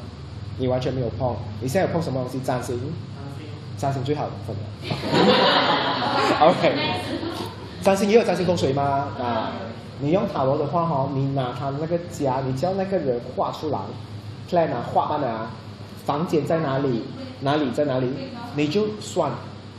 [0.57, 2.41] 你完全没有碰，你现在有碰什么东西？
[2.41, 2.77] 占星。
[3.79, 4.61] 占星最好分了，
[6.51, 6.75] OK。
[7.81, 9.07] 占星也有占星风水吗？
[9.17, 9.53] 啊，
[10.01, 13.79] 你用塔罗的话哈，你拿他那个家，你叫那个人画出来
[14.51, 15.51] ，plan 啊，画完啊，
[16.05, 17.03] 房间在哪里，
[17.39, 18.11] 哪里在哪里，
[18.55, 19.31] 你就算，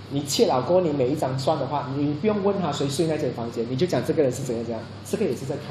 [0.09, 5.67] 你切了过你每一张算的话，你不用问他谁睡那间房间，你就讲这个人是怎样怎样，这个也是在看，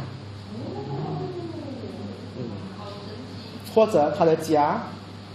[2.38, 2.44] 嗯，
[3.74, 4.84] 或者他的家。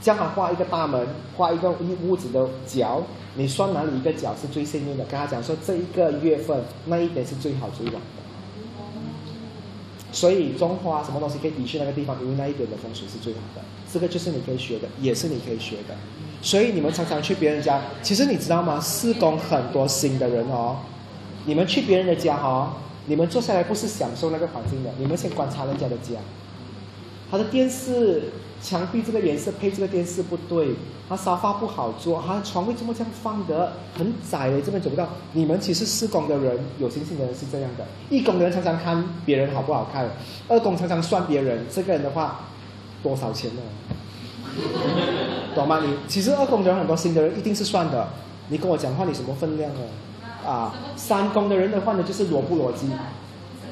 [0.05, 3.03] 叫他画一个大门，画一个屋屋子的角，
[3.37, 5.05] 你算哪里一个角是最幸运的？
[5.07, 8.01] 跟他讲说这一个月份那一点是最好最旺的。
[10.13, 13.63] 所以中花什么东西可以移去那个地方，因为那一边的风水是最好的。
[13.91, 15.95] 这个就是你可以学的，也是你可以学的。
[16.43, 18.79] 所以你们常常去别人家，其实你知道吗？
[18.83, 20.77] 施工很多新的人哦，
[21.47, 22.77] 你们去别人的家哈，
[23.07, 26.21] 你们坐下来不是享受那个环境的，你们先观察人家的家，
[27.31, 28.25] 他的电视。
[28.65, 30.71] 墙壁这个颜色配这个电视不对，
[31.07, 35.07] 它沙发不好坐，它床为什么这样放的很窄的，这边走不到。
[35.35, 40.09] 你们其实施工的人，有心性的人是这样的，一工的人常常看别人好不好看，
[40.49, 42.47] 二工常常算别人这个人的话
[43.03, 43.61] 多少钱呢？
[45.55, 45.83] 懂吗？
[45.85, 48.09] 你其实二工的人很多新的人一定是算的，
[48.49, 49.71] 你跟我讲话你什么分量
[50.43, 50.49] 啊？
[50.51, 52.89] 啊，三工的人的话呢就是逻不逻辑，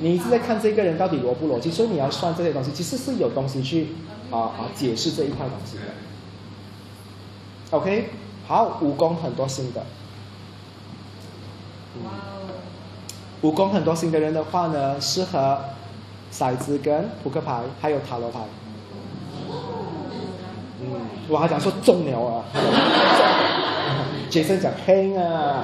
[0.01, 3.87] 你一直在看这个人到底逻不逻辑，所以你要算这些东西，其实是有东西去。
[4.33, 4.73] 啊啊！
[4.75, 5.77] 解释这一块东西
[7.71, 8.09] ，OK，
[8.47, 9.85] 好，武功很多新的，
[13.43, 15.61] 武功很多新的人的话呢，适合
[16.33, 18.41] 骰子跟扑克牌，还有塔罗牌。
[20.81, 22.45] 嗯，我还讲说中牛啊，
[24.31, 25.63] 杰森讲黑啊，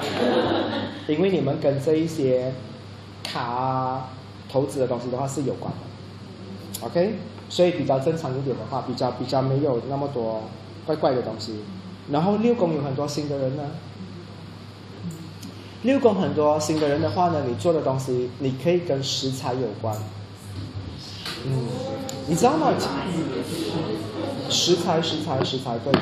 [1.07, 2.53] 因为你们跟这一些
[3.23, 4.09] 卡
[4.47, 7.15] 投资的东西的话是有关的，OK。
[7.49, 10.43] 所以比较正常一点的话，比较比较没有那么多
[10.85, 11.59] 怪怪的东西。
[12.11, 13.63] 然后六宫有很多新的人呢，
[15.83, 19.95] 六宫很多新的人的话呢，你做的东西你可以跟食材有关。
[21.45, 21.67] 嗯，
[22.27, 22.71] 你知道吗？
[24.49, 25.93] 食材食材食材对。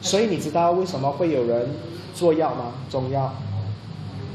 [0.00, 1.68] 所以你知道为什么会有人
[2.14, 2.72] 做药吗？
[2.90, 3.32] 中药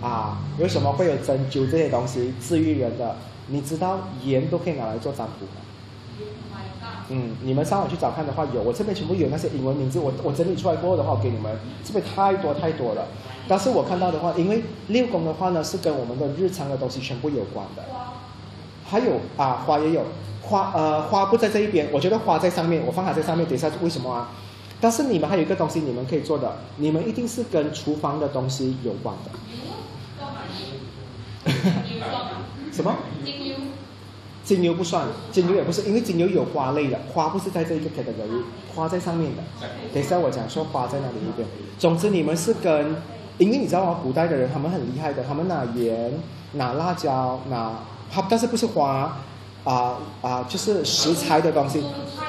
[0.01, 0.39] 啊？
[0.59, 3.15] 为什么会有针灸这些东西治愈人的？
[3.47, 5.61] 你知道盐都可以拿来做占卜吗
[7.09, 13.07] 嗯，你们上网去找看的话有，我这边全部有那些英文名字，我我整理出来过后的话，我给你们，这边太多太多了。
[13.47, 17.83] 但是我看到的话，因为六宫的话呢，是跟我们的日常的东西全部有关的。
[18.85, 20.03] 还有啊，花也有，
[20.41, 24.31] 花呃花不在这一边，我觉得花在上面，我放它在上面，等一下为什么啊？
[24.81, 29.31] 但是你们还有一个东西你们可以做的，你们一定是跟厨房的东西有关的。
[32.77, 32.95] 什么？
[33.25, 33.55] 精油？
[34.43, 38.41] 精油不算，金牛也不是，因为金牛有花类的，花不是在这一个 category，
[38.73, 39.43] 花在上面的。
[39.93, 41.45] 等一下我讲说花在哪里一边。
[41.77, 42.95] 总之你们是跟，
[43.39, 43.99] 因为你知道吗？
[44.01, 46.13] 古代的人他们很厉害的，他们拿盐、
[46.53, 47.79] 拿辣椒、拿，
[48.09, 49.17] 他但是不是花，
[49.65, 51.83] 啊啊，就是食材的东西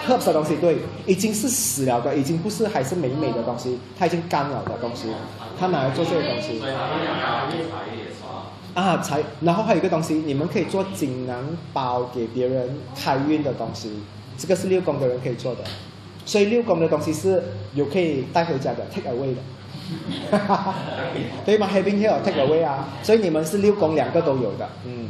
[0.08, 5.06] ，herbs 的东西，对，已经是死了的，已经不是还是美美的东西，它已经干了的东西，
[5.60, 6.60] 他拿来做这些东西。
[8.74, 11.36] 啊，才，然后还有一个东西，你们可以做锦囊
[11.72, 14.02] 包给别人开运的东西，
[14.36, 15.64] 这个是六宫的人可以做的，
[16.24, 17.42] 所以六宫的东西是
[17.74, 19.40] 有可以带回家的，take away 的，
[21.44, 25.08] 对吗？Having here take away 啊，所以你们是六宫两个都有的，嗯，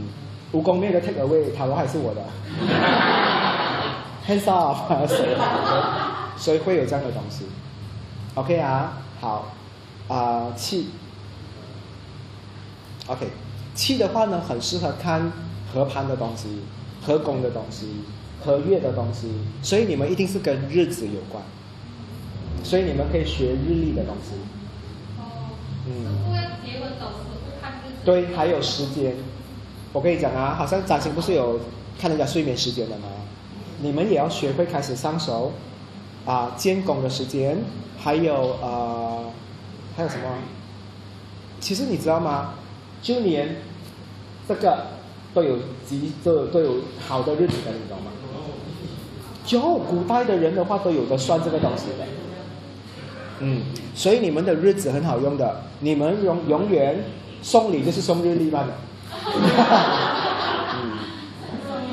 [0.52, 2.22] 五宫没有的 take away，塔罗还是我的，
[4.26, 4.78] hands off，
[6.38, 7.44] 所以会有这样的东西
[8.34, 9.48] ，OK 啊，好，
[10.08, 10.88] 啊七
[13.08, 13.26] ，OK。
[13.78, 15.30] 气的话呢，很适合看
[15.72, 16.62] 合盘的东西、
[17.00, 18.02] 合宫的东西、
[18.44, 19.30] 合月的东西，
[19.62, 21.40] 所以你们一定是跟日子有关，
[22.64, 24.34] 所以你们可以学日历的东西。
[25.16, 25.54] 哦。
[25.86, 25.94] 嗯。
[26.66, 27.06] 结婚走
[27.62, 28.04] 看日子。
[28.04, 29.14] 对，还有时间。
[29.92, 31.60] 我跟你讲啊，好像张星不是有
[32.00, 33.06] 看人家睡眠时间的吗？
[33.80, 35.52] 你们也要学会开始上手
[36.26, 37.58] 啊，监工的时间，
[37.96, 39.30] 还有呃，
[39.96, 40.24] 还有什么？
[41.60, 42.54] 其实你知道吗？
[43.00, 43.54] 就连
[44.48, 44.86] 这个
[45.34, 46.76] 都有吉，都都有
[47.06, 48.10] 好的日子的，你知道吗？
[49.44, 52.06] 就古代的人的话，都有的算这个东西的。
[53.40, 53.62] 嗯，
[53.94, 57.04] 所以你们的日子很好用的，你们永永远
[57.42, 58.72] 送礼就是送日历嘛的。
[60.74, 60.98] 嗯，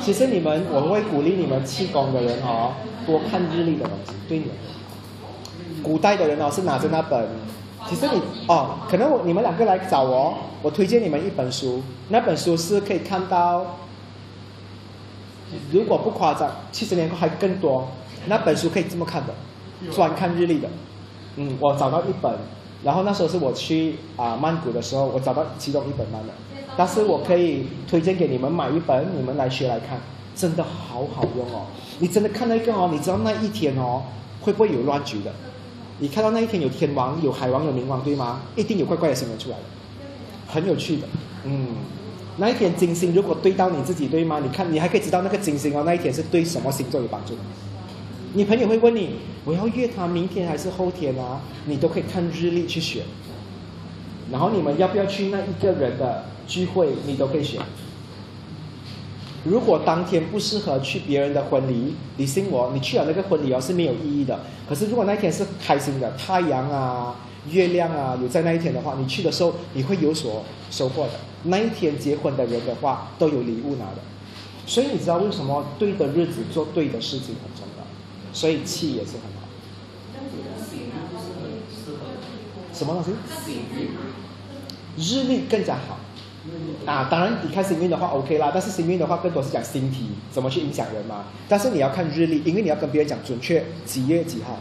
[0.00, 2.72] 其实你们我会鼓励你们气功的人哦，
[3.06, 4.54] 多看日历的东西，对你们。
[5.82, 7.28] 古代的人哦是拿着那本。
[7.88, 13.76] 其实你哦，可能我你们两个来找我，我推荐你们一本书，那本书是可以看到，
[15.70, 17.88] 如果不夸张，七十年后还更多，
[18.26, 19.34] 那本书可以这么看的，
[19.92, 20.68] 专看日历的，
[21.36, 22.32] 嗯，我找到一本，
[22.82, 26.34] 然后那时候是我去啊曼谷的时候，我找到其中一本那的，
[26.76, 30.00] 但是我可以推荐给你们买一本，你们来学来看，
[30.34, 31.66] 真的好好用哦，
[32.00, 34.02] 你真的看那个哦，你知道那一天哦
[34.42, 35.32] 会不会有乱局的？
[35.98, 38.42] 你看到那一天有天王、有海王、有冥王，对吗？
[38.54, 39.62] 一定有怪怪的新闻出来了，
[40.46, 41.08] 很有趣的。
[41.44, 41.68] 嗯，
[42.36, 44.40] 那一天金星如果对到你自己，对吗？
[44.40, 47.40] 你看，你还可以知道那个金星哦，那一天是对什么星座有帮助的。
[48.34, 49.16] 你朋友会问你，
[49.46, 51.40] 我要约他明天还是后天啊？
[51.64, 53.02] 你都可以看日历去选。
[54.30, 56.88] 然后你们要不要去那一个人的聚会？
[57.06, 57.62] 你都可以选。
[59.48, 64.40] 如果当天不适合去别人的婚礼，你信我，你去了那个婚礼哦是没有意义的。
[64.68, 67.16] 可是如果那一天是开心的，太阳啊、
[67.50, 71.12] 月亮啊有在那一天的话，你去的时候你会有所收获的。
[71.44, 73.98] 那一天结婚的人的话都有礼物拿的，
[74.66, 77.84] 所以你知道为什么对的日子做对的事情很重要，
[78.32, 79.46] 所以气也是很好。
[82.72, 83.10] 什么东西？
[84.98, 85.98] 日历更加好。
[86.84, 91.24] 啊，当然你看幸运的话 OK 啦，但是幸运的话更多是讲星体怎么去影响人嘛。
[91.48, 94.58] 但是你要看日历，因为你要跟别人讲准确几月几号。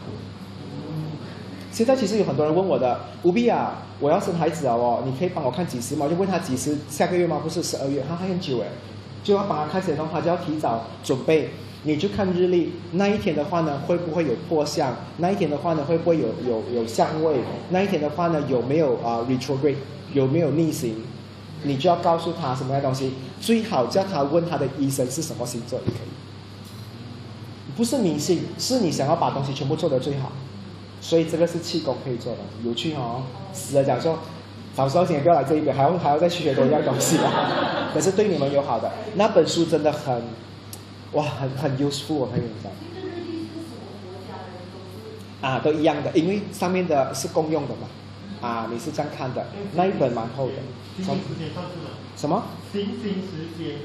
[1.71, 6.07] 现在其实有很多人问我的，吴碧啊，我要生孩子了哦，你可以帮我看几时吗？
[6.07, 7.39] 就问他几时，下个月吗？
[7.43, 8.67] 不是十二月，他还很久哎，
[9.23, 11.49] 就要帮他看时的话，就要提早准备。
[11.83, 14.95] 你就看日历，那一天的话呢，会不会有破相？
[15.17, 17.35] 那一天的话呢，会不会有有有相位？
[17.69, 19.75] 那一天的话呢，有没有啊 retrograde？
[20.13, 20.95] 有没有逆行？
[21.65, 26.09] 你就要告诉他什么样东西，最好叫他问他的医生是什么星座也可以。
[27.75, 30.31] 不是迷信，是你想要把东西全部做得最好，
[31.01, 33.23] 所以这个是气功可以做的，有趣哦。
[33.51, 34.17] 死了讲说，
[34.73, 37.89] 早时候请不要来这一边，还要还要再去学多一样东西啊。
[37.93, 40.21] 可是对你们有好的，那本书真的很，
[41.13, 42.71] 哇，很很 useful，我跟你讲。
[45.41, 47.87] 啊，都一样的，因为上面的是共用的嘛。
[48.45, 49.43] 啊，你是这样看的，
[49.73, 50.53] 那一本蛮厚的。
[50.97, 51.89] 星星时间上去了。
[52.15, 52.43] 什么？
[52.71, 53.77] 星星时间。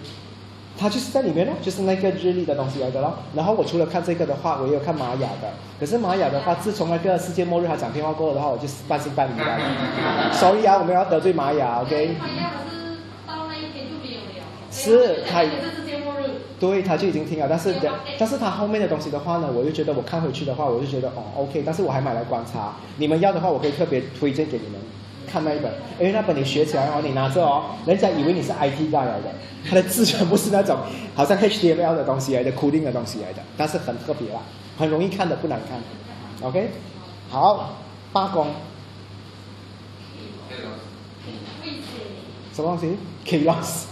[0.79, 3.19] 它就是在里面咯，就是那个日历的东西来的咯。
[3.35, 5.53] 然后我除了看这个的话，我也有看玛雅的。
[5.79, 9.59] 可是玛雅的话，自从那个世界末日他讲电话过后的话，我就半信半疑了。
[10.33, 12.17] Sorry 啊，我们要得罪玛雅，OK？
[12.19, 12.97] 玛雅可是
[13.27, 14.45] 到那一天就没有了。
[14.71, 15.43] 是，他。
[16.61, 17.75] 对，他就已经听了，但是，
[18.19, 22.75] 但是他后面的东西的话呢，我就觉得我看回去的话，我就觉得哦，OK，但是我还买来观察。
[22.99, 24.79] 你们要的话，我可以特别推荐给你们
[25.27, 29.33] 看那一本，因为那本你学起来哦，你拿着哦，人家以为你是 IT 来的，
[29.67, 30.77] 他的字全部是那种
[31.15, 34.41] 好像 HTML 的东西来的，coding 的东西来的，但是很特别啦，
[34.77, 35.81] 很容易看的，不难看。
[36.47, 36.71] OK，
[37.31, 37.75] 好，
[38.13, 38.49] 八公。
[42.53, 43.85] 什么东西？Chaos。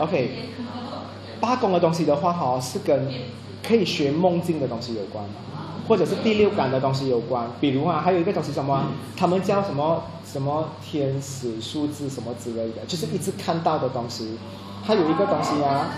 [0.00, 0.30] OK，
[1.40, 3.06] 八宫的东西的话，哈，是跟
[3.62, 5.22] 可以学梦境的东西有关，
[5.86, 7.46] 或者是第六感的东西有关。
[7.60, 14.38] 比如啊，还有一个东西什么，他们叫什么什么天使数字什么之类的，就是一直看到的东西。
[14.82, 15.90] 还有一个东西啊，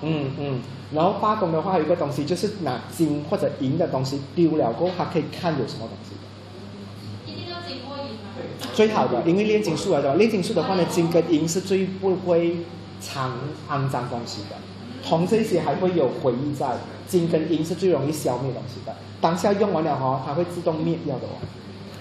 [0.00, 0.60] 嗯嗯，
[0.92, 6.16] 然后八宫的话，还有一个东西就是拿金或者银的东西丢了过后，它可以看有什么东西。
[8.74, 12.56] 最好的，因为炼金术来的，炼金术的话呢，金跟银是最不会。
[13.02, 13.32] 藏
[13.68, 14.56] 肮脏东西的，
[15.04, 16.76] 铜这些还会有回忆在，
[17.08, 21.36] 金跟银是最容易消灭东西的，当下用完了哈，它会自动灭掉的哦。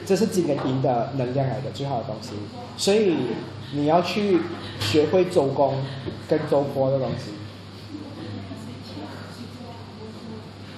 [0.05, 2.31] 这是金跟银的能量来的最好的东西，
[2.77, 3.15] 所以
[3.73, 4.39] 你要去
[4.79, 5.75] 学会周公
[6.29, 7.31] 跟周波的东西。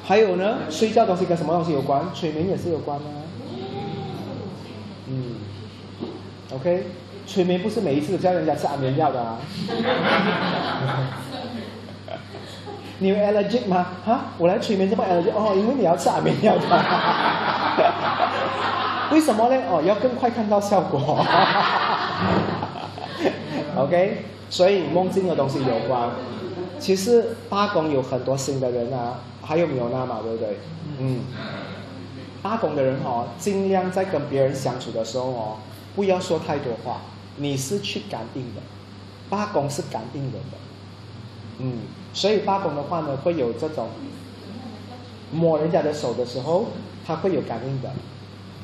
[0.03, 2.03] 还有呢，睡觉东西跟什么东西有关？
[2.13, 3.05] 催眠也是有关的。
[5.07, 5.35] 嗯
[6.53, 6.87] ，OK。
[7.33, 9.39] 催眠不是每一次都叫人家吃安眠药的啊！
[12.99, 13.87] 你有 allergic 吗？
[14.05, 16.61] 哈，我来催眠这么 allergic 哦，因为你要吃安眠药的。
[19.11, 19.59] 为什么呢？
[19.67, 21.01] 哦，要更快看到效果。
[23.77, 26.11] OK，所以梦境的东西有关。
[26.77, 30.59] 其实八宫有很多新的人啊，还有没有那嘛，对不对？
[30.99, 31.21] 嗯，
[32.43, 35.57] 八宫的人哦，尽量在跟别人相处的时候哦，
[35.95, 36.97] 不要说太多话。
[37.37, 38.61] 你是去感应的，
[39.29, 40.57] 八宫是感应人的，
[41.59, 41.79] 嗯，
[42.13, 43.89] 所以八宫的话呢，会有这种
[45.31, 46.67] 摸人家的手的时候，
[47.05, 47.91] 他会有感应的。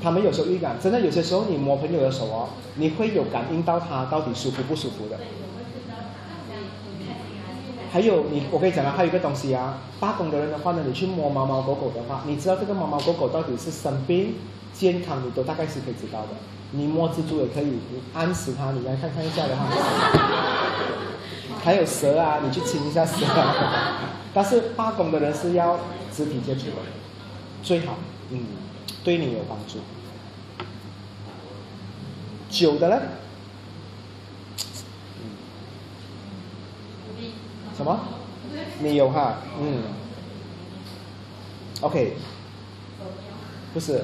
[0.01, 5.17] 他们有时候预感，真的有些时候你摸朋友的手哦，你会有感应到他到底舒服不舒服的。
[7.91, 14.35] 还有你，我跟你讲啊，还有一个东西啊，八宫的人的话呢，你去摸猫猫狗狗的话，你知道这个猫猫狗狗到底是生病、
[14.73, 16.27] 健康，你都大概是可以知道的。
[16.71, 19.65] 你摸蜘蛛也可以，你按死它，你来看看一下的话。
[21.63, 23.15] 还有蛇啊，你去亲一下蛇。
[24.33, 25.79] 但是八宫的人是要
[26.15, 26.75] 肢体接触的，
[27.63, 27.97] 最好，
[28.29, 28.45] 嗯，
[29.03, 29.79] 对你有帮助。
[32.49, 33.01] 九的呢？
[37.75, 37.99] 什么？
[38.79, 39.39] 你有哈？
[39.59, 39.83] 嗯。
[41.81, 42.17] OK。
[43.73, 44.03] 不是。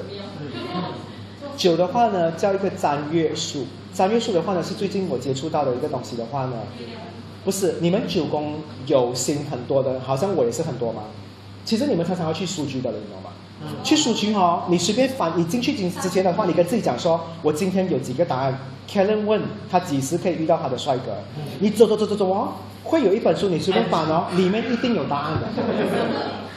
[1.56, 3.66] 九的话呢，叫一个占月数。
[3.92, 6.52] 占月数的话呢，是最近我接触到的一个东西的话呢，
[7.44, 8.56] 不是你们九宫
[8.86, 11.02] 有心很多的，好像我也是很多吗？
[11.64, 13.30] 其实你们常常要去书局的，你知道吗？
[13.82, 19.40] 去书局哦，你随便翻，你进去之之前的话，你跟自己讲说，我今天有几个答案，Kellen 问
[19.70, 21.16] 他几时可以遇到他的帅哥？
[21.60, 22.48] 你走走走走走哦，
[22.84, 25.48] 会有一本书你随便翻哦， 里面一定有答案的。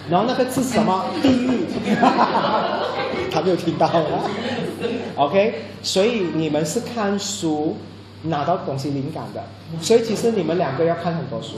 [0.10, 1.06] 然后那个字是什么？
[1.22, 1.66] 地狱。
[3.30, 4.24] 他没有听到啊。
[5.16, 7.76] OK，所以你们是看书
[8.24, 9.44] 拿到东西灵感的，
[9.82, 11.56] 所以其实你们两个要看很多书。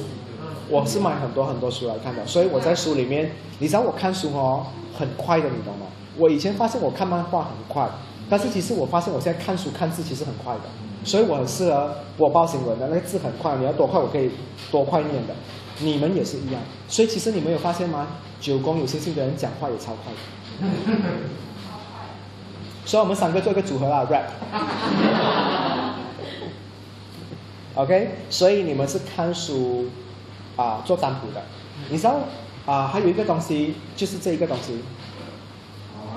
[0.69, 3.29] 我是买很多很多书来看的，所以我在书里面，
[3.59, 4.65] 你知道我看书哦，
[4.97, 5.85] 很快的，你懂吗？
[6.17, 7.89] 我以前发现我看漫画很快，
[8.29, 10.61] 但是其实我发现我现在看书看字其实很快的，
[11.03, 14.31] 所以我很适合播报新闻的，那个字很快，你要多快我可以
[14.71, 15.33] 多快念的。
[15.79, 18.07] 你们也是一样，所以其实你们有发现吗？
[18.39, 20.69] 九宫有星星的人讲话也超快的。
[22.91, 24.25] 所以我们三个做一个组合啊，rap。
[27.75, 29.87] OK，所以你们是看书
[30.57, 31.41] 啊、做占卜的，
[31.87, 32.15] 你知道
[32.65, 34.83] 啊、还有一个东西就是这一个东西，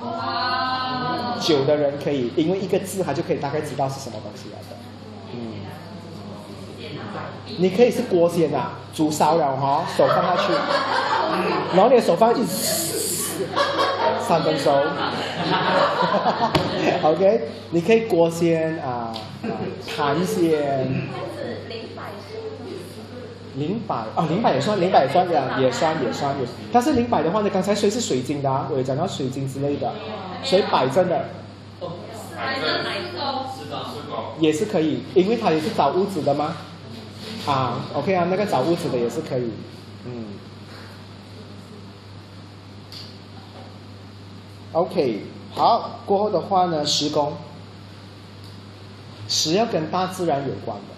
[0.02, 4.74] 哇，九的人可以因为一个字，他就可以大概知道是什么东西来的。
[5.32, 5.62] 嗯，
[7.59, 10.52] 你可以是锅先啊，煮烧了哈，手放下去，
[11.76, 12.51] 然后你的手放进去，
[14.26, 14.72] 三分熟。
[17.02, 17.40] OK，
[17.70, 19.46] 你可以锅先啊，啊
[19.96, 21.14] 弹先。
[23.56, 26.46] 零百啊，零百也算，零百也算呀，也算也算也。
[26.72, 28.66] 但是零百的话呢，刚才谁是水晶的啊？
[28.68, 29.92] 我有讲到水晶之类的，
[30.42, 31.24] 所以摆正的
[31.80, 34.34] 摆正是哦，是的，是狗。
[34.40, 36.56] 也是可以，因为它也是找屋子的吗？
[37.46, 39.52] 啊，OK 啊，那个找屋子的也是可以，
[40.05, 40.34] 嗯。
[44.74, 45.20] OK，
[45.55, 47.32] 好，过后的话呢，十宫，
[49.28, 50.94] 十要跟大自然有关的。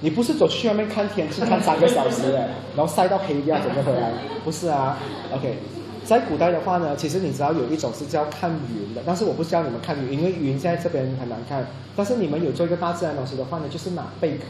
[0.00, 4.12] 你不是走去外面看天气看三个小时哎， 然后晒到黑掉整个回来，
[4.44, 4.96] 不是啊
[5.32, 5.58] ？OK，
[6.04, 11.66] 在古代的话呢，其实你知道有一种是叫看云的，但是我不教你们看云，因为云现在这边很难看。
[11.96, 14.44] 但是你们有做一个大自然东西的话呢，就是拿贝壳。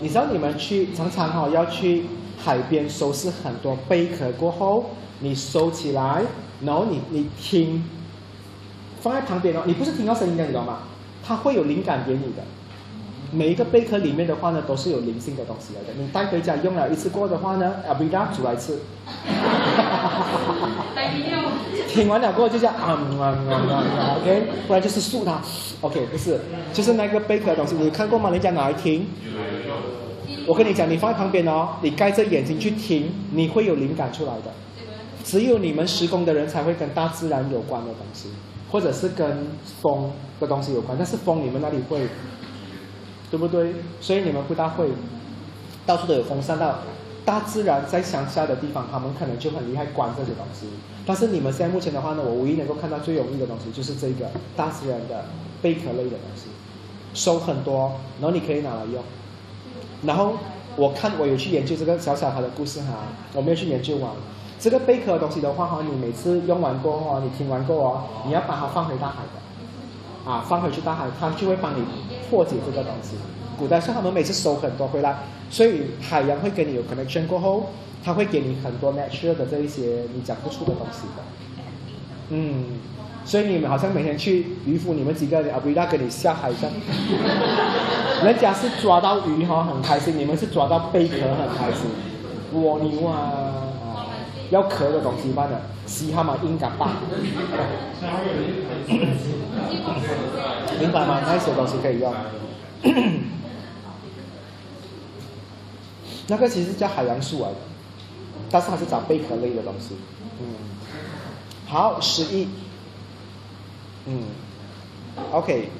[0.00, 2.04] 你知道你们去常常哈、要去
[2.38, 4.90] 海边收拾很多贝壳过后，
[5.20, 6.22] 你收起来，
[6.64, 7.84] 然后你你听，
[9.00, 10.78] 放在旁边哦，你不是听到声音的，你知道吗？
[11.24, 12.42] 它会有灵感给你的。
[13.32, 15.88] 每一个贝壳里面的话呢，都是有灵性的东西来的。
[15.98, 18.78] 你带回家用了一次过的话呢，阿比达煮来吃。
[20.94, 21.36] 来一六，
[21.88, 25.40] 听完了过后就叫啊嗯啊嗯啊，OK，不然就是漱它
[25.80, 26.40] ，OK，不是，
[26.72, 28.30] 就是那个贝壳的东西，你有看过吗？
[28.30, 29.06] 人家拿来听，
[30.46, 34.52] 我跟你讲，你放在旁边哦，你盖着眼睛去听，你会有灵感出来的。
[35.26, 38.28] 只有你们施工的人才会跟大自然有关的东西，
[38.70, 39.48] 或者是跟
[39.82, 42.06] 风的东西有关，但是风你们那里会，
[43.28, 43.74] 对不对？
[44.00, 44.88] 所以你们不大会，
[45.84, 46.78] 到处都有风扇到。
[47.24, 50.68] 大自然在乡下的地方，他们可能就很厉害管这些东西。
[51.04, 55.24] 但是你们现在目前的话呢，我唯一能够看到最容易的东西就是这个大自然的
[55.60, 56.44] 贝壳类的东西，
[57.14, 59.02] 收很多，然后你可以拿来用。
[60.04, 60.34] 然后
[60.76, 63.02] 我看我有去研究这个小小孩的故事哈，
[63.34, 64.12] 我没有去研究完。
[64.58, 71.84] 这个贝壳的东西的话哈，你每次用完过后，你听完过哦，你要把它放回大海的，啊，放回去大海，它就会帮你
[72.28, 73.16] 破解这个东西。
[73.58, 75.16] 古代是他们每次收很多回来，
[75.50, 77.70] 所以海洋会跟你有 connection 过后，
[78.04, 81.22] 它会给你很多 natural 的这一些你讲不出的东西的。
[82.30, 82.64] 嗯，
[83.24, 86.70] 所以你们好像每天去渔夫，你们几个阿布拉跟你下海上，
[88.24, 91.90] 人家是抓到鱼哈很开心，你们是抓到贝壳很开心，
[92.52, 93.52] 蜗牛啊，
[94.50, 97.00] 要壳的东西办的，西哈嘛应该吧，
[100.78, 101.20] 明白吗？
[101.26, 102.14] 那些东西可以用。
[106.28, 107.56] 那个其实叫海洋树来的，
[108.50, 109.96] 但是它是找贝壳类的东西。
[110.40, 110.46] 嗯，
[111.66, 112.48] 好，十一。
[114.06, 114.24] 嗯
[115.32, 115.70] ，OK，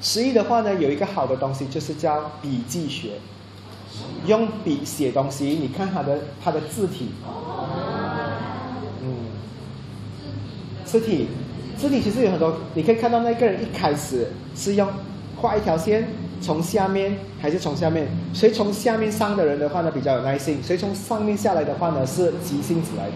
[0.00, 3.18] 十一的话呢，有一个好的东西就是叫笔记学，
[4.26, 7.08] 用笔写东西，你看它的它的字体。
[9.02, 9.16] 嗯，
[10.94, 11.26] 字体，
[11.76, 14.88] 字体其实有很多，你可以看到那个人一开始是用
[15.36, 16.06] 画一条线。
[16.40, 18.06] 从下面还是从下面？
[18.32, 23.14] 所以从下面上的人的话呢，比较有耐心；所以从上面下来的话呢，是急性子来的。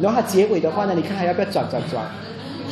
[0.00, 2.06] 然后他结尾的话呢，你看还要不要转转转？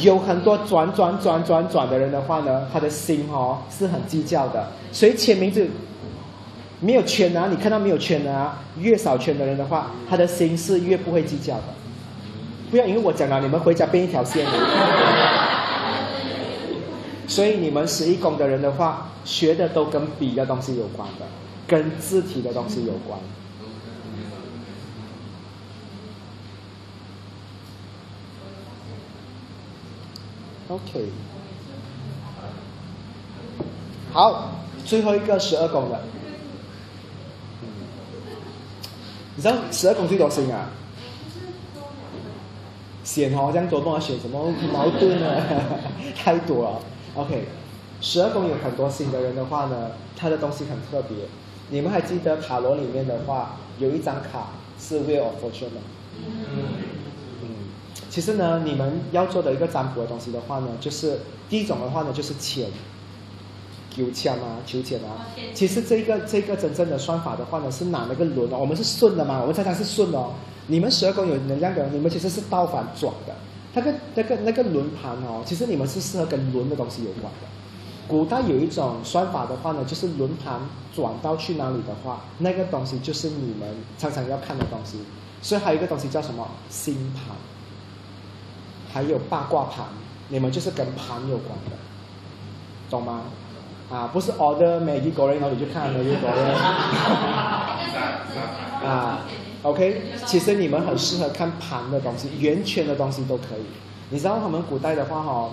[0.01, 4.69] 有很多转转转转转的人的话呢，他的心哦是很计较的。
[4.93, 5.67] 所以签名字
[6.79, 8.59] 没有圈啊，你看到没有圈啊？
[8.79, 11.65] 越少圈的人的话，他的心是越不会计较的。
[12.73, 14.47] 不要因为我讲了，你们回家编一条线。
[17.29, 21.27] 所以你们十一宫的人的话，学的都跟笔的东西有关的，
[21.67, 23.21] 跟字体的东西有关。
[30.69, 31.11] OK，
[34.15, 34.53] 好，
[34.87, 36.01] 最后一个十二宫的，
[39.37, 40.71] 你知道十二宫最多星啊？
[43.05, 45.43] 选哦，这样多，帮我选什么矛盾呢？
[46.17, 46.81] 太多了。
[47.15, 47.45] OK，
[48.01, 51.17] 十二宫有很多星的人的话呢，他的东西很特别。
[51.71, 55.81] 你们还记得塔罗里面的话，有一张卡是 Wheel of Fortune 吗？
[57.43, 57.49] 嗯，
[58.11, 61.19] 其实呢，你们要做的一个占卜的东西的话呢，就是
[61.49, 62.69] 第一种的话呢，就是钱，
[63.91, 65.27] 求签啊，求钱啊。
[65.55, 70.33] 其实这个这个真正的算法的话呢，是拿那个轮哦，我们是顺的嘛，我们常常是顺哦。
[70.67, 73.35] 你们十二宫有能量的，你们其实是倒反转的。
[73.75, 77.49] 那个那个那个轮盘哦，其实你们是适合跟轮的东西有关的。
[78.07, 80.61] 古代有一种算法的话呢，就是轮盘
[80.95, 84.99] 转到去哪里的话，那个东西就是你们常常要看的东西。
[85.41, 87.35] 所以还有一个东西叫什么星盘，
[88.93, 89.87] 还有八卦盘，
[90.29, 91.77] 你们就是跟盘有关的，
[92.91, 93.23] 懂吗？
[93.91, 96.55] 啊，不是 order 每一个人然后你就看每一个人。
[98.85, 99.21] 啊
[99.63, 103.65] ，OK，其实你们很适合看盘的东西，圆圈的东西都可以。
[104.11, 105.51] 你知道他们古代的话哈，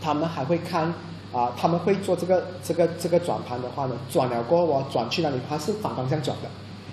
[0.00, 0.92] 他们还会看
[1.32, 5.36] 啊，他们会做这个这个这个转盘的话呢，转了过后哦，转去哪里？
[5.48, 6.48] 它是反方向转的，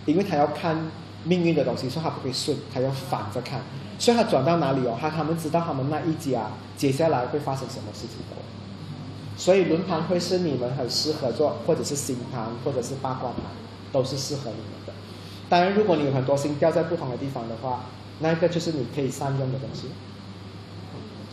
[0.06, 0.90] 因为他要看
[1.24, 3.60] 命运的东西，所以他不可以顺，他要反着看，
[4.00, 8.36] 所以他转到哪里哦，他他们知道他们那一家接下来会发生什么事情的。
[9.38, 13.42] 所以轮盘会是你们很适合做，或者是星盘，或者是八卦盘，
[13.92, 14.75] 都是适合你们。
[15.56, 17.86] 当然，如果你有很多心掉在不同的地方的话，
[18.20, 19.90] 那一个就是你可以善用的东西。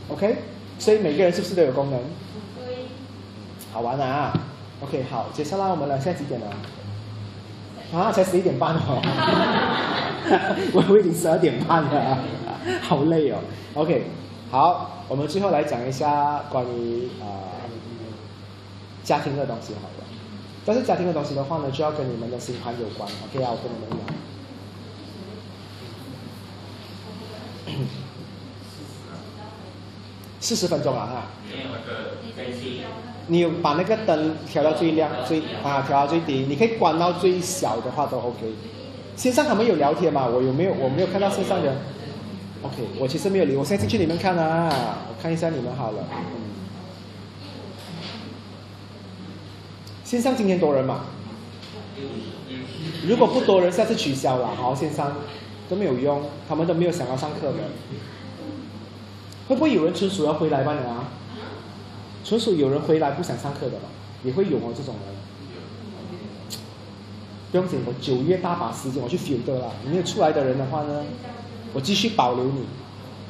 [0.06, 0.36] OK，
[0.78, 2.00] 所以每个人是不是都有功能？
[3.72, 4.32] 好玩啊
[4.80, 6.46] ！OK，好，接下来我们来，现在几点了？
[7.92, 9.02] 啊，才十一点半哦。
[10.72, 12.18] 我 我已经十二点半了，
[12.80, 13.38] 好累哦。
[13.74, 14.04] OK，
[14.52, 17.58] 好，我们最后来讲一下关于啊
[19.02, 20.01] 家庭的东西好了。
[20.64, 23.08] 但是家庭的东西的话呢，就要跟你们的星盘有关。
[23.24, 23.98] OK 啊，我跟你们讲。
[30.40, 31.26] 四十分钟了哈。
[33.28, 38.52] 你有把那个灯调到最亮最啊调到最低，你可以关到最小的话都 OK。
[39.16, 40.26] 线上他们有聊天吗？
[40.26, 41.76] 我有没有我没有看到线上人
[42.62, 46.04] ？OK，我其实没有理，我现在进去里面看啊，我看一下你们好了。
[46.10, 46.51] 嗯。
[50.12, 51.06] 线上今天多人嘛？
[53.08, 54.54] 如果不多人，下次取消了。
[54.54, 55.16] 好，线上
[55.70, 57.54] 都没有用，他们都没有想要上课的。
[59.48, 60.74] 会不会有人纯属要回来吧？
[60.74, 61.08] 你啊？
[62.26, 63.88] 纯属有人回来不想上课的吧？
[64.22, 65.14] 也会有哦，这种人。
[67.50, 69.68] 不用紧，我九月大把时间我去 feel 的啦。
[69.90, 71.02] 没有出来的人的话呢，
[71.72, 72.66] 我继续保留你，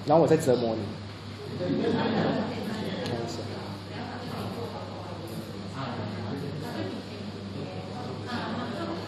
[0.06, 0.82] 然后我再折磨你。
[1.60, 3.38] 看一下。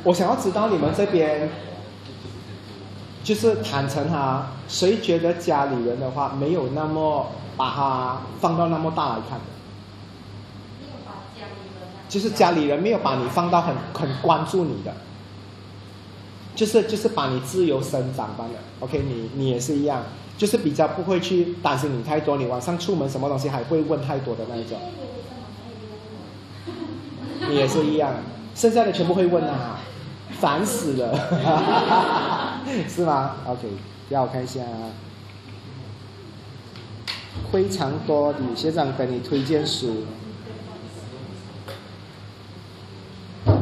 [0.04, 1.48] 我想要知道你们这边，
[3.24, 9.44] 就是坦诚哈，谁觉得家里人的话没有那么把它放到那么大来看的？
[12.06, 14.94] 就是家里人没有把你放到很很关注你的，
[16.54, 18.58] 就是就是把你自由生长般的。
[18.80, 20.02] OK，你你也是一样，
[20.36, 24.78] 就是比较不会去担心你太多，你晚上出门什么东西还会问太多的那一种。
[27.48, 28.12] 你也是一样，
[28.54, 29.80] 剩下的全部会问啊。
[30.40, 33.68] 烦死了， 是吗？OK，
[34.10, 34.60] 让我看一下，
[37.52, 40.04] 非常多的学长给你推荐书，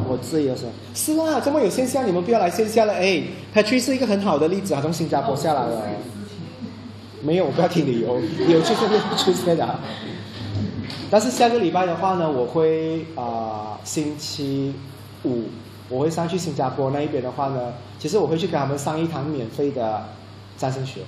[0.07, 2.93] 我自由是是啊，这么有线下，你们不要来线下了。
[2.93, 3.23] 哎
[3.53, 5.81] ，Patrick 是一个很好的例子啊，从新加坡下来了。
[7.21, 8.19] 没有，我不要听理由，
[8.49, 9.79] 有就是会出现的。
[11.09, 14.73] 但是下个礼拜的话呢，我会啊星期
[15.23, 15.43] 五。
[15.93, 20.03] 我会上去新加坡那一边的话呢，其实我会去跟他们上一堂免费的
[20.57, 21.01] 占星学，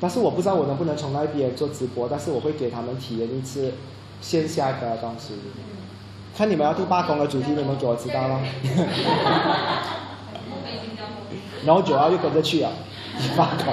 [0.00, 3.74] 但是我不知道我能不能从那边做直播，但是我会给他们体验一次
[4.20, 5.34] 线下的东西。
[6.36, 8.40] 看你们要第八宫的主题，你们给我知道了。
[11.64, 12.72] 然后九号又跟着去啊，
[13.20, 13.72] 第八宫。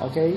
[0.00, 0.34] OK。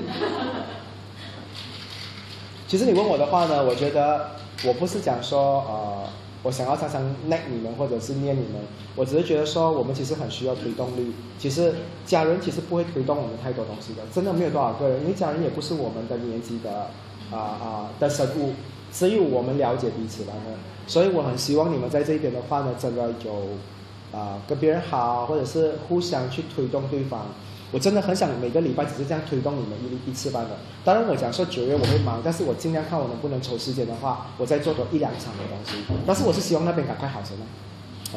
[2.68, 4.30] 其实你问我的话呢，我觉得
[4.64, 6.08] 我不是讲说呃。
[6.48, 8.52] 我想要常常念你们，或者是念你们，
[8.96, 11.12] 我只是觉得说，我们其实很需要推动力。
[11.38, 11.74] 其实
[12.06, 16.88] 家人其实不会推动我们太多东西的，真的没有多少个人，因为家人也不是我们的年纪的
[17.30, 18.54] 啊啊的生物，
[18.90, 20.56] 只有我们了解彼此了呢。
[20.86, 27.26] 所以我很希望你们在这边的话呢，真的有啊跟别人好，或者是互相去推动对方。
[27.70, 30.50] 我真的很想每个礼拜只是这样推动你们一一次班的。
[30.84, 35.84] 当然我讲说九月我会忙，但是我尽量看我能不能抽时间的话，我再做多一两场的东西。
[36.06, 37.40] 但是我是希望那边赶快好起来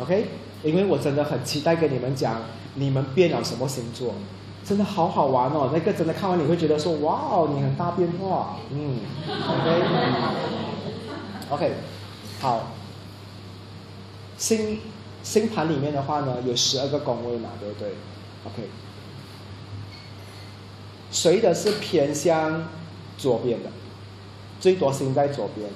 [0.02, 0.28] ，OK？
[0.64, 2.41] 因为我真的很期待跟你们讲
[2.76, 4.14] 你们变了什么星座，
[4.64, 5.72] 真的好好玩哦。
[5.73, 8.99] 那个真的看完你会觉得说哇哦，你很大变化，嗯
[11.49, 11.73] ，OK，OK，
[12.40, 12.68] 好。
[14.38, 14.80] 星
[15.22, 17.90] 星盘里面的话呢，有十二个宫位嘛，对不对
[18.44, 18.69] ？OK，
[21.11, 22.65] 谁的是偏向
[23.17, 23.69] 左边的？
[24.59, 25.69] 最多星在左边。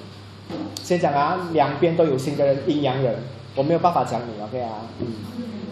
[0.82, 3.16] 先讲啊，两边都有星的人，阴阳人，
[3.54, 4.86] 我没有办法讲你，OK 啊？
[5.00, 5.06] 嗯，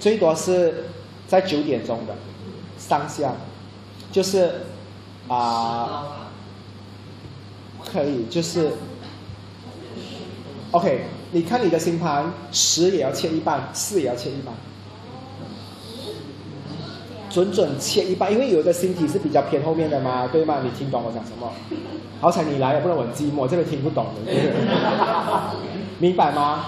[0.00, 0.86] 最多是
[1.26, 2.14] 在九点钟的
[2.76, 3.32] 上下，
[4.10, 4.62] 就是
[5.28, 6.28] 啊，
[7.92, 8.72] 可以，就是
[10.72, 11.04] OK。
[11.30, 14.54] 你看你的星盘，十也要切一半，四也要切一半，
[17.34, 20.60] 准准切一半，因为有的星体是比较偏后面的嘛，对吗？
[20.62, 21.50] 你听懂我讲什么？
[22.20, 24.20] 好彩你来了，不然我很寂寞，这边听不懂的，
[25.98, 26.66] 明白吗？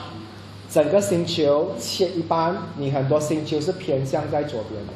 [0.68, 4.92] 整个星球切一半，你很多星球是偏向在左边的。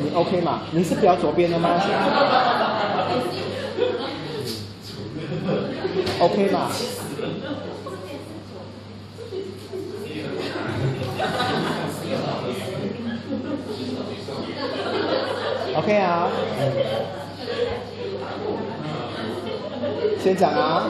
[0.00, 0.60] 你 OK 吗？
[0.70, 1.70] 你是比较左边的吗？
[6.20, 6.70] OK 吗
[15.76, 16.28] OK 啊，
[16.58, 16.72] 嗯
[20.18, 20.86] 先讲啊，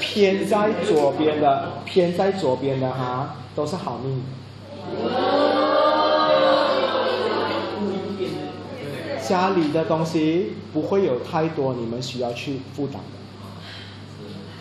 [0.00, 4.22] 偏在左边的，偏在左边的哈，都是好命。
[9.22, 13.19] 家里的东西不会有太多你们需要去负担的。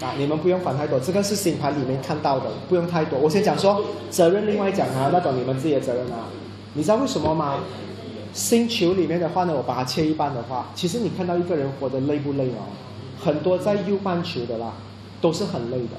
[0.02, 3.20] 啊，你们不用管太多，这个是星盘里面看到的，不用太多。
[3.20, 6.26] 我先讲说责任，另外讲啊，那种你们自己的责任啊。
[6.74, 7.56] 你知道为什么吗？
[8.32, 12.70] 星球里面的话呢，我把它切一半的话，其实你看到一个人活得累不累哦？
[13.20, 14.72] 很多在右半球的啦，
[15.20, 15.98] 都是很累的；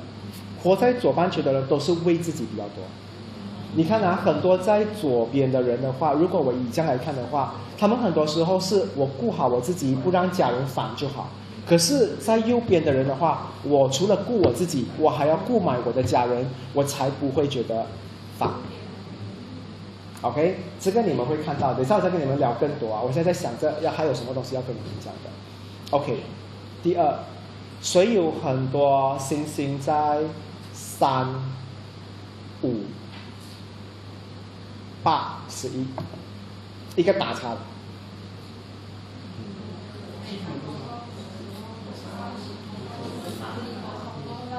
[0.62, 2.84] 活在左半球的人都是为自己比较多。
[3.74, 11.28] 你看啊，很多在左边的人的话，如果我以这样来看的话，他们很多时候是我顾好我自己，不让家人烦就好。
[11.70, 17.86] 可是，在右边的人的话，我除了顾我自己，我还要顾买我的家人，我才不会觉得
[18.36, 18.50] 烦。
[20.22, 23.00] OK，这个你们会看到，等一下我再跟你们聊更多啊。
[23.00, 25.30] 我现在在想着要还有什么东西要跟你们讲的。
[25.96, 26.24] OK，
[26.82, 27.20] 第二，
[27.80, 30.18] 所以有很多星星在
[30.72, 31.28] 三、
[32.62, 32.80] 五、
[35.04, 35.86] 八、十一，
[36.96, 37.56] 一个大叉。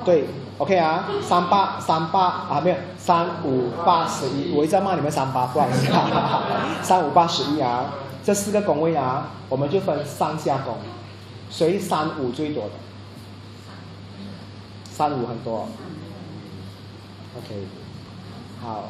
[0.03, 0.25] 对
[0.57, 5.91] ，OK 啊，三八三八啊，没有三五八十一，我一直在骂你们三八，不好意思，
[6.81, 10.77] 三五八十一啊，这四个宫位啊，我们就分上下宫，
[11.49, 12.71] 谁三五最多的？
[14.91, 15.67] 三五很多
[17.37, 17.67] ，OK，
[18.61, 18.89] 好，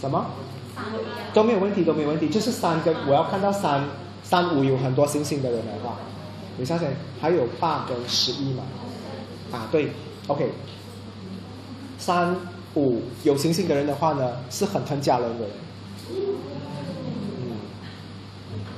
[0.00, 0.26] 什么？
[1.32, 3.84] 都没有问题，都没有问题，就是三跟我要看到三
[4.22, 5.96] 三五有很多星星的人的话，
[6.56, 6.88] 你想想
[7.20, 8.62] 还有八跟十一嘛？
[9.54, 9.92] 啊，对
[10.26, 10.52] ，OK，
[11.98, 12.36] 三
[12.74, 15.46] 五有星星的人的话呢，是很疼家人的。
[16.10, 17.56] 嗯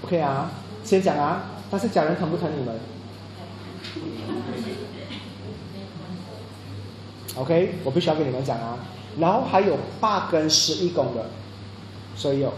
[0.04, 0.50] ，OK 啊，
[0.84, 2.78] 先讲啊，但是家人疼不疼你们
[7.36, 8.78] ？OK，我必须要跟你们讲啊。
[9.18, 11.30] 然后还有八跟十一宫的，
[12.14, 12.52] 所以有。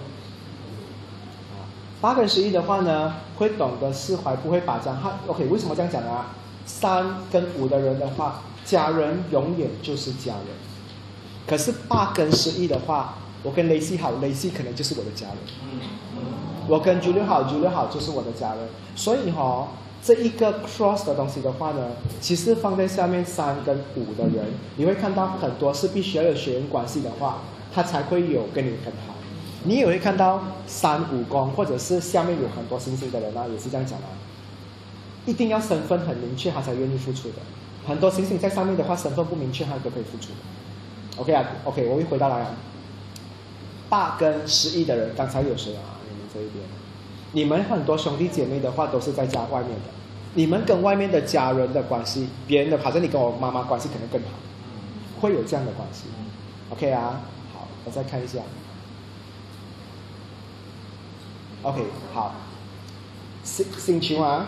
[2.00, 5.00] 八跟十一的话呢，会懂得释怀，不会把张。
[5.00, 6.34] 他 OK，为什么这样讲啊？
[6.68, 10.46] 三跟五的人的话，家人永远就是家人。
[11.46, 15.36] 可是八跟十一的话，我跟雷西好，雷西可能就是我的家人。
[16.68, 18.58] 我跟九六好，九六好就是我的家人。
[18.94, 19.68] 所以哈，
[20.04, 21.88] 这一个 cross 的东西的话呢，
[22.20, 24.44] 其实放在下面三跟五的人，
[24.76, 27.38] 你会看到很多是必须要有血缘关系的话，
[27.74, 29.14] 他才会有跟你很好。
[29.64, 34.06] 你也会看到三五宫，或者是下面有很多星星的人啊，也是这样讲的。
[35.28, 37.34] 一定要身份很明确，他才愿意付出的。
[37.86, 41.20] 很多星星在上面的话，身份不明确，他都可以付出的。
[41.20, 42.54] OK 啊，OK，我又回到来啊。
[43.90, 46.00] 八跟十一的人，刚才有谁啊？
[46.08, 46.64] 你们这一边，
[47.32, 49.90] 你们很多兄弟姐妹的话，都是在家外面的。
[50.32, 54.28] 你们跟外面的家人的关系，别人的好像你跟我妈妈关系可能更好，
[55.20, 56.04] 会有这样的关系。
[56.70, 57.20] OK 啊，
[57.52, 58.38] 好，我再看一下。
[61.62, 61.82] OK，
[62.14, 62.34] 好，
[63.44, 64.46] 星星球啊。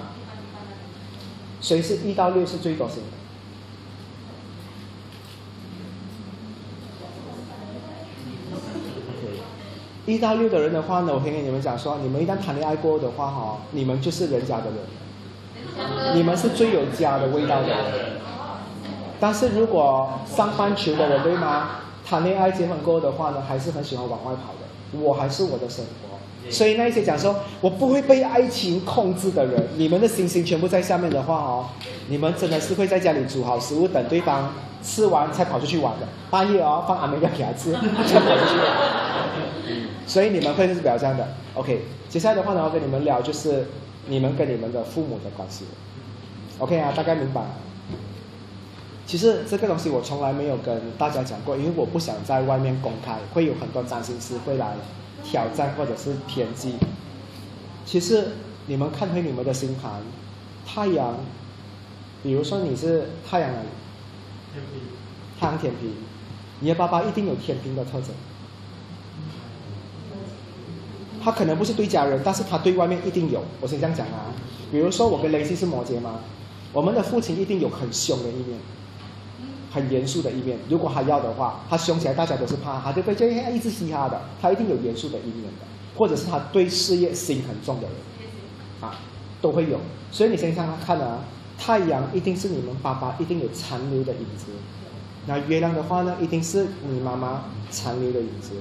[1.61, 3.03] 谁是一到六是最多星的？
[10.13, 17.77] 一到六的人的话呢，我可以跟你们讲说，你们一旦谈恋爱过的话哈，你们就是人家的人，你们是最有家的味道的人。
[19.21, 21.77] 但是如果上班族的人对吗？
[22.05, 24.99] 谈恋爱结婚过的话呢，还是很喜欢往外跑的。
[24.99, 26.10] 我还是我的生活，
[26.49, 31.67] 所以那一些讲说我不会被爱情控制的人，你们的星星全部在下面的话哦，
[32.09, 34.53] 你们真的是会在家里煮好食物等对方
[34.83, 36.09] 吃完才跑出去玩的。
[36.31, 37.73] 半夜哦，放阿美亚给他吃，
[38.07, 39.01] 才跑出去玩。
[40.07, 41.29] 所以你们会是比较这样的。
[41.55, 43.67] OK，接下来的话呢，我跟你们聊就是
[44.07, 45.65] 你们跟你们的父母的关系。
[46.59, 47.43] OK 啊，大概明白。
[49.07, 54.75] 其实这个东西我从来没有跟大家讲过，因为我不想在外面公开，会有很多占星师会来
[55.25, 56.75] 挑战或者是偏激。
[57.85, 58.29] 其实
[58.67, 60.01] 你们看回你们的星盘，
[60.67, 61.17] 太阳，
[62.23, 63.69] 比如说你是太阳哪里？
[64.53, 64.83] 天平，
[65.39, 65.93] 太阳天平，
[66.61, 68.11] 你的爸爸一定有天平的特征。
[71.23, 73.45] 他可能不是对家人，但是他对外面一定有。
[73.61, 74.33] 我先这样讲啊，
[74.73, 76.21] 比如说我跟雷西是摩羯嘛，
[76.73, 78.59] 我们的父亲一定有很凶的一面，
[79.71, 80.59] 很严肃的一面。
[80.69, 83.15] 如果他要的话，他凶起来大家都是怕他，对不对？
[83.15, 85.67] 就一直嘻哈的，他一定有严肃的一面的，
[85.97, 87.93] 或者是他对事业心很重的人，
[88.81, 88.99] 啊，
[89.41, 89.79] 都会有。
[90.11, 91.21] 所以你先看看啊，
[91.57, 94.47] 太阳一定是你们爸爸一定有残留的影子，
[95.27, 98.55] 那月亮的话呢，一定是你妈妈残留的影子。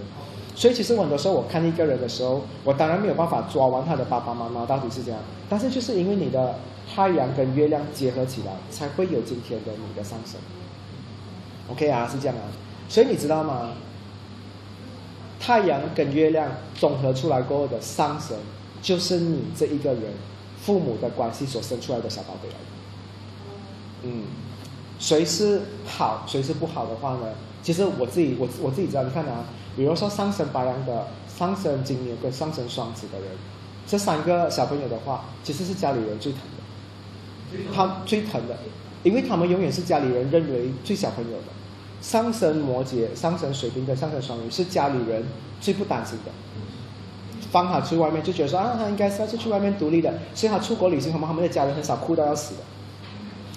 [0.55, 5.19] 所以其实很多时候我看一个人的时候，我当然没有办法抓完他的爸爸妈妈到底是这样，
[5.49, 6.55] 但是就是因为你的
[6.93, 10.39] 太阳跟月亮结合起来，才会有今天的你的上升。
[11.71, 12.43] OK 啊，是这样啊。
[12.87, 13.71] 所以你知道吗？
[15.39, 18.35] 太阳跟月亮综合出来过后的上升，
[18.81, 20.03] 就是你这一个人
[20.61, 22.59] 父母的关系所生出来的小宝贝来的。
[24.03, 24.23] 嗯，
[24.99, 27.33] 谁是好，谁是不好的话呢？
[27.63, 29.45] 其实我自己，我我自己知道，你看啊。
[29.77, 33.29] 比如说上升白羊的、上升金牛跟上升双子的人，
[33.87, 38.57] 这三个小朋友的话，其实是家里人最疼的，他最疼的，
[39.03, 41.58] 因为他们永远是家里人认为最小朋友的。
[42.01, 45.23] 上升摩羯、上升水瓶跟上升双鱼是家里人
[45.59, 46.31] 最不担心的，
[47.51, 52.61] 放他去外面就觉得说啊，他应该是要去外面独立的，所以他出国旅行，他们他们的家人很少哭到要死的。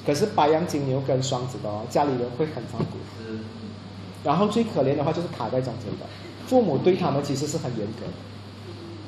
[0.05, 2.99] 可是白羊、金牛跟双子的哦，家里人会很照顾。
[4.25, 6.07] 然后最可怜的话就是卡在中间的，
[6.47, 8.07] 父母对他们其实是很严格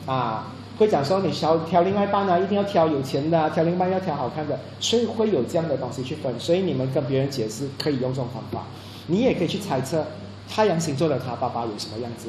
[0.06, 6.34] 的，啊，会讲说你挑挑另外一半啊，一定要挑有钱的，挑另外要挑好看的，所以会有这样的东西去分。
[6.38, 8.66] 所以你们跟别人解释可以用这种方法，
[9.06, 10.06] 你也可以去猜测
[10.48, 12.28] 太阳星座的他爸爸有什么样子，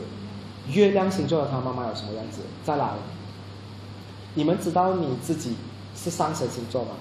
[0.71, 2.41] 月亮星座的他妈妈有什么样子。
[2.63, 2.89] 再来，
[4.33, 5.55] 你们知道你自己
[5.95, 6.91] 是上升星座吗？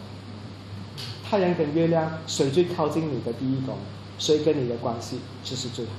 [1.28, 3.76] 太阳跟月亮谁最靠近你的第一宫？
[4.18, 5.92] 谁跟你的关系就是最好？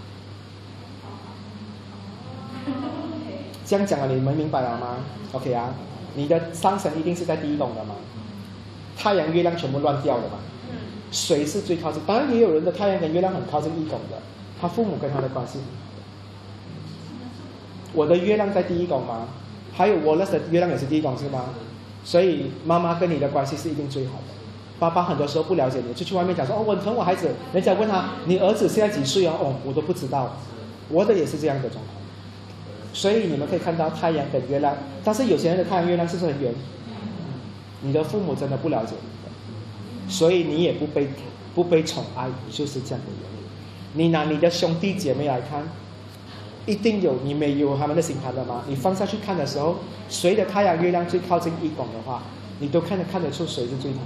[3.66, 4.98] 这样讲了，你们明白了吗
[5.34, 5.74] ？OK 啊，
[6.16, 7.96] 你的上升一定是在第一宫的嘛？
[8.98, 10.38] 太阳、月亮全部乱掉的吗？
[11.12, 12.02] 谁是最靠近？
[12.06, 14.18] 当然也有人的太阳跟月亮很靠近一宫的，
[14.60, 15.60] 他父母跟他的关系。
[17.94, 19.28] 我的月亮在第一宫吗？
[19.74, 21.46] 还有我那的月亮也是第一宫是吗？
[22.04, 24.34] 所以妈妈跟你的关系是一定最好的。
[24.78, 27.30] 爸爸很多时候不了解你，就去外面讲说哦，我疼我孩子。
[27.54, 29.34] 人家问他，你儿子现在几岁哦？
[29.40, 30.38] 哦，我都不知道。
[30.90, 31.96] 我的也是这样的状况。
[32.94, 36.54] 所以你们可以看到太阳跟月亮，但是有些人的太阳月亮是不是很远？
[37.82, 39.15] 你的父母真的不了解你，
[40.08, 41.10] 所以你也不被
[41.54, 43.46] 不被宠爱，就是这样的原因。
[43.94, 45.64] 你拿你的兄弟姐妹来看，
[46.66, 48.64] 一定有你没有他们的星盘的吗？
[48.68, 49.78] 你放下去看的时候，
[50.10, 52.24] 谁的太阳月亮最靠近一宫的话，
[52.60, 54.00] 你都看得看得出谁是最疼。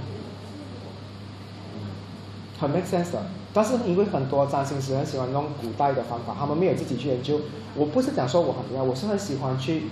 [2.58, 7.40] 很 make sense 的，但是因为很多占星师很喜欢用古代的方法，他们没有自己去研究。
[7.74, 9.84] 我不是讲说我很厉害，我是很喜欢去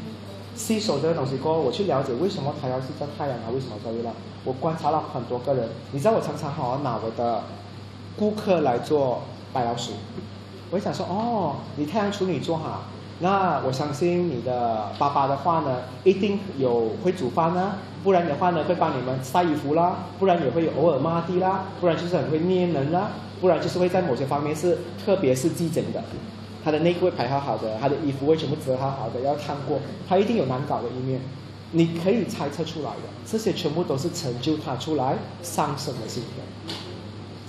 [0.59, 4.13] 吸收这个东西过后，我去了解为什么他要是叫太阳啊，为什么叫月亮。
[4.45, 7.45] 我观察了很多个人，你知道我常常好拿我的
[8.19, 9.23] 顾客来做
[9.53, 9.93] 白老鼠，
[10.71, 12.83] 我想说哦，你太阳处女座哈。
[13.21, 17.75] 那我相信你的爸爸的话呢，一定有会煮饭呢，
[18.05, 23.11] 不然的话呢会帮你们晒衣服啦，不然也会偶尔抹地啦，不然就是很会捏人啦，
[23.41, 26.03] 不然就是会在某些方面是特别是机警的，
[26.69, 31.19] 他的内裤会排好好的，他的衣服会全部折好好的，要烫过，他一定有难搞的一面，
[31.73, 36.74] 你可以猜测出来的，这些全部都是成就他出来上升的性格。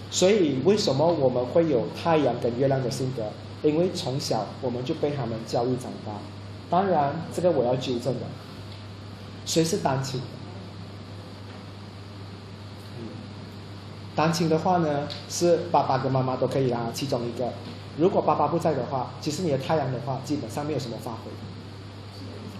[0.09, 3.23] 所以为什么我们会有太阳跟月亮的性格？
[3.61, 6.13] 因为从小我们就被他们教育长大，
[6.69, 8.21] 当然这个我要纠正的。
[9.45, 10.21] 谁是单亲？
[14.15, 17.51] 单亲的话呢，是爸爸跟妈妈都可以啦，其中一个。
[17.99, 21.17] 如果爸爸不在的话，其实你的太阳的话，基本上没有什么发挥。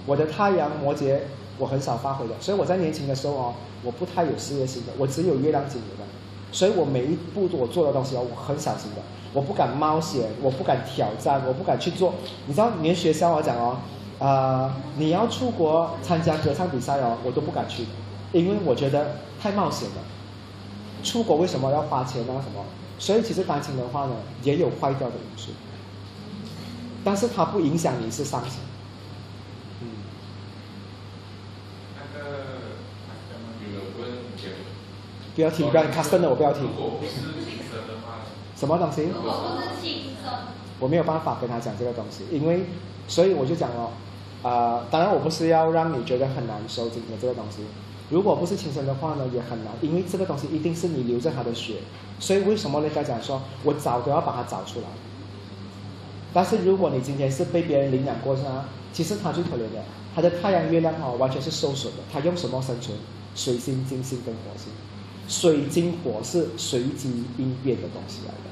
[0.05, 1.17] 我的太阳摩羯
[1.57, 3.53] 我很少发挥的，所以我在年轻的时候哦，
[3.83, 6.03] 我不太有事业心的，我只有月亮金牛的，
[6.51, 9.01] 所以我每一步我做的东西哦，我很小心的，
[9.33, 12.13] 我不敢冒险，我不敢挑战，我不敢去做。
[12.47, 13.77] 你知道，连学校我讲哦，
[14.19, 17.85] 呃，你要出国参加歌唱比赛哦，我都不敢去，
[18.33, 19.95] 因为我觉得太冒险了。
[21.03, 22.43] 出国为什么要花钱啊？
[22.43, 22.65] 什么？
[22.99, 24.11] 所以其实单亲的话呢，
[24.43, 25.51] 也有坏掉的因素，
[27.03, 28.59] 但是它不影响你是伤心。
[29.81, 29.87] 嗯，
[35.33, 36.63] 不要听，不要 custom 的我不要听
[38.55, 39.03] 什么东西？
[39.03, 40.33] 如果不是亲生，
[40.79, 42.65] 我没有办法跟他讲这个东西，因为
[43.07, 43.91] 所以我就讲了，
[44.43, 47.63] 呃，当然我不是要让你觉得很难受今天这个东西，
[48.09, 51.75] 如果不是亲生的话呢，也很难，因为这个东西一定是你流着他的血，
[52.19, 54.87] 所以为什么人家讲说我找都要把它找出来？
[56.33, 58.65] 但是如果你今天是被别人领养过是吧？
[58.91, 59.83] 其实他最可怜的，
[60.15, 62.97] 他的太阳月亮哦完全是受损的，他用什么生存？
[63.35, 64.73] 水星、金星跟火星，
[65.27, 68.48] 水金火是随机应变的东西来的。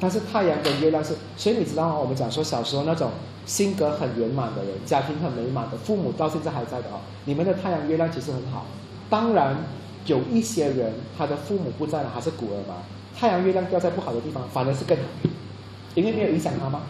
[0.00, 1.98] 但是太阳跟月亮是，所以你知道吗？
[1.98, 3.10] 我们讲说小时候那种
[3.44, 7.00] 性格很圆满的人，家庭很美满的，父母到现在还在的哦。
[7.26, 8.64] 你们的太阳月亮其实很好。
[9.10, 9.56] 当然，
[10.06, 12.76] 有一些人他的父母不在了，还是孤儿嘛，
[13.14, 15.04] 太阳月亮掉在不好的地方，反而是更好，
[15.94, 16.80] 因为没有影响他吗？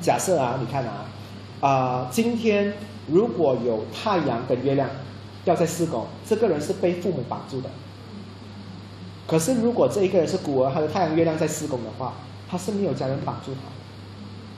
[0.00, 1.06] 假设啊，你看啊，
[1.60, 2.72] 啊、今天
[3.08, 4.88] 如果有太阳跟月亮
[5.44, 7.68] 掉在四宫，这个人是被父母绑住的。
[9.30, 12.14] 可是如果这一个人是孤儿，他的太阳月亮在四宫的话，
[12.48, 13.60] 他是没有家人绑住他，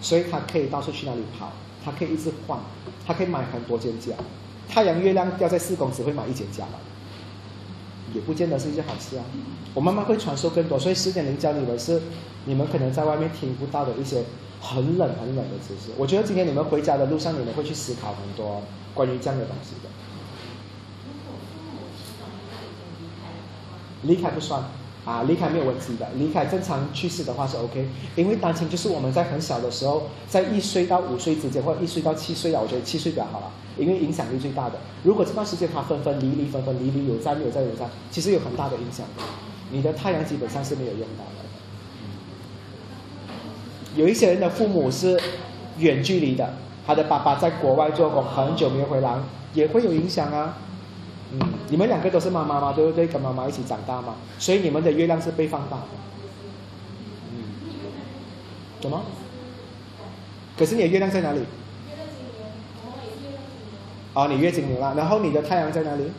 [0.00, 1.52] 所以他可以到处去哪里跑，
[1.84, 2.58] 他可以一直换，
[3.06, 4.14] 他可以买很多间家。
[4.70, 6.80] 太阳月亮掉在四宫，只会买一间家吧，
[8.14, 9.24] 也不见得是一件好事啊。
[9.74, 12.00] 我慢慢会传授更多，所以十点零教你们是
[12.46, 14.24] 你们可能在外面听不到的一些
[14.58, 15.92] 很冷很冷的知识。
[15.98, 18.62] 我觉得今天你们回家的路上，你们会去思考很多
[18.94, 19.90] 关于这样的东西的。
[21.04, 24.62] 如果父母其中一个已经离开了的话，离开不算
[25.04, 34.78] 啊，离开没有问题的，离开正常去世的话是 OK，因为单亲就是我们在很小的时候，在一岁到五岁之间，或者一岁到七岁啊，我觉得七岁比较好了，因为影响力最大的。
[35.02, 39.04] 如果这段时间他分分离离，分分离离，有在没有在有在，其实有很大的影响。
[39.72, 41.42] 你的太阳基本上是没有用到的。
[43.96, 45.20] 有一些人的父母是
[45.78, 46.54] 远距离的，
[46.86, 49.16] 他的爸爸在国外做工，很久没回来，
[49.54, 50.58] 也会有影响啊。
[51.32, 53.06] 嗯，你们两个都是妈妈嘛，对不对？
[53.06, 55.86] 跟妈妈一起长大嘛，所以你们的月亮是被放大的。
[57.32, 57.44] 嗯，
[58.80, 59.02] 怎么？
[60.58, 61.40] 可是你的月亮在哪里？
[64.14, 66.12] 哦，你月经牛啦，然后你的太阳在哪里？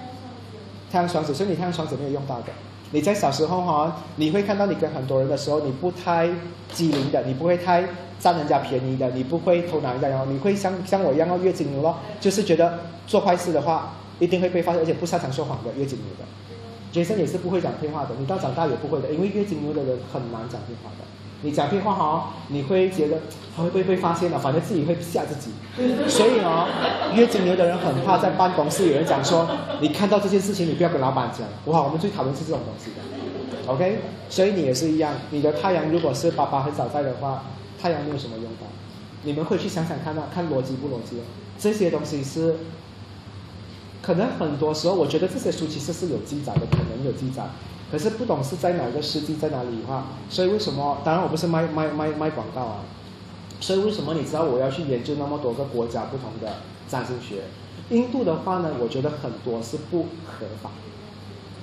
[0.00, 0.54] 太阳双子，
[0.90, 2.46] 太阳双子，所以你太阳双子没有用到的。
[2.90, 6.28] 你在小时候哈、你会看到你跟很多人的时候，你不太
[6.72, 7.84] 机灵的，你不会太
[8.18, 16.24] 占人家便宜的，你不会偷拿人家，然后你会像像我一样哦，月经牛咯，就是觉得做坏事的话一定会被发现，而且不擅长说谎的月经牛的。
[16.92, 21.04] 杰森也是不会讲骗话的，你到长大也不会的，因为月经牛的人很难讲骗话的。
[21.42, 23.18] 你讲骗话哈、你会觉得
[23.54, 25.50] 他会不会被发现了、反正自己会吓自己。
[26.08, 26.66] 所以哦，
[27.14, 29.46] 月经牛的人很怕在办公室有人讲说，
[29.80, 31.46] 你看到这件事情，你不要跟老板讲。
[31.66, 33.70] 哇，我们最讨厌是这种东西的。
[33.70, 33.98] OK，
[34.30, 37.44] 所以你也是一样，你的太阳如果是爸爸很少在的话，
[37.78, 38.66] 太阳没有什么用的。
[39.24, 41.22] 你们会去想想看啊，看逻辑不逻辑哦？
[41.58, 42.56] 这些东西是
[44.06, 47.42] 可能很多时候，我觉得这些书其实是有记载的，可能有记载，
[47.90, 50.98] 可是不懂是在哪个世纪，在哪里的话，所以为什么？
[51.04, 52.84] 当然我不是卖卖卖卖广告啊，
[53.60, 56.58] 所以为什么你知道我要去研究那么多个国家不同的
[56.88, 57.42] 占星学？
[57.90, 60.70] 印度的话呢，我觉得很多是不合法，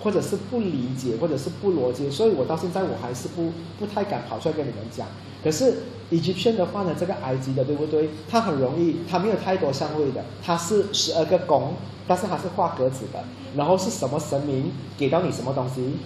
[0.03, 5.07] 或者是不理解，或者是不逻辑，所以我到现在我还是不不太敢跑出来跟你们讲。
[5.43, 5.73] 可是
[6.11, 8.09] Egyptian 的话呢，这个埃及的对不对？
[8.29, 11.73] 它很容易，它没有太多相位的，它是十二个宫，
[12.07, 13.23] 但是它是画格子的，
[13.55, 15.97] 然后是什么神明给到你什么东西。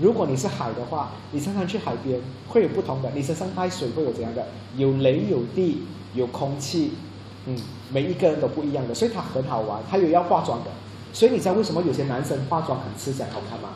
[0.00, 2.18] 如果你是海的话，你常常去海边
[2.48, 4.46] 会有不同的，你身上带水会有怎样的？
[4.76, 5.82] 有雷有地
[6.14, 6.92] 有空气，
[7.46, 7.56] 嗯，
[7.92, 9.82] 每一个人都不一样的，所以它很好玩。
[9.88, 10.70] 还有要化妆的，
[11.12, 13.70] 所以你知道为什么有些男生化妆很吃香好看吗？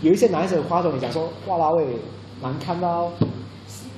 [0.00, 1.98] 有一些男生化妆，你讲说哇啦喂，
[2.40, 3.12] 难看到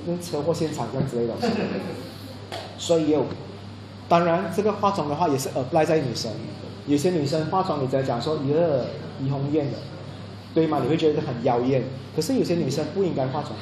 [0.05, 1.47] 那车祸现场这样之类的东西。
[2.77, 3.25] 所以有，
[4.09, 6.31] 当然这个化妆的话也是 apply 在女生，
[6.87, 8.55] 有些女生化妆你在讲说耶
[9.21, 9.77] 怡红艳的，
[10.53, 10.79] 对吗？
[10.81, 11.83] 你会觉得很妖艳，
[12.15, 13.53] 可是有些女生不应该化妆，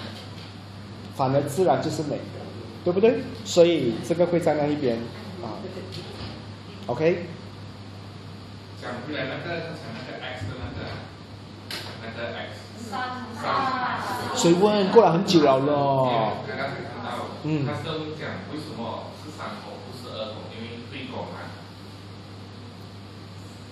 [1.15, 2.17] 反而自然就是美，
[2.83, 3.15] 对不对？
[3.43, 4.97] 所以这个会在那一边
[5.43, 5.59] 啊
[6.85, 7.25] ，OK。
[8.81, 10.87] 讲回来那个刚才那个 X 的那个
[12.01, 12.58] 那个 X，
[14.35, 14.91] 谁问？
[14.91, 16.33] 过了很久了咯。
[17.43, 21.47] 嗯他是问讲为什么是三头不是二头，因为对宫啊，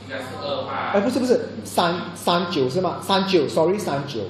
[0.04, 0.92] 应该是二八。
[0.94, 3.00] 哎，不是不是，三三九是吗？
[3.02, 4.22] 三九，sorry，三九，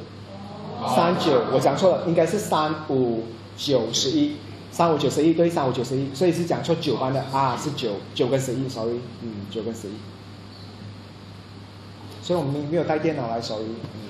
[0.95, 4.37] 三九，我讲错了，应该是三五九十一，
[4.71, 9.93] 三五九十一对，三五九十一，所以是讲错九班的啊，是九九跟十一，sorry，嗯，九跟十一，
[12.23, 14.06] 所以我们没有带电脑来，sorry，嗯，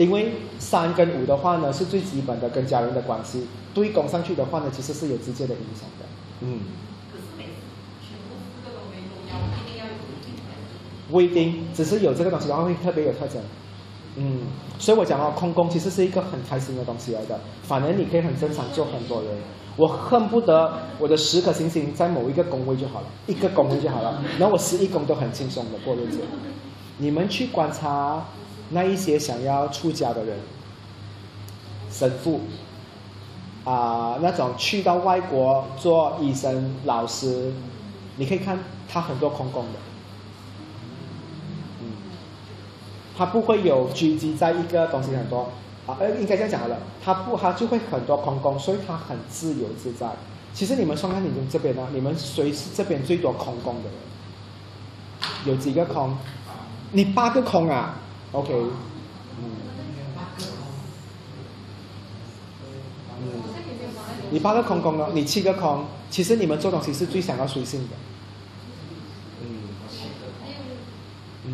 [0.00, 6.06] 因为三跟五的话呢是最基本的跟家人的关系，对攻上去的话呢，其实是有直接的影响的，
[6.40, 6.60] 嗯。
[7.12, 7.44] 可是每
[8.00, 11.12] 全部四个都没有，要一定要有一定才是。
[11.12, 13.42] 不一定，只是有这个东西的话会特别有特征。
[14.16, 14.38] 嗯，
[14.78, 19.30] 所以我讲哦，空宫其实是一个很开心的东西来的，反而你可以很正常做很多人。
[19.76, 26.20] 我恨不得我的十颗星星在某一个宫位就好了，一个宫位就好了，然后我十一宫都很轻松的过日子。
[26.98, 28.24] 你们去观察
[28.70, 30.38] 那一些想要出家的人，
[31.90, 32.40] 神父
[33.64, 37.52] 啊、那种去到外国做医生、老师，
[38.16, 39.78] 你可以看他很多空工的。
[41.82, 41.92] 嗯，
[43.16, 45.50] 他不会有聚集在一个东西很多
[45.86, 50.08] 啊，呃，应该这样讲好了，他不，他就会很多空工，所以他很自由自在。
[50.54, 53.92] 其实你们算看你们这边呢，你们谁是这边最多空工的人？
[55.44, 56.16] 有几个空？
[56.92, 57.96] 你八个空啊
[58.32, 59.44] ？OK，嗯
[63.22, 63.42] 嗯，
[64.30, 65.10] 你八个空空了？
[65.12, 67.96] 你七个空，其实你们做东西是最想要随性的。
[69.42, 69.46] 嗯。
[71.46, 71.52] 嗯，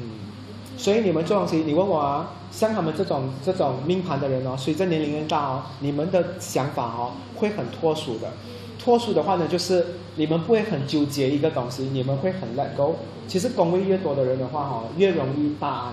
[0.77, 8.33] 所以你们做东西，你问我啊，像他们这种这种命盘的人哦，随着年龄越大哦，你们的想法哦会很脱俗的。
[8.79, 9.85] 脱俗的话呢，就是
[10.15, 12.97] 你们不会很纠结一个东西，你们会很 let go。
[13.27, 15.93] 其实工位越多的人的话哦，越容易大爱。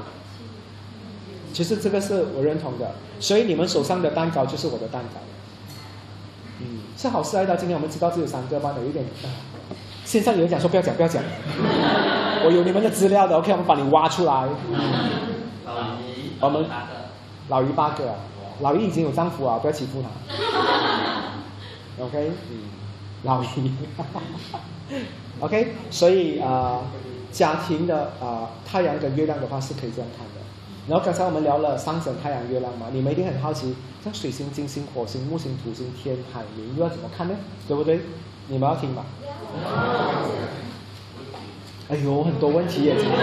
[1.53, 5.21] 其实这个是我认同的，所以你们手上的蛋糕就是我的蛋糕。
[6.59, 7.55] 嗯，是好事来的。
[7.55, 9.05] 今天我们知道只有三个班的，有点。
[9.23, 9.29] 啊
[10.03, 11.23] 线上有人讲说不要讲，不要讲。
[12.45, 14.33] 我有你们的资料的，OK，我们把你挖出来。
[15.65, 16.87] 老姨，我们八个，
[17.47, 18.15] 老姨八个啊，
[18.59, 20.09] 老姨已经有丈夫啊，不要欺负她。
[22.03, 22.57] OK，嗯，
[23.23, 23.71] 老姨，
[25.39, 26.81] OK，所以啊、呃
[27.31, 30.32] 家庭的啊、呃太阳跟月亮的话是可以这样看的。
[30.87, 33.73] 然后刚才我们聊了上升太阳、月亮嘛，你们一定很好奇，
[34.03, 37.33] 像水星、金星、火星、木星、土星、天、海、冥又要怎么看呢？
[37.67, 38.01] 对不对？
[38.47, 39.05] 你们要听吧？
[41.89, 43.17] 哎呦，很多问题耶，今天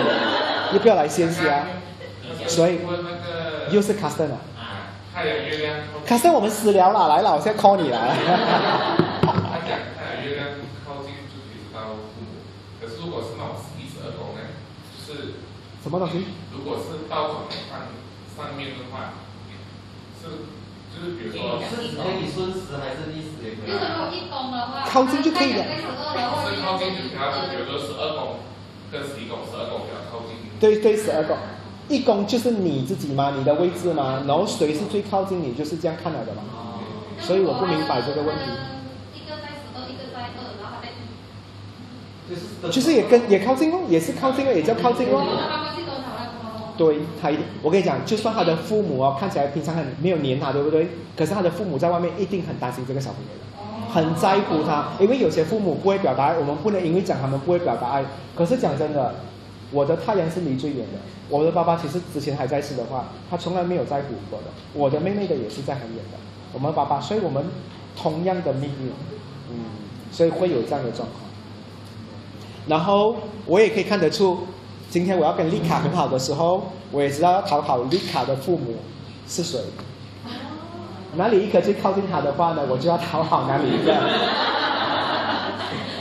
[0.72, 1.66] 要不要来先啊？
[2.46, 5.76] 所以问那个又是 Custom 啊啊，太阳月亮
[6.06, 8.14] 靠近，Custom 我们私聊了，来了，我现在 call 你来了。
[9.20, 10.48] 他讲太阳月亮
[10.86, 12.40] 靠近就可以知道父母，
[12.80, 14.40] 可是如果是那种第十二宫呢，
[14.96, 15.34] 就是
[15.82, 16.24] 什么东西？
[16.60, 17.88] 如果是倒转上
[18.36, 19.16] 上面的话，
[20.20, 20.44] 是
[20.92, 23.80] 就是比如说是指可以顺时还是逆时也可以就是？
[23.80, 26.84] 如果一宫的话，靠近就可以了比较，就
[27.48, 28.44] 比如说十二宫
[28.92, 30.36] 跟十一宫，十二宫比较靠近。
[30.60, 31.34] 对对，十二宫，
[31.88, 36.42] 一宫就是你自己嘛，你的位置嘛，然后谁是最靠近你，就是这样看来的嘛。
[36.52, 36.84] 哦，
[37.20, 38.42] 所以我不明白这个问题。
[39.14, 41.08] 一个在十二，一个在二，然后还在一。
[42.28, 45.24] 就是就是也跟也靠近哦，也是靠近哦，也叫靠近哦。
[46.80, 50.88] 对他一定，我跟你讲，就算他的父母哦，看起来平常很没有黏他，对不对？
[51.14, 54.88] 可是他的父母在外面一定很担心这个小朋友的，很在乎他。
[54.98, 58.02] 因为有些父母不会表达爱，我们不能因为讲他们不会表达爱。
[58.34, 59.14] 可是讲真的，
[59.70, 60.98] 我的太阳是离最远的。
[61.28, 64.46] 我的爸爸其实之前还在世的话，他从来没有在乎过的。
[64.72, 66.16] 我的妹妹的也是在很远的。
[66.54, 67.44] 我们爸爸，所以我们
[67.94, 68.90] 同样的命运，
[69.50, 69.56] 嗯，
[70.10, 71.20] 所以会有这样的状况。
[72.66, 74.46] 然后我也可以看得出，
[74.90, 78.74] 今天我要跟丽卡很好的时候，我也知道要讨好丽卡的父母
[79.28, 79.60] 是谁。
[81.14, 83.94] 哪里一个最靠近他的话呢，我就要讨好哪里一个。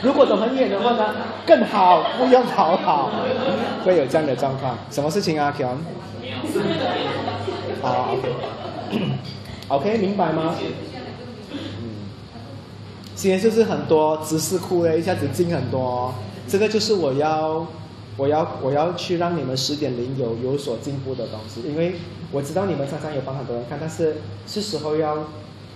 [0.02, 1.14] 如果走很远的话呢，
[1.46, 3.12] 更好，不用讨好，
[3.86, 4.76] 会有这样的状况。
[4.90, 5.78] 什么事情啊 k i o n
[7.82, 8.16] 好
[9.70, 10.56] ，OK，OK， 明白吗？
[11.52, 11.58] 嗯，
[13.14, 16.12] 今天就是很多知识库的，一下子进很多，
[16.48, 17.68] 这个就是我要，
[18.20, 21.96] 我要，我要去让你们十点零有有所进步的东西，因为
[22.34, 25.26] 我知道你们常常有帮很多人看，但是是时候要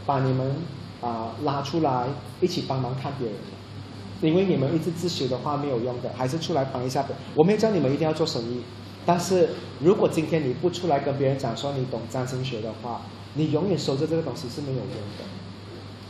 [0.05, 0.57] 把你们
[0.99, 2.07] 啊、拉出来，
[2.41, 4.27] 一起帮忙看别人了。
[4.27, 7.15] 因为你们一直自学的话没有用的，还是出来帮一下的。
[7.33, 8.61] 我没有叫你们一定要做生意，
[9.05, 9.49] 但是
[9.79, 13.01] 如果今天你不出来跟别人讲说你懂占星学的话，
[13.35, 14.87] 你永远收着这个东西是没有用
[15.17, 15.23] 的。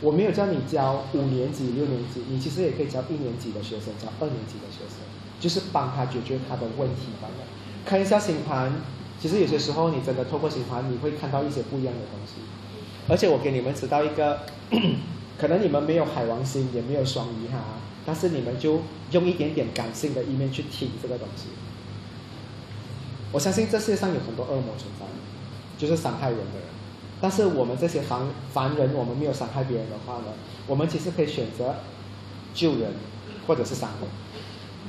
[0.00, 5.03] 我没有叫你教五年级、六年级，你其实也可以教一年级的学生，教二年级的学生，
[5.44, 7.34] 就是帮他解决他的问题罢了。
[7.84, 8.72] 看一下星盘，
[9.20, 12.40] 其实有些时候你真的透过星盘，你会看到一些不一样的东西。
[13.10, 14.40] 而且我给你们知道一个，
[15.36, 17.58] 可能你们没有海王星，也没有双鱼哈，
[18.06, 18.80] 但是你们就
[19.10, 21.48] 用一点点感性的一面去听这个东西。
[23.30, 25.04] 我相信这世界上有很多恶魔存在，
[25.76, 26.68] 就是伤害人的人。
[27.20, 30.32] 但是我们这些凡凡人，我们没有伤害别人的话呢，
[30.66, 31.74] 我们其实可以选择
[32.54, 32.92] 救人，
[33.46, 34.08] 或者是伤人，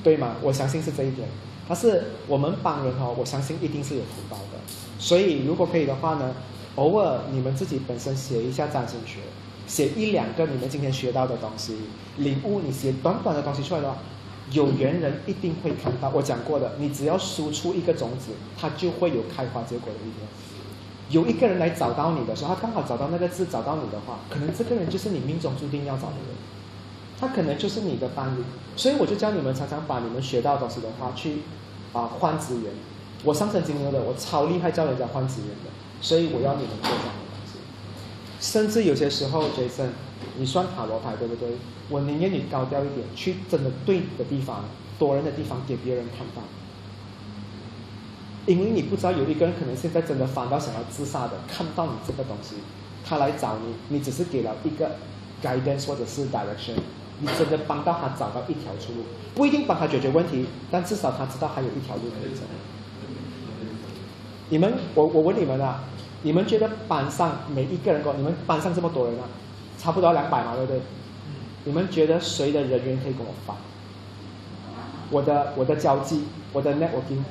[0.05, 0.35] 对吗？
[0.43, 1.27] 我相信是这一点。
[1.67, 4.59] 但是我们帮人哦，我相信一定是有福报的。
[4.99, 6.35] 所以如果可以的话呢，
[6.75, 9.21] 偶尔你们自己本身写一下占星学，
[9.65, 11.75] 写一两个你们今天学到的东西，
[12.17, 13.97] 领悟你写短短的东西出来的话，
[14.51, 16.11] 有缘人一定会看到。
[16.13, 20.27] 我讲过的，你只要输出一个种子，它就会有开花结果的一天。
[21.09, 26.35] 有一个人来找到你的时候，他刚好找到那个字，找到你的话，可能这个人就是你命中注定要找的人，
[27.19, 28.43] 他可能就是你的伴侣。
[28.75, 31.37] 所以我就教你们常常把你们学到的东西的话去
[31.93, 32.73] 啊换资源。
[33.23, 35.71] 我上升金牛的，我超厉害教人家换资源的，
[36.01, 37.57] 所以我要你们做这样的东西。
[38.39, 39.89] 甚至有些时候，Jason，
[40.37, 41.49] 你算塔罗牌对不对？
[41.89, 44.65] 我宁愿你高调一点，去真的对的地方、
[44.99, 46.41] 多人的地方给别人看到。
[48.45, 52.55] 因为你不知道有一个人可能现在真的烦到想要自杀的，看到你这个东西，
[53.03, 54.97] 他来找你，你只是给了一个
[55.43, 56.75] guidance 或者是 direction，
[57.19, 62.41] 你真的帮到他找到一条出路，不一定帮他解决问题，但至少他知道还有一条路可以走。
[64.49, 65.83] 你们，我我问你们啊，
[66.23, 69.25] 你们觉得班上每一个人跟我，你们班上这么多人啊，
[69.77, 70.81] 差不多两百嘛，对不对？
[71.63, 73.55] 你们觉得谁的人缘可以跟我发？
[75.09, 77.23] 我的我的交际，我的 networking。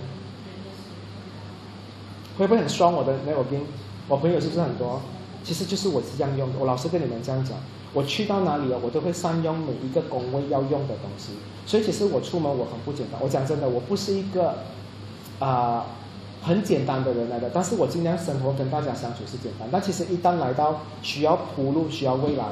[2.37, 3.61] 会不会很双我的 networking？
[4.09, 5.01] 我朋友是不是很多？
[5.45, 6.59] 其实就是我是这样用的。
[6.59, 7.57] 我老是跟你们这样讲，
[7.95, 11.33] 我去到哪里了，我都会善用每一个工位要用的东西。
[11.65, 13.19] 所以其实我出门我很不简单。
[13.23, 14.59] 我讲真的，我不是一个
[15.39, 15.87] 啊、
[16.43, 19.69] 很简单的人来的，但是我尽量生活跟大家相处是简单。
[19.73, 22.45] 但其实一旦来到需要铺路、需要未来，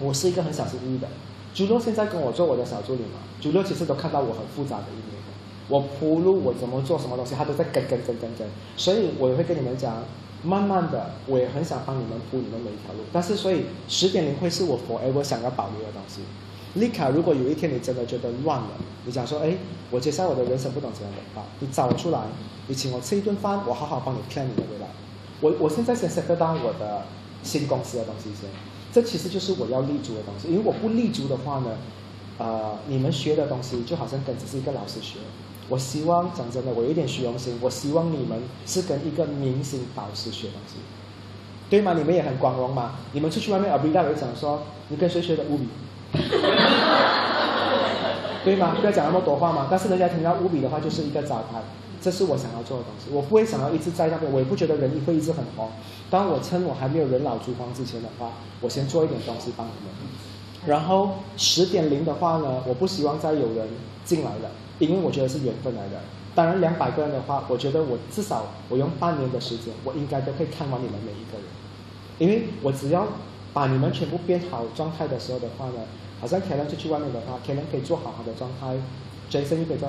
[0.00, 1.08] 我是一个很小心翼翼的。
[1.52, 5.22] 朱六现在跟我做我的小助理嘛，朱六其实都看到我很复杂的一面。
[5.68, 10.02] 我铺路，我怎么做什么东西，他都在跟跟跟跟跟，所以我也会跟你们讲，
[10.42, 13.00] 慢慢的，我也很想帮你们铺你们每一条路。
[13.12, 16.22] 但是，所以十点零会是我 forever 想要保留的东西。
[16.74, 18.70] 丽卡，如果有一天你真的觉得乱了，
[19.04, 19.56] 你讲说，哎，
[19.90, 22.18] 我接下来我的人生不懂怎样的办，你找我出来，
[22.66, 24.86] 你请我吃一顿饭，我好好帮你 plan 你的未来。
[25.40, 27.02] 我我现在先 set 到我的
[27.42, 28.48] 新公司的东西先，
[28.90, 31.76] 这其实就是我要立足的东西，因为我不立足的话呢，
[32.38, 35.18] 呃，你们学的东西就好像跟只是一个老师学。
[35.68, 37.58] 我希望讲真的，我有一点虚荣心。
[37.60, 40.74] 我希望你们是跟一个明星导师学东西，
[41.70, 41.94] 对吗？
[41.94, 42.96] 你们也很光荣嘛。
[43.12, 45.68] 你们出去外面，阿比大会讲说，你跟谁学的乌比？
[48.44, 48.76] 对吗？
[48.80, 49.68] 不要讲那么多话嘛。
[49.70, 51.62] 但是人家听到乌比的话，就是一个招牌。
[52.00, 53.08] 这是我想要做的东西。
[53.14, 55.70] 我不会想要一直在那边，我也不觉得人会一直很红。
[56.10, 59.94] 当我趁我还没有人老珠黄之前的话，我先做一点东西帮你们。
[60.66, 63.68] 然后十点零的话呢，我不希望再有人
[64.04, 64.50] 进来了。
[64.78, 66.00] 因为我觉得是缘分来的。
[66.34, 71.46] 当然，两百个人的话，我觉得我至少我用半年的时间，我应该都可以看完你们每一个人。
[72.18, 73.06] 因为我只要
[73.52, 75.84] 把你们全部变好状态的时候的话呢，
[76.20, 78.74] 好像 Karen 出去外面的话，Karen 可以做好好的状态
[79.30, 79.88] ，Jason 又可以做。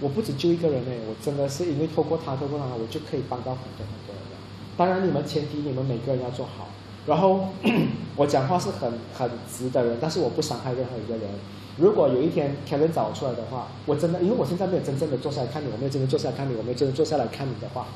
[0.00, 4.36] 我不止救一个人呢，我真的是因为透过他，透过他，我就可以帮到很多很多人的。
[4.78, 6.68] 当然，你们前提你们每个人要做好。
[7.10, 7.48] 然后
[8.14, 11.28] 我讲话是很很直的人，但是我不伤害任何一个人。
[11.76, 17.88] 如果有一天 Kevin 找我出来的话，我真的，因为我现在没有真正的坐下来看你，我没有真的坐下来看你，我没有真的坐下来看你的话，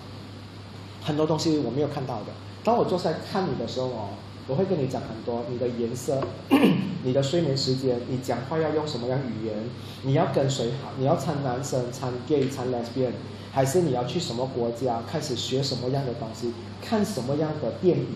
[1.01, 2.33] 很多东西我没有看到的。
[2.65, 4.09] 当我坐下来看你的时候哦，
[4.49, 6.21] 我会跟你讲很多你的颜色、
[7.05, 9.55] 你的睡眠时间、你讲话要用什么样语言，
[10.03, 13.13] 你要跟谁好，你要参男生、参 gay、参 lesbian，
[13.53, 18.07] 还是你要去什么国家开始学什么样的东西，看什么样的电影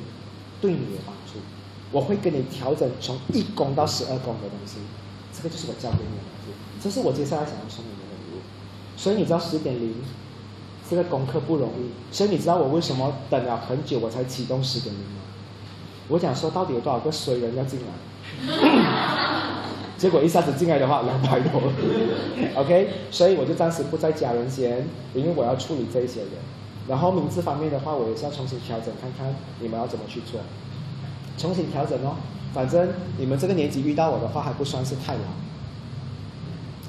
[0.61, 1.39] 对你有帮助，
[1.93, 4.79] 我会跟你调整从一宫到十二宫的东西。
[5.33, 6.53] 这个就是我教给你的东西，
[6.83, 8.41] 这是我接下来想要送你的礼物。
[8.97, 9.95] 所以你知道十点零
[10.91, 15.21] 这个功课不容易，所以你知道我为什么等了很久我才启动十点零吗？
[16.09, 17.87] 我想说到底有多少个衰人要进来，
[19.97, 21.63] 结果一下子进来的话两百多，
[22.57, 26.31] OK，所以我就暂时不在家人先，因为我要处理这些人。
[26.89, 30.41] 然后名字方面的话，我也是要重新调整看看你们要怎么去做，
[31.37, 32.17] 重新调整哦。
[32.55, 32.89] 反正
[33.19, 35.21] 你们这个年纪遇到我的话还不算是太老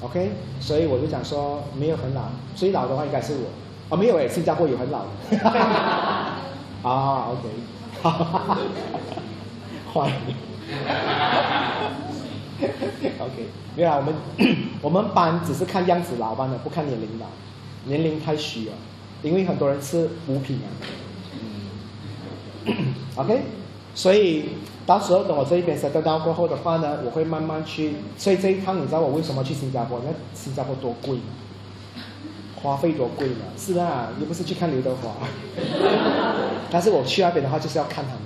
[0.06, 2.22] ，OK，所以我就讲说没有很老，
[2.56, 5.00] 最老的话应该是我，啊、没有诶，新加坡有很老。
[5.00, 5.38] 的，
[6.82, 7.48] 啊，OK，
[8.02, 8.58] 哈哈哈哈，
[9.92, 10.12] 坏，
[13.20, 14.14] OK，没有啊，我们
[14.80, 17.26] 我们班只是看样子老班的，不看年龄老，
[17.84, 18.72] 年龄太虚了，
[19.22, 20.68] 因为很多人吃补品啊，
[22.66, 23.42] 嗯，OK，
[23.94, 24.50] 所以。
[24.86, 27.94] 到时候等我这一边 settle down 过后的话呢，我会慢慢去。
[28.18, 30.00] 所以这一趟你知道我为什么去新加坡？
[30.00, 31.18] 因为新加坡多贵，
[32.56, 33.44] 花费多贵呢？
[33.56, 35.12] 是啊，又不是去看刘德华。
[36.72, 38.22] 但是我去那边的话，就是要看他们。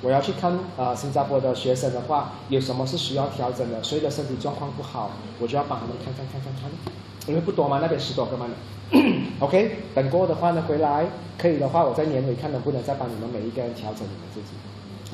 [0.00, 5.10] 我要去看呃新加坡的学生的话，有什么是需要调整的，谁的身体状况不好，
[5.40, 6.70] 我就要帮他们看看看看看。
[7.26, 8.46] 因为不多嘛，那边十多个嘛。
[9.40, 11.06] OK，等过的话呢，回来
[11.36, 14.48] 可以的话，我在年尾看能不能再帮你们每一个人调整你们自己。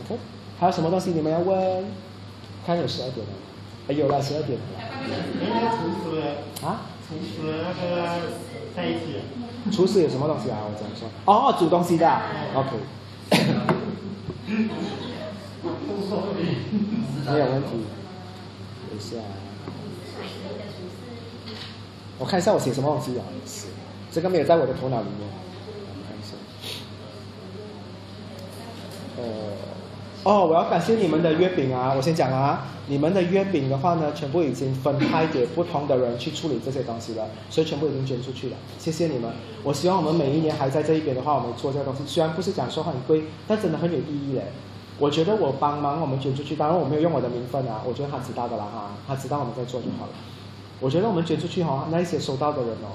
[0.05, 0.18] OK，
[0.59, 1.84] 还有什么东西你们要问？
[2.66, 3.32] 看有十二点了，
[3.88, 4.64] 哎有了十二点了。
[4.78, 4.90] 哎，
[5.38, 6.22] 那个厨师
[6.64, 6.88] 啊？
[7.06, 7.84] 厨师那个
[8.74, 9.20] 在一起，
[9.70, 10.60] 厨师有什么东西啊？
[10.64, 12.22] 我讲说，哦，煮东西的啊。
[12.55, 12.70] OK，
[17.26, 17.68] 没有问题。
[18.88, 19.16] 等一下，
[22.18, 23.24] 我看一下我写什么东西啊？
[24.14, 25.28] 这个没有在我的头脑里面。
[25.88, 26.36] 我看一下。
[29.18, 29.24] 呃，
[30.22, 31.92] 哦，我要感谢你们的月饼啊！
[31.96, 38.56] 我先讲啊，你们的月饼的话呢，全部已经分派给不同的人去处理这些东西了，所以全部已经捐出去了。
[38.78, 39.32] 谢谢你们！
[39.64, 44.44] 我希望我们每一年还在这一边的话，我们做这个东西，虽然不是讲说很贵，但真的很有意义嘞。
[45.00, 50.12] 我觉得我帮忙我们捐出去，当然我没有用我的名分啊，我觉得他知道的啦哈，他知道我们在做就好了。
[50.78, 52.94] 我觉得我们捐出去哈、那一些收到的人哦，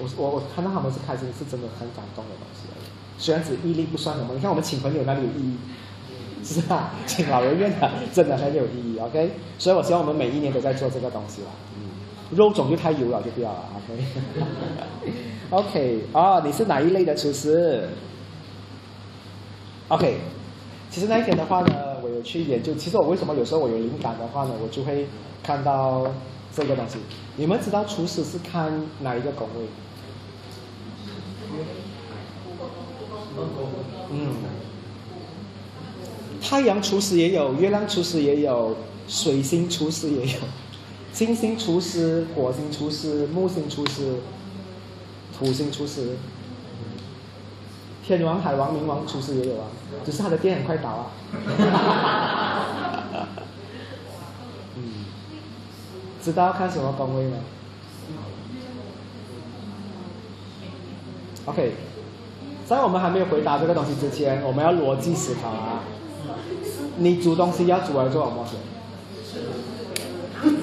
[0.00, 2.84] 我我我看到他们是开心，是真的很感动的东西而已。
[3.18, 5.56] 虽然只毅力不算什么，你看我们请朋友哪里有意义？
[6.44, 6.90] 是吧？
[7.06, 9.30] 请老人院的真的很有意义，OK？
[9.58, 11.48] 所以我希望我们每一年都在做这个东西啦。
[11.76, 15.12] 嗯，肉种就太油了，就不要了，OK？OK，、
[15.50, 17.88] OK, 哦，你是哪一类的厨师
[19.86, 20.18] ？OK，
[20.90, 22.74] 其实那一天的话呢，我有去研究。
[22.74, 25.06] 其实我为什么有时候我有灵感的话呢，我就会
[25.44, 26.04] 看到
[26.52, 26.98] 这个东西。
[27.36, 29.66] 你们知道厨师是看哪一个宫位？
[34.10, 34.34] 嗯，
[36.42, 38.76] 太阳厨师也有，月亮厨师也有，
[39.08, 40.38] 水星厨师也有，
[41.12, 44.16] 金星厨师、火星厨师、木星厨师、
[45.38, 46.16] 土星厨师，
[48.06, 49.68] 天王、海王、冥王厨师也有啊，
[50.04, 52.61] 只是他的店很快倒啊。
[56.22, 57.36] 知道看什么宫位吗
[61.46, 61.72] ？OK，
[62.64, 65.80] 在我们还没有回答这个东西之前，我们要逻辑思考啊。
[66.96, 68.46] 你煮东西要煮来做什么？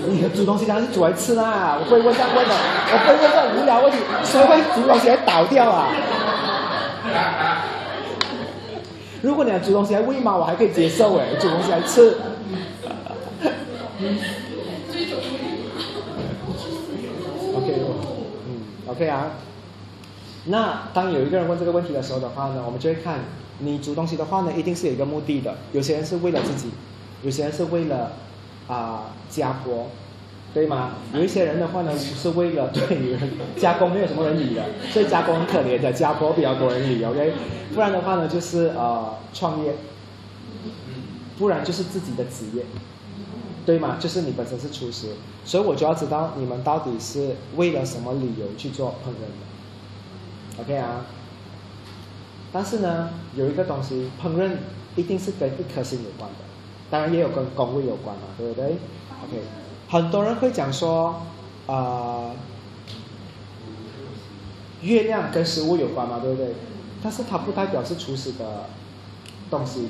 [0.08, 5.90] 你煮东西当然是煮来吃啦，我不会问这样问的，我不会问这种无聊问题，谁会煮东西还倒掉啊？
[9.22, 12.16] 如果你要煮东西来喂猫，我还可以接受哎，煮东西来吃。
[18.92, 19.32] ，OK 啊。
[20.46, 23.20] 那当有一个人问这个问题的时候的话呢，我们就会看
[23.60, 25.56] 你煮东西的话呢，一定是有一个目的的。
[25.74, 26.70] 有些人是为了自己，
[27.24, 28.14] 有些人是为了
[28.68, 29.88] 啊、家婆，
[30.54, 30.92] 对吗？
[31.14, 33.18] 有一些人的话呢，是为了对
[33.58, 37.34] 加工没有什么人理的，所以加工很可怜的，家婆比较多人理，OK？
[37.74, 39.76] 不然的话呢，就是呃创业，
[41.38, 42.64] 不然就是自己的职业，
[43.66, 43.98] 对吗？
[44.00, 45.08] 就是你本身是厨师，
[45.46, 49.22] 所以我就要知道你们到底是为了什么理由去做烹饪
[50.58, 51.06] 的，OK 啊？
[52.52, 54.50] 但是呢，有一个东西，烹饪
[54.96, 56.38] 一定是跟一颗心有关的，
[56.90, 58.66] 当然也有跟工位有关嘛，对不对
[59.24, 59.44] ？OK，
[59.88, 61.22] 很多人会讲说，
[61.68, 62.32] 呃，
[64.82, 66.56] 月亮跟食物有关嘛，对不对？
[67.04, 68.66] 但是它不代表是厨师的
[69.50, 69.90] 东西，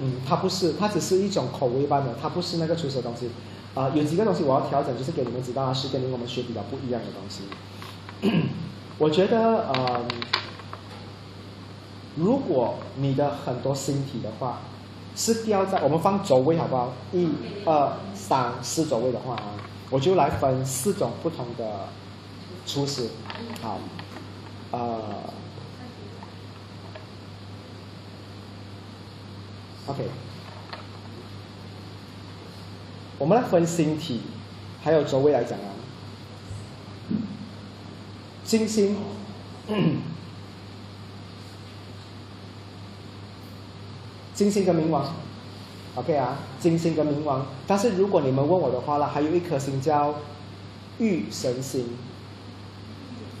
[0.00, 3.30] 嗯，它不是，它只是一种口味般的，它不是那个厨师的东西。
[3.74, 7.42] 啊、有几个东西我要调整，就是给你们知道，是跟我们学比较不一样的东西。
[8.96, 10.02] 我觉得，呃，
[12.16, 14.60] 如果你的很多星体的话，
[15.14, 16.92] 是掉在我们放轴位好不好？
[17.12, 17.28] 一、
[17.66, 19.52] 二、三、四轴位的话啊，
[19.90, 21.88] 我就来分四种不同的
[22.66, 23.08] 厨师。
[23.60, 23.78] 好，
[24.70, 25.00] 呃
[29.86, 30.08] ，OK，
[33.18, 34.20] 我们来分星体，
[34.82, 35.72] 还有周位来讲啊。
[38.44, 38.96] 金星，
[44.34, 45.12] 金星跟冥王
[45.96, 47.44] ，OK 啊，金星跟冥王。
[47.66, 50.14] 但是如果你们问我的话呢，还有一颗星叫
[51.00, 51.88] 玉神星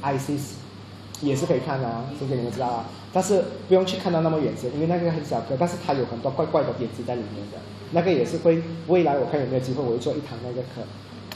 [0.02, 0.55] ，Isis，
[1.22, 2.84] 也是可以看的啊，这个你们知道啊。
[3.12, 7.58] 但是不用去看到那么远些，因为那个很小颗，但是它有很多怪怪的点子在里面的。
[7.92, 10.82] 那个也是会未来我看有没有机会，我会做一堂那个课。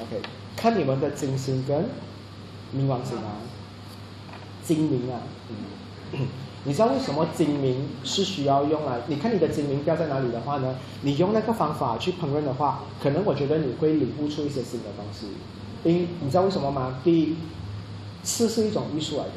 [0.00, 0.20] OK，
[0.56, 1.84] 看你们的金星跟
[2.76, 3.40] 冥王星啊，
[4.62, 5.20] 精明啊，
[6.12, 6.26] 嗯，
[6.64, 9.00] 你知道为什么精明是需要用来？
[9.06, 10.76] 你看你的精明掉在哪里的话呢？
[11.02, 15.28] 你用那个方法去烹饪的话，可能我觉得你会领悟出一些新的东西。
[15.84, 17.00] 因你知道为什么吗？
[17.02, 17.36] 第一，
[18.22, 19.32] 吃是一种艺术来的。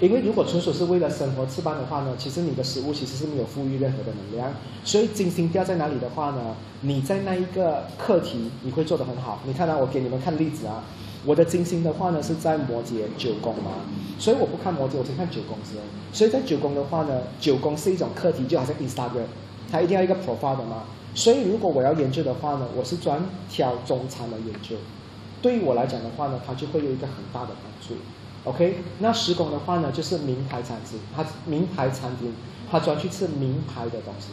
[0.00, 4.52] 因为如果纯属是为了生活吃饭的话呢，其实你的食物其实是没有赋予任何的能量。
[4.84, 9.40] 所以金星掉在哪里的话呢，你在那一个课题你会做得很好。
[9.44, 10.82] 你看啊，我给你们看例子啊，
[11.24, 13.70] 我的金星的话呢是在摩羯九宫嘛，
[14.18, 15.76] 所以我不看摩羯，我先看九宫先。
[16.12, 19.26] 所以在九宫的话呢，九宫是一种课题，就好像 Instagram，
[19.70, 20.84] 它一定要一个 profile 的嘛。
[21.14, 24.76] 所以如果我要研究的话呢，我是专挑中餐的研究。
[25.40, 27.94] 对于我来讲的话呢，它就会有一个很大的帮助。
[28.44, 32.32] OK，那十公的话呢，就是名牌餐厅，它名牌餐厅，
[32.70, 34.28] 它专去吃名牌的东西。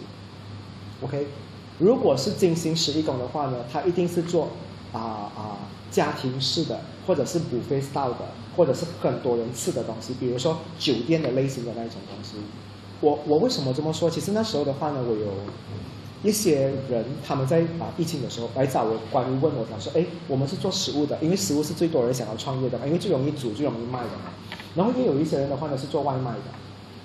[1.02, 1.28] OK，
[1.80, 4.50] 如果是金星十一宫的话呢，它一定是做
[4.92, 5.58] 啊啊
[5.90, 8.28] 家庭式的，或者是 buffet style 的，
[8.58, 12.36] 或者是很多人吃的东西，比如说酒店的类型的那一种东西。
[13.00, 14.10] 我我为什么这么说？
[14.10, 15.28] 其实那时候的话呢，我有
[16.24, 24.32] 一些人他们在啊疫情的时候来找我，关于问我，他说：“哎，我们是做食物的，因为食物是最多人想要创业的嘛，因为最容易煮，最容易卖的嘛。
[24.76, 26.40] 然后也有一些人的话呢是做外卖的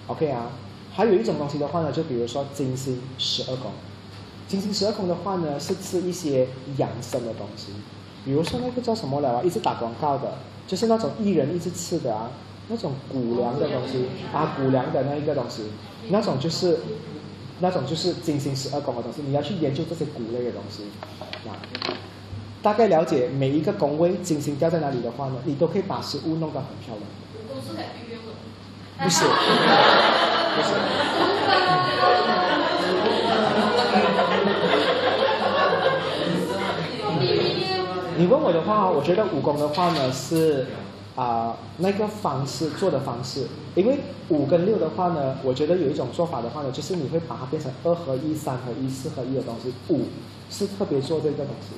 [0.09, 0.51] ，OK 啊。
[0.93, 3.71] 还有一种东西的话呢，就比如说金星十二宫，
[4.47, 7.69] 金星十二宫的话呢是吃一些养生的东西，
[8.23, 10.37] 比如说那个叫什么来啊，一直打广告的，
[10.67, 12.31] 就是那种艺人一直吃的啊，
[12.69, 15.63] 那种谷粮的东西啊，谷粮的那一个东西，
[16.11, 16.81] 那种就是。
[17.61, 20.85] 那种就是金星十二宫的东西，你要去研究这些谷类的东西，
[21.49, 21.57] 啊，
[22.63, 27.03] 大概了解每一个宫位金星掉在哪里的话呢，你都可以把食物弄得很漂亮。
[27.49, 28.33] 都是在预约我。
[29.03, 29.25] 不是，
[30.57, 30.71] 不是。
[38.19, 40.67] 你问我的话，我觉得武功的话呢是
[41.17, 43.99] 啊、那个方式做的方式，因为
[44.29, 49.73] 五跟六的话呢，我觉得有一种做法的话呢，就是你会把它变成二合一、三合一、四合一的东西。
[49.89, 50.03] 五
[50.51, 51.75] 是特别做这个东西。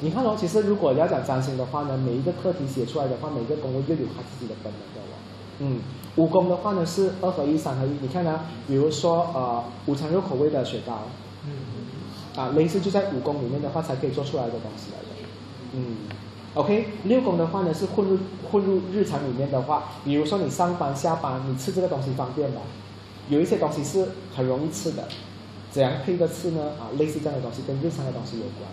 [0.00, 5.16] 你看哦，其实如果要讲占星的话呢，每一个课题写出来的话，每个宫位又有它自己的本能的哦。
[5.60, 5.80] 嗯，
[6.16, 7.90] 五功的话呢是二合一、三合一。
[8.02, 10.98] 你看呢，比如说呃午餐肉口味的雪糕，
[11.46, 11.50] 嗯
[12.36, 15.28] 啊，类似就在五功里面的话才可以做出来的东西来的。
[15.72, 15.96] 嗯
[16.54, 18.18] ，OK，六宫的话呢是混入
[18.50, 22.62] 混入日常里面的话，比如说你上班下班你吃这个东西方便吗？
[23.28, 25.08] 有一些东西是很容易吃的，
[25.70, 26.72] 怎样配着吃呢？
[26.78, 28.70] 啊，类似这样的东西跟日常的东西有关。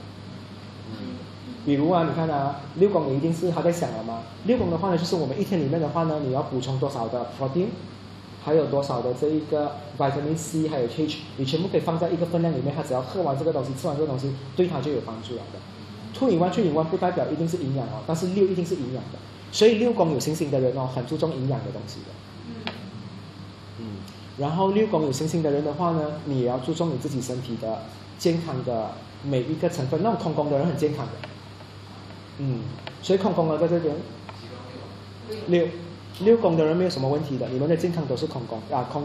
[0.91, 1.15] 嗯
[1.63, 4.23] 比如啊，你看啊，六宫你一定是他在想了吗？
[4.45, 7.67] 六宫的话呢，就是我们一天里面的话呢，你要补充多少的 protein，
[8.43, 15.59] 还有多少的这一个 vitamin C，还有 H，你全部可以放在一个分量里面，他只要喝完这个东西，吃完这个东西，对他就有帮助了的。
[16.13, 19.19] Two in one two in one 不代表一定是营养哦，但是六一定是营养的，
[19.51, 22.71] 所以六宫有星星的人哦，很注重营养的东西的。
[23.79, 23.85] 嗯，
[24.37, 27.83] 然后六宫有星星的人的话呢，你也要注重你自己身体的
[28.17, 28.91] 健康的
[29.23, 30.01] 每一个成分。
[30.03, 31.13] 那种空宫的人很健康的，
[32.39, 32.59] 嗯，
[33.01, 33.95] 所以空宫的在这边
[35.47, 35.67] 六
[36.19, 39.03] 六宫的人没有什么问题的，你们的健康都是空宫啊空，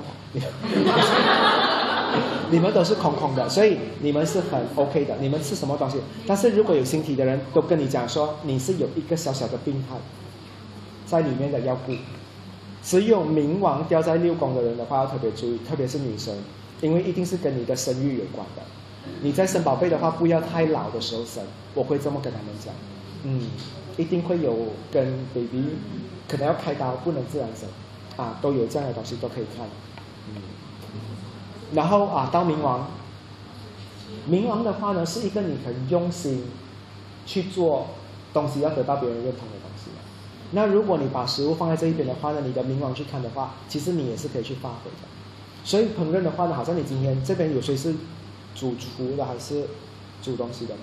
[2.50, 5.16] 你们都是空空的，所以你们是很 OK 的。
[5.20, 5.98] 你们吃什么东西？
[6.26, 9.96] 但是如果有星体的人都跟你讲说你是有一个小小的病态
[11.06, 11.92] 在里面的要顾。
[12.82, 16.32] 只有冥王掉在六宫的人的话要特别注意，特别是女生，
[16.80, 18.62] 因为一定是跟你的生育有关的。
[19.22, 21.42] 你在生宝贝的话，不要太老的时候生，
[21.74, 22.72] 我会这么跟他们讲。
[23.24, 23.48] 嗯，
[23.96, 24.56] 一定会有
[24.92, 25.04] 跟
[25.34, 25.64] baby
[26.28, 27.68] 可能要开刀，不能自然生，
[28.24, 29.66] 啊，都有这样的东西都可以看。
[31.70, 32.88] 嗯，然后啊，当冥王，
[34.30, 36.44] 冥王的话呢，是一个你很用心
[37.24, 37.88] 去做
[38.32, 39.90] 东西，要得到别人认同的东西。
[40.52, 45.08] 那如果你把食物放在这一边的话呢，你的冥王去看的话，其实你也是可以去发挥的。
[45.64, 47.94] 所以烹饪的话呢，好像你今天这边有谁是
[48.54, 49.64] 主厨的还是
[50.22, 50.80] 煮东西的吗？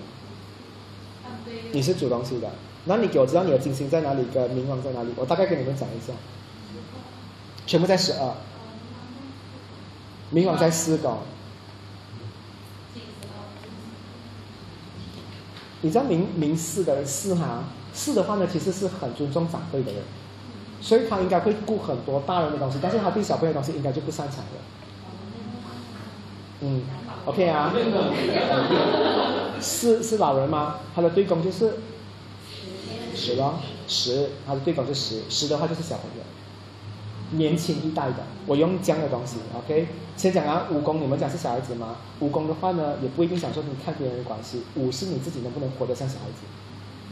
[1.72, 2.50] 你是煮东西的，
[2.84, 6.12] 那你给我知道你的金星在哪里，跟冥王在哪里，我大概跟你们讲一下。
[7.66, 8.34] 全部在十二，
[10.32, 11.18] 冥王在四宫。
[15.82, 20.02] 你知道明明四的人四哈，四的话呢，其实是很尊重长辈的人，
[20.80, 24.44] 所以他应该会顾很多大人的东西，但是他对小朋友的东西应该就不擅长了。
[26.62, 26.82] 嗯
[27.26, 27.74] ，OK 啊。
[29.60, 30.76] 四是老人吗？
[30.94, 31.74] 他的对宫就是
[33.14, 36.23] 十咯，十，他的对宫是十，十的话就是小朋友，
[37.32, 38.24] 年轻一代的。
[38.46, 39.88] 我用这样的东西，OK。
[40.16, 41.96] 先讲啊，五宫你们讲是小孩子吗？
[42.20, 46.46] 五宫的话呢，也不一定想说你看别人的关系，五是你自己能不能活得像小孩子，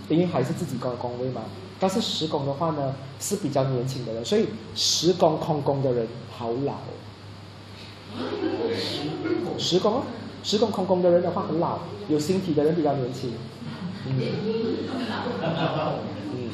[0.09, 1.43] 因为还是自己宫宫位嘛。
[1.81, 6.75] 但是十宫的话呢，是比较年轻的人，所以十宫空宫的人好老。
[9.59, 10.03] 十宫，
[10.45, 13.33] 十宫空宫的人的话很老，有星体的人比较年轻。
[14.07, 14.21] 嗯，
[16.35, 16.51] 嗯，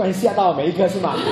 [0.00, 1.14] 然吓到每一个是吗？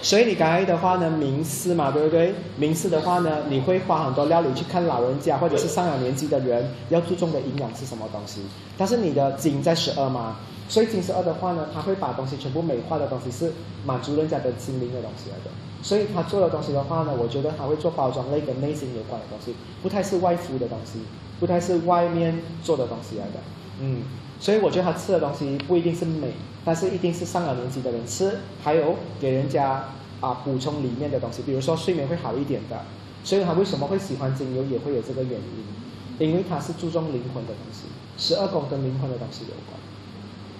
[0.00, 2.34] 所以你刚才的话呢，明示嘛，对不对？
[2.56, 8.42] 明示的话呢，你会花很多料理去看老人家或者是上了年纪的人要注重的营养是什么东西。
[8.76, 10.36] 但是你的金在十二嘛，
[10.68, 13.50] 所以金十二的话呢，他会把东西全部美化的东西是
[13.86, 15.50] 满足人家的心灵的东西来的。
[15.82, 20.98] 所以他做的东西的话呢，我觉得他会做包装类跟内心有关的东西，不太是外敷的东西，
[21.40, 23.40] 不太是外面做的东西来的。
[23.80, 24.02] 嗯，
[24.40, 26.32] 所以我觉得他吃的东西不一定是美，
[26.64, 29.88] 但是一定是上了年纪的人吃，还有给人家
[30.20, 32.80] 啊补充里面的东西，比如说睡眠会好一点的。
[33.22, 37.84] 所以他为什么会喜欢精油，也会有这个原因，因为他是注重灵魂的东西，
[38.18, 39.80] 十二宫跟灵魂的东西有关。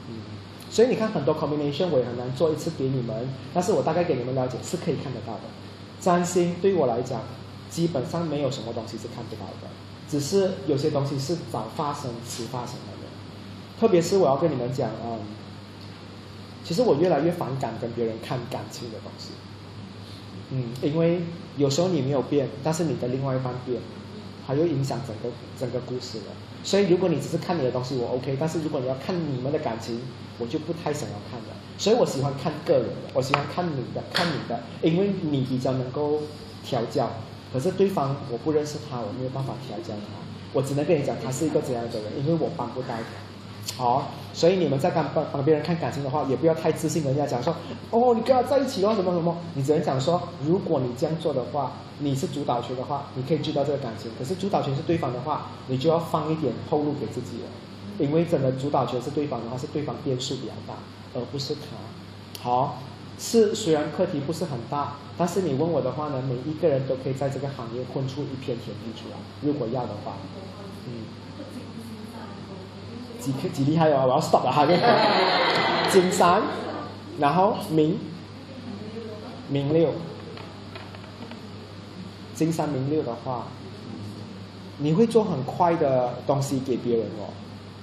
[0.08, 0.16] 嗯，
[0.70, 5.40] 所以你看很多 combination 我也很难做一次给你们，但是我大概给你们了解是可以看得到的。
[6.00, 7.20] 占星对我来讲，
[7.68, 9.68] 基本上没有什么东西是看不到的，
[10.08, 13.03] 只是有些东西是早发生、迟发生的。
[13.78, 15.18] 特别是我要跟你们讲，嗯，
[16.64, 19.30] 其实我越来越反感跟别人看感情的东西，
[20.50, 21.20] 嗯，因为
[21.56, 23.80] 有时候你没有变，但是你的另外一半变，
[24.46, 26.24] 它又影响整个整个故事了。
[26.62, 30.00] 所以如果你只是看你的东西，我 OK，但是如果你要看你们的感情，
[30.38, 31.54] 我就不太想要看了。
[31.76, 36.22] 所以我喜欢看个人的，我喜欢看你的，看你的，因为你比较能够
[36.64, 37.10] 调教。
[37.52, 40.14] 可是对方我不认识他，我没有办法调教他，
[40.52, 43.23] 我只能跟你讲他是一个怎样的人，因为我帮不到他。
[43.76, 47.02] 好，所以你们在看帮帮别人看感情的话，也不要太自信。
[47.02, 47.52] 人家讲说，
[47.90, 54.12] 哦，你跟他在一起的话，什么什么，你只能讲说，如果你这样做的话，你是主导权的话，你可以知道这个感情。
[54.16, 57.48] 可是主导权是对方的话，你就要放一点后路给自己了，
[57.98, 60.74] 因为真的主导权是对方的话，是对方变数比较大，
[61.14, 62.42] 而不是他。
[62.42, 62.78] 好，
[63.18, 70.12] 是虽然课题不是很大，但是你问我的话呢，每一个人都可以在这个行业混出一片天地出来，如果要的话，
[70.86, 71.23] 嗯。
[73.32, 74.04] 几几厉害哦！
[74.06, 74.66] 我要 stop 了哈，
[75.90, 76.42] 金三，
[77.18, 77.98] 然后明
[79.48, 79.88] 明六，
[82.34, 83.46] 金三明六的话，
[84.78, 87.32] 你会做很快的东西给别人哦，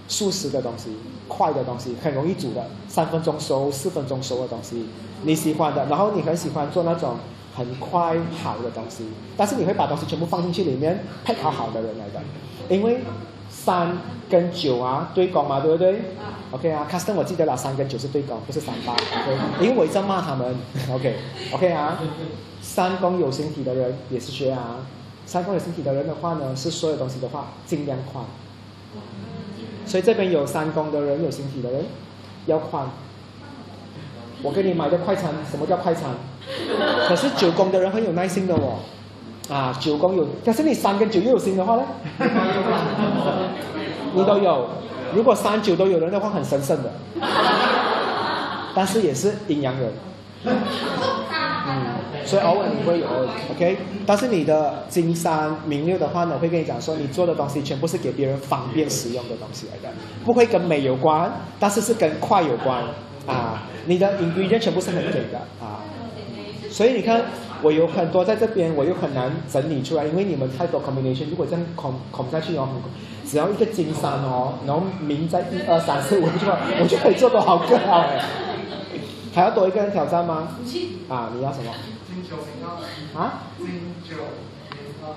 [0.08, 0.96] 速食的东西，
[1.28, 4.86] 快的东西，很容易煮的，三分钟熟、四分钟熟的东西，
[5.24, 7.16] 你喜欢的，然后你很喜欢做那种
[7.56, 9.06] 很快好的东西，
[9.36, 12.22] 但是你会把东西全部放进去里面，配好好的人来的，
[12.70, 13.00] 因为。
[13.64, 13.96] 三
[14.28, 16.02] 跟九啊对攻嘛，对不对
[16.50, 18.94] ？OK 啊，Custom 我记得了，三跟九是对攻，不是三八。
[18.94, 20.56] OK，因为我一直骂他们。
[20.92, 22.00] OK，OK 啊，
[22.60, 24.78] 三宫有形体的人也是学啊。
[25.28, 28.26] 三宫有形体的人的话呢，是所有东西的话尽量宽。
[29.86, 31.86] 所以这边有三宫的人，有形体的人
[32.48, 32.90] 要宽。
[34.42, 36.10] 我给你买的快餐，什么叫快餐？
[37.08, 38.80] 可是九宫的人很有耐心的哦。
[39.52, 41.84] 啊，九宫有，但是你三跟九又有心的话呢？
[44.16, 44.66] 你都有，
[45.14, 46.90] 如果三九都有人的话，很神圣的。
[48.74, 49.92] 但是也是阴阳人。
[50.46, 50.56] 嗯，
[52.26, 53.06] 所以偶尔你会有
[53.52, 53.78] ，OK。
[54.06, 61.30] 但是你的金三明六的话呢，会跟你讲说，你做的东西全部是给别人方便使用的东西来的，不会跟美有关，
[61.60, 62.82] 但是是跟快有关。
[63.28, 65.84] 啊，你的 ingredient 全部是很给的啊。
[66.70, 67.22] 所以你看。
[67.64, 71.30] 我有很多在这边，我又很难整理出来，因为你们太多 combination。
[71.30, 72.68] 如果这样 com com 下去哦，
[73.28, 76.48] 只要一个金山哦，然后名在一二三四五就
[76.82, 78.26] 我就可以做多少个好哎？
[79.34, 80.50] 还要多一个人挑战吗？
[81.08, 81.72] 啊，你要什么？
[82.08, 83.22] 金九名二。
[83.22, 83.44] 啊？
[83.58, 83.68] 金
[84.04, 84.16] 九
[84.72, 85.14] 明二。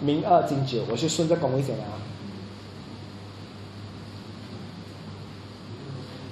[0.00, 1.94] 名二金九，我是顺着公位写的啊。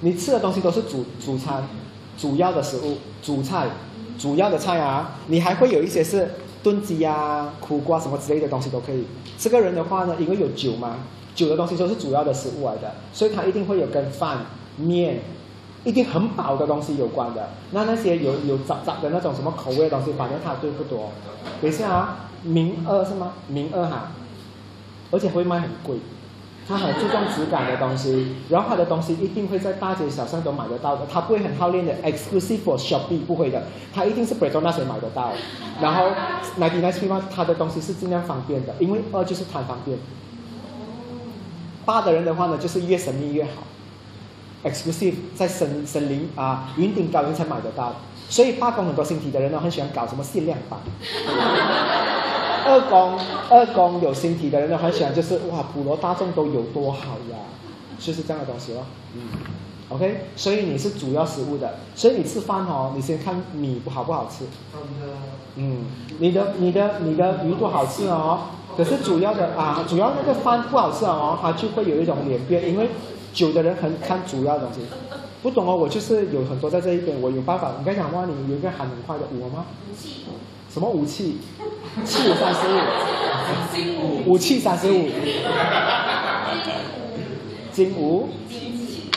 [0.01, 1.63] 你吃的东西都是主主餐，
[2.17, 3.67] 主要的食物，主菜。
[4.17, 6.29] 主要的菜啊，你还会有一些是
[6.63, 9.05] 炖鸡啊、苦瓜什么之类的东西都可以。
[9.37, 10.97] 这个人的话呢，因为有酒嘛，
[11.35, 14.39] 酒的东西都是主要的食物来的，所以他一定会有跟饭、
[14.77, 15.21] 面，
[15.83, 17.49] 一定很饱的东西有关的。
[17.71, 21.11] 那那些有有杂杂的那种什么口味的东西，反正他对不多。
[21.61, 23.33] 等一下啊，名二是吗？
[23.47, 24.11] 名二哈，
[25.11, 25.97] 而且会卖很贵。
[26.67, 33.63] 他很注重质感的东西，然后他的东西一定会在大街小巷都买得到的，他不会很好练的，exclusive for shopping 不会的，
[33.93, 35.31] 他一定是 b r e 那些买得到。
[35.81, 36.09] 然后
[36.59, 39.97] ninety nine p 他的东西是尽量方便的，因为二就是贪方便。
[41.85, 43.63] 八的人的话呢，就是越神秘越好
[44.65, 47.95] ，exclusive 在森森林啊云顶高原才买得到，
[48.27, 50.77] 所以八宫很多星体的人呢，很喜欢搞什么限量版。
[52.65, 53.17] 二宫
[53.49, 57.37] 二宫有星体的人呢，很喜欢就是哇，普罗大众都有多好呀，
[57.99, 58.83] 就是这样的东西咯。
[59.15, 59.21] 嗯
[59.89, 64.45] ，OK，所以你是主要食物的，所以你吃饭哦，你先看米不好不好吃。
[65.55, 65.85] 嗯，
[66.19, 68.39] 你的你的你的鱼多好吃哦，
[68.75, 72.89] 可是主要的啊，主要那个饭不好吃哦，它就会有一种脸变，因为
[73.33, 74.81] 酒的人很看主要的东西。
[75.41, 77.71] 不懂哦，我就是有很多在这一边，我有办法。
[77.79, 79.65] 你刚讲话，你有一个喊很快的我吗？
[80.67, 81.37] 武器，什么武器？
[82.05, 82.59] 气三十
[83.97, 85.09] 五，武，器三十五，
[87.71, 89.09] 金武，金器，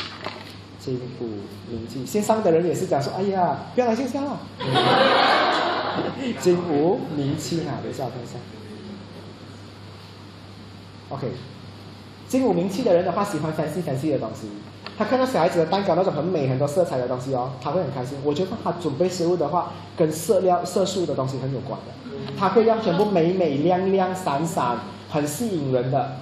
[0.78, 1.27] 金武
[1.70, 2.06] 名气。
[2.06, 4.40] 线上的人也是讲说，哎呀，不要来线下了。
[6.40, 8.32] 金武名气哈，等一下我看一下。
[11.10, 11.28] OK，
[12.28, 14.48] 金武名气的人的话，喜欢 fancy fancy 的东西。
[15.01, 18.18] 他看到小孩子的蛋糕那种很美、很多色彩的东西哦，他会很开心。
[18.22, 22.12] 我觉得他准备食物的话，跟色料、色素的东西很有关的。
[22.39, 24.77] 他会让全部美美亮亮、闪闪，
[25.09, 26.16] 很吸引人的，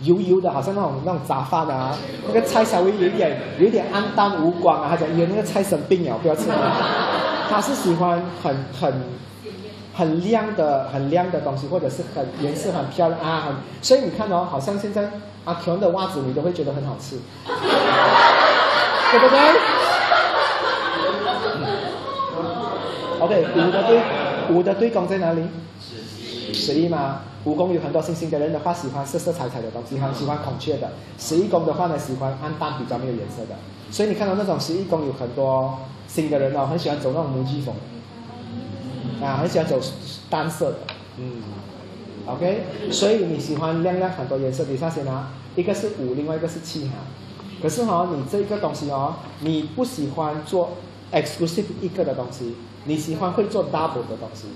[0.00, 1.94] 油油的，好像那种那种杂饭啊，
[2.28, 4.86] 那个菜稍微有一点有一点暗淡无光啊。
[4.88, 6.44] 他讲，因为那个菜生病了，不要吃。
[7.50, 8.94] 他是喜欢很很
[9.94, 15.10] 很亮的、很亮的东西，或者是很颜色很漂亮啊，所以你看哦，好像现在
[15.44, 17.18] 阿琼的袜子，你都会觉得很好吃，
[19.12, 19.38] 对不对
[23.20, 24.02] ？OK，五的对
[24.48, 25.42] 五的对宫在哪里？
[26.54, 27.20] 十一吗？
[27.44, 30.92] 五宫有很多星星的人的话，喜欢色色彩彩的东西，很喜欢孔雀的。
[31.18, 33.56] 十一宫的话呢，喜欢暗淡比较没有颜色的。
[33.90, 35.78] 所以你看到那种十一宫有很多
[36.08, 37.74] 星的人哦，很喜欢走那种母鸡风，
[39.22, 39.78] 啊，很喜欢走
[40.30, 40.78] 单色的，
[41.18, 41.42] 嗯
[42.26, 42.64] ，OK。
[42.90, 46.94] 所以你喜欢亮亮很多颜色，底下先拿，一个是五，另外一个是七哈。
[47.62, 50.70] 可是哈、你这个东西哦，你不喜欢做
[51.12, 54.46] exclusive 一个的东西，你喜欢会做 double 的东西。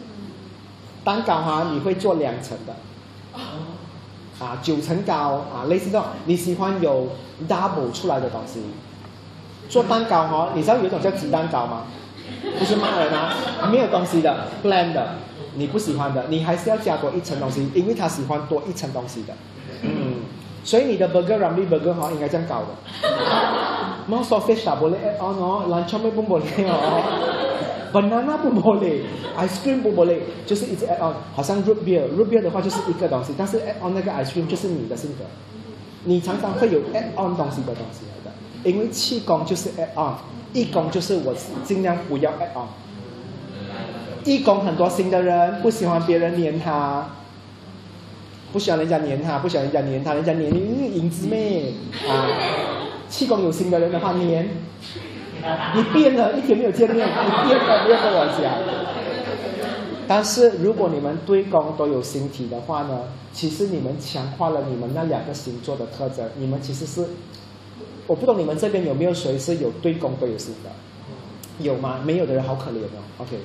[1.05, 2.75] 蛋糕哈、你会做两层的，
[4.45, 5.15] 啊，九层糕
[5.55, 7.11] 啊，类似这种，你喜欢有
[7.49, 8.61] double 出来的东西。
[9.69, 11.85] 做蛋糕哈、你知道有一种叫鸡蛋糕吗？
[12.59, 15.15] 不是骂人啊，没有东西的 plain 的，
[15.55, 19.35] 你不喜欢的，你还是要加多一层东西，因为他喜欢多一层东西的。
[19.83, 20.23] 嗯，
[20.67, 22.67] 所以你的 burger ramly burger 哈、应该这样搞的。
[24.11, 27.03] Mau sausage tak boleh add on oh, luncheon meat pun boleh oh.
[27.93, 29.07] Banana pun boleh,
[29.39, 34.47] ice cream 不 boleh，就是一直 add on，好像 root beer，root beer 的话就是一个东西，但是 add on 那个 ice cream
[34.47, 35.25] 就是你的性格，
[36.05, 40.15] 你常常会有 add on 东西的东西来的，因为气功就是 add on，
[40.53, 41.33] 义工就是我
[41.65, 42.67] 尽量不要 add on。
[44.25, 47.07] 义工很多新的人不喜欢别人黏他，
[48.57, 51.75] 不喜欢人家黏他，不喜欢人家黏他，人家黏你影子妹
[52.09, 52.25] 啊。
[53.07, 54.49] 气功有心的人的话黏，
[55.75, 58.55] 你变了，一天没有见面，你变了，不要跟我讲。
[60.09, 67.05] 但是如果你们对宫都有心体的话呢，其实你们强化了你们那两个星座的特征，你们其实是，
[68.07, 70.71] 我不懂你们这边有没有谁是有对宫都有心的？
[71.59, 72.01] 有吗？
[72.05, 73.01] 没有的人好可怜哦。
[73.19, 73.39] OK，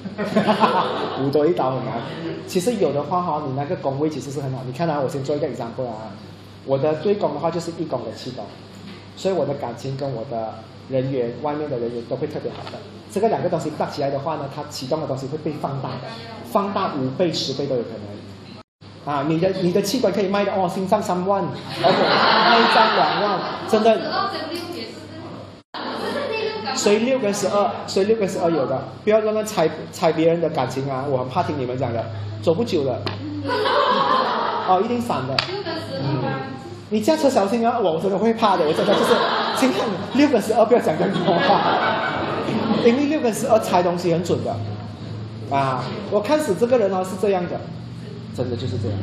[1.24, 2.02] 五多一刀很难。
[2.48, 4.62] 其实有的话哈，你那个宫位其实是很好。
[4.66, 6.12] 你看啊，我先做一个 example 啊，
[6.66, 8.46] 我的对宫的话就是一宫的气宫，
[9.16, 10.56] 所以我的感情跟我的
[10.90, 12.78] 人缘，外面的人缘都会特别好的。
[13.12, 16.08] 这个两个东西搭起来的话呢，它启动的东西会被放大的，
[16.52, 18.02] 放大五倍、十倍都有可能。
[19.04, 23.98] 啊，你的你的器官可以卖的哦，心脏三万，OK， 内脏两万，真的。
[23.98, 25.26] 然后这六也是这样，
[25.74, 31.06] 这所以六跟十二，所以六跟十二有的，不要乱乱猜猜别人的感情啊！
[31.10, 32.04] 我很怕听你们讲的，
[32.42, 33.00] 走不久了，
[34.68, 35.36] 哦，一定散的。
[35.48, 36.40] 六跟十二吧。
[36.90, 37.80] 你驾车小心啊！
[37.80, 39.14] 我真的会怕的，我真的就是，
[39.58, 39.82] 请看
[40.14, 41.62] 六跟十二不要讲更多话，
[42.86, 44.56] 因为六跟十二猜东西很准的，
[45.56, 47.60] 啊，我开始这个人哦是这样的，
[48.36, 48.98] 真的就是这样。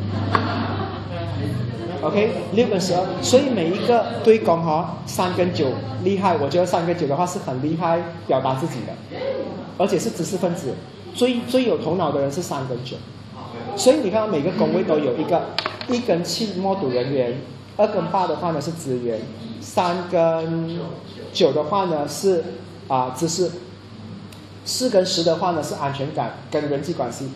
[2.00, 5.66] OK，六跟十二，所以每一个对宫哈、三跟九
[6.04, 8.92] 厉害，我觉得三跟九的话是很厉害表达自己的，
[9.76, 10.74] 而且是知识分子，
[11.12, 12.96] 最最有头脑的人是三跟九，
[13.76, 15.42] 所以你看到每个宫位都有一个，
[15.88, 17.36] 一跟七默赌人员，
[17.76, 19.20] 二跟八的话呢是职员，
[19.60, 20.78] 三跟
[21.32, 22.44] 九的话呢是
[22.86, 23.50] 啊、知识，
[24.64, 27.28] 四跟十的话呢是安全感跟人际关系，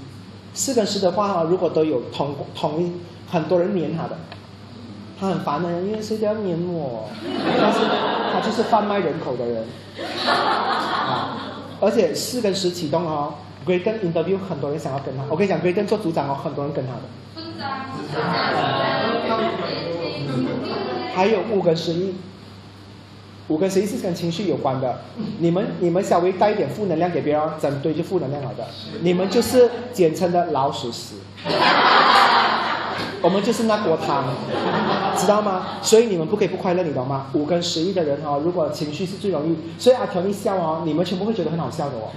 [0.55, 2.93] 四跟十的话呢如果都有同同一
[3.29, 4.17] 很多人黏他的。
[5.23, 7.09] 他很烦的人，因为谁都要黏我，
[7.57, 7.78] 但是
[8.33, 9.65] 他就是贩卖人口的人
[10.26, 11.39] 啊！
[11.81, 13.34] 而且四跟十启动哦
[13.65, 15.83] g r e y d e n interview 很多人想要跟他，我跟你讲 g r e y d e
[15.83, 17.02] n 做组长哦，很多人跟他的。
[21.15, 22.17] 还有五跟十一，
[23.47, 25.02] 五跟十一是跟情绪有关的。
[25.39, 28.67] 你们你们稍微带一点负能量给别人，整堆就负能量好的。
[29.02, 31.15] 你们就是简称的老鼠屎，
[33.20, 34.25] 我们就是那锅汤，
[35.17, 35.79] 知道吗？
[35.83, 37.27] 所以你们不可以不快乐，你懂吗？
[37.35, 42.11] 五跟十一的人哦，如果情绪是最容易，所以阿条一笑哦，你们全部会觉得很好笑的哦。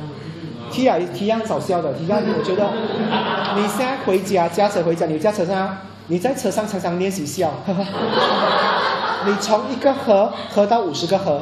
[0.71, 2.67] T 亚 T 亚很少笑的，T 亚我觉得
[3.55, 7.85] 你现在回家驾车回家，你驾车上你在车上常常练习笑，呵 呵
[9.27, 11.41] 你从一个和喝到五十个和，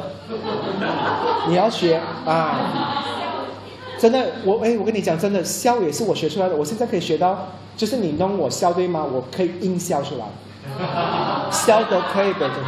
[1.48, 3.02] 你要学啊。
[3.96, 6.54] 真的，我哎，我跟你讲，真的笑也是我学出来的。
[6.54, 9.06] 我现在可以学到，就是你弄我笑对吗？
[9.10, 10.26] 我可以硬笑出来，
[11.50, 12.50] 笑都可以的。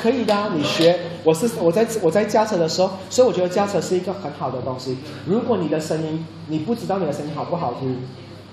[0.00, 0.98] 可以的，你学。
[1.22, 4.96] 我是我在我在驾车的时候，所以我觉得驾车是一个很好的东西。
[5.26, 8.02] 如果你的声音，你不知道你的声音好不好听，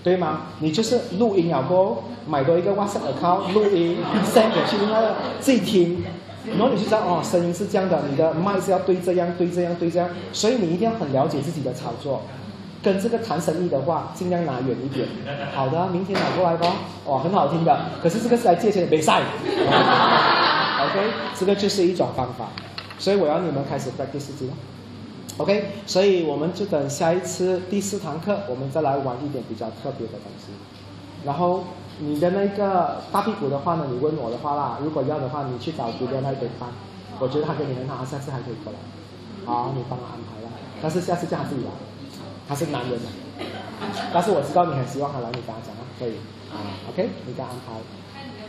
[0.04, 0.42] 对吗？
[0.60, 6.04] 你就是录音了过后，买多一个 WhatsApp account 录音，send 给去那个自己听，
[6.58, 12.24] 然后你就知道哦，声音是这样的，你的麦是要对这样对这样对这样，所以你一定要很了解自己的操作。
[12.84, 15.08] 跟这个谈生意的话，尽量拿远一点。
[15.54, 16.68] 好的，明天拿过来吧。
[17.06, 17.80] 哇，很好听的。
[18.02, 19.22] 可是这个是来借钱的，比赛。
[20.80, 22.48] OK，这个就是一种方法。
[23.00, 24.52] 所以我要你们开始 practice 这个。
[25.38, 30.52] OK，所以我们就等下一次第四堂课，我们再来玩一点比较特别的东西。
[31.26, 31.64] 然后
[32.00, 36.70] 你的那个大屁股的话呢，你问我的话啦，如果要的话，你去找别的那边看。
[37.20, 38.80] 我觉得他跟你很好，下次还可以过来。
[39.46, 40.50] 好，你帮我安排了。
[40.82, 41.72] 但是下次叫他自己来。
[42.48, 43.10] 他是男人嘛，
[44.14, 46.14] 但是我知道你很希望他来，你跟他讲啊，可以
[46.52, 46.56] 啊
[46.90, 47.74] ，OK，你跟他安排。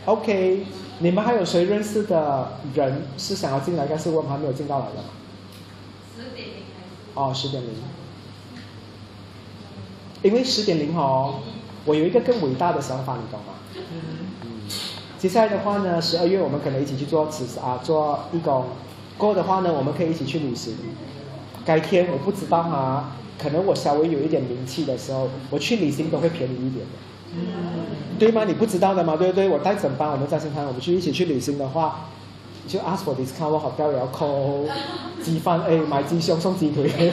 [0.04, 0.66] OK，
[1.00, 5.04] 你们还有谁认识的人是想要进来，但是我们还没有进到来的吗？
[6.16, 6.48] 十点。
[7.14, 7.70] 哦，十点零。
[10.22, 11.40] 因为十点零哦，
[11.84, 13.52] 我有一个更伟大的想法，你懂吗？
[13.74, 14.68] 嗯。
[15.18, 18.64] 接下来的话呢，十二月我们可能一起去做慈啊，做义工。
[19.18, 20.76] 过后的话呢，我们可以一起去旅行。
[21.66, 23.12] 改天我不知道哈。
[23.38, 26.92] 可能我稍微有一点名气的时候，我去旅行都会便宜一点的，
[28.18, 28.44] 对吗？
[28.44, 29.16] 你不知道的吗？
[29.16, 29.48] 对不对？
[29.48, 32.08] 我带整班我们在新滩，我们去一起去旅行的话，
[32.66, 34.64] 就 ask for discount，我好掉要扣
[35.22, 36.90] 鸡饭，哎，买鸡胸送鸡腿。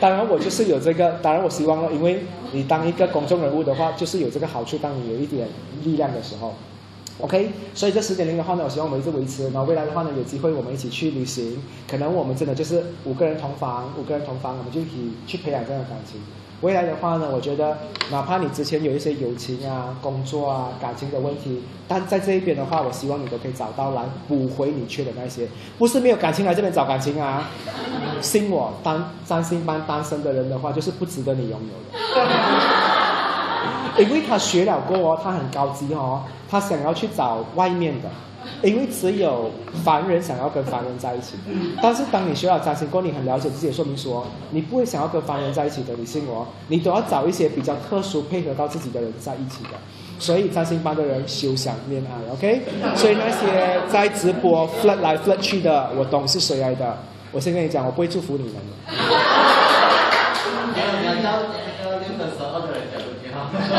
[0.00, 5.48] 当然我就是有这个，当然我希望了，因为你当一个公众人物的话，就是有这个好处，当你有一点
[5.84, 6.54] 力量的时候。
[7.20, 9.44] OK，所以这十点零的话呢，我希望我们一直维持。
[9.50, 16.20] 然后未来的话呢，有机会我们一起去旅行，可能我们真的就是五个人同房，五个人同房，我们就一起去培养这样的感情。
[16.60, 17.78] 未来的话呢，我觉得
[18.10, 25.46] 哪怕你之前有一些友情啊、工作啊、感情的问题，但在这一边的话，我希望你都可以找到来补回你缺的那些。
[25.76, 27.48] 不是没有感情来这边找感情啊，
[28.20, 31.98] 信我，单占星班单身的人的话，就是不值得你拥有的。
[33.98, 38.08] 因为他学了过哦，他很高级哦，他想要去找外面的，
[38.62, 39.50] 因为只有
[39.84, 41.34] 凡人想要跟凡人在一起。
[41.82, 49.70] 但是当你学了占星过，你很了解自己的说明书，你不会想要跟凡人在一起的，你信我，你都要找一些比较特殊、配合到自己的人在一起的。
[50.20, 52.62] 所以占星班的人休想恋爱，OK？
[52.96, 56.98] 所以那些在直播 flat 来 flat 去的，我懂是谁来的。
[57.30, 58.54] 我先跟你讲，我不会祝福你们。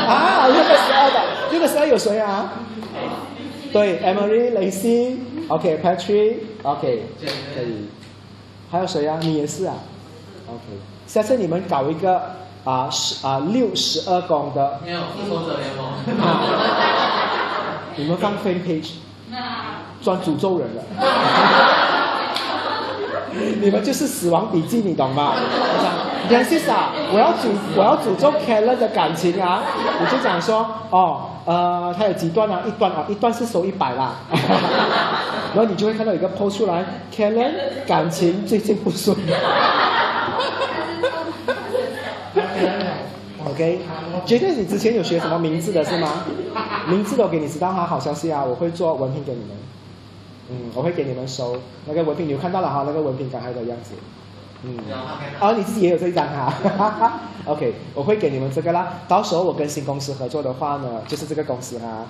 [0.06, 1.22] 啊，六个十二的，
[1.52, 2.52] 六个十二有谁啊？
[3.72, 7.06] 对，Emily、Lacy，OK，Patrick，OK，
[7.56, 7.88] 可以。
[8.72, 9.18] 还有谁啊？
[9.22, 9.76] 你也是啊
[10.48, 10.62] ？OK，
[11.08, 12.22] 下次你们搞一个
[12.64, 14.80] 啊十啊六十二宫的。
[14.84, 15.92] 没有，复仇者联盟。
[17.96, 18.92] 你们放 fan page，
[20.02, 20.84] 专诅咒人了。
[23.62, 25.36] 你们就是死亡笔记，你懂吗？
[26.30, 26.76] 杨先生，
[27.12, 29.64] 我要诅我要诅咒 Kellen 的感情啊！
[30.00, 32.62] 我就讲说，哦，呃，他有几段啊？
[32.68, 34.14] 一段啊，一段是收一百啦。
[35.56, 36.86] 然后你就会看到一个 po 出来
[37.16, 37.52] ，Kellen
[37.88, 39.18] 感情最近不顺。
[43.50, 43.80] OK，
[44.26, 46.26] 绝对你之前有学什么名字的是吗？
[46.88, 48.44] 名字都给你知道哈，好消息啊！
[48.44, 49.50] 我会做文凭给你们。
[50.52, 53.96] 嗯，我会给你们收那个文凭，你有看到了哈，那个文凭刚才的样子。
[54.64, 54.78] 嗯，
[55.40, 56.54] 哦，你自己也有这一张哈。
[57.46, 58.94] OK，我会给你们这个啦。
[59.08, 62.06] 到时候我跟新公司合作的话呢，就是这个公司哈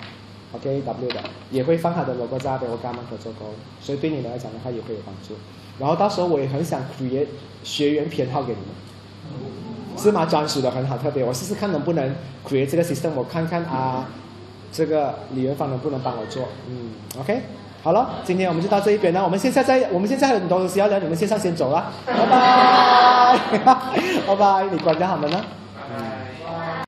[0.52, 1.20] ，OK，W 的
[1.50, 3.48] 也会放他的 logo 在那边，我跟他们合作过，
[3.80, 5.34] 所以对你们来讲的话也会有帮助。
[5.78, 7.28] 然后到时候我也很想 create
[7.62, 10.26] 学员偏好给你们，是吗？
[10.26, 12.14] 专属的很好，特别，我试试看能不能
[12.46, 14.08] create 这个 system，我看看啊，
[14.72, 16.48] 这个李元芳能不能帮我做？
[16.68, 17.40] 嗯，OK。
[17.82, 19.24] 好了，今天我们就到这一边了。
[19.24, 23.38] 我们现在在，我们现在很多东西要聊，你们线上先走了，拜拜，
[24.26, 25.59] 拜拜，你关掉好门了。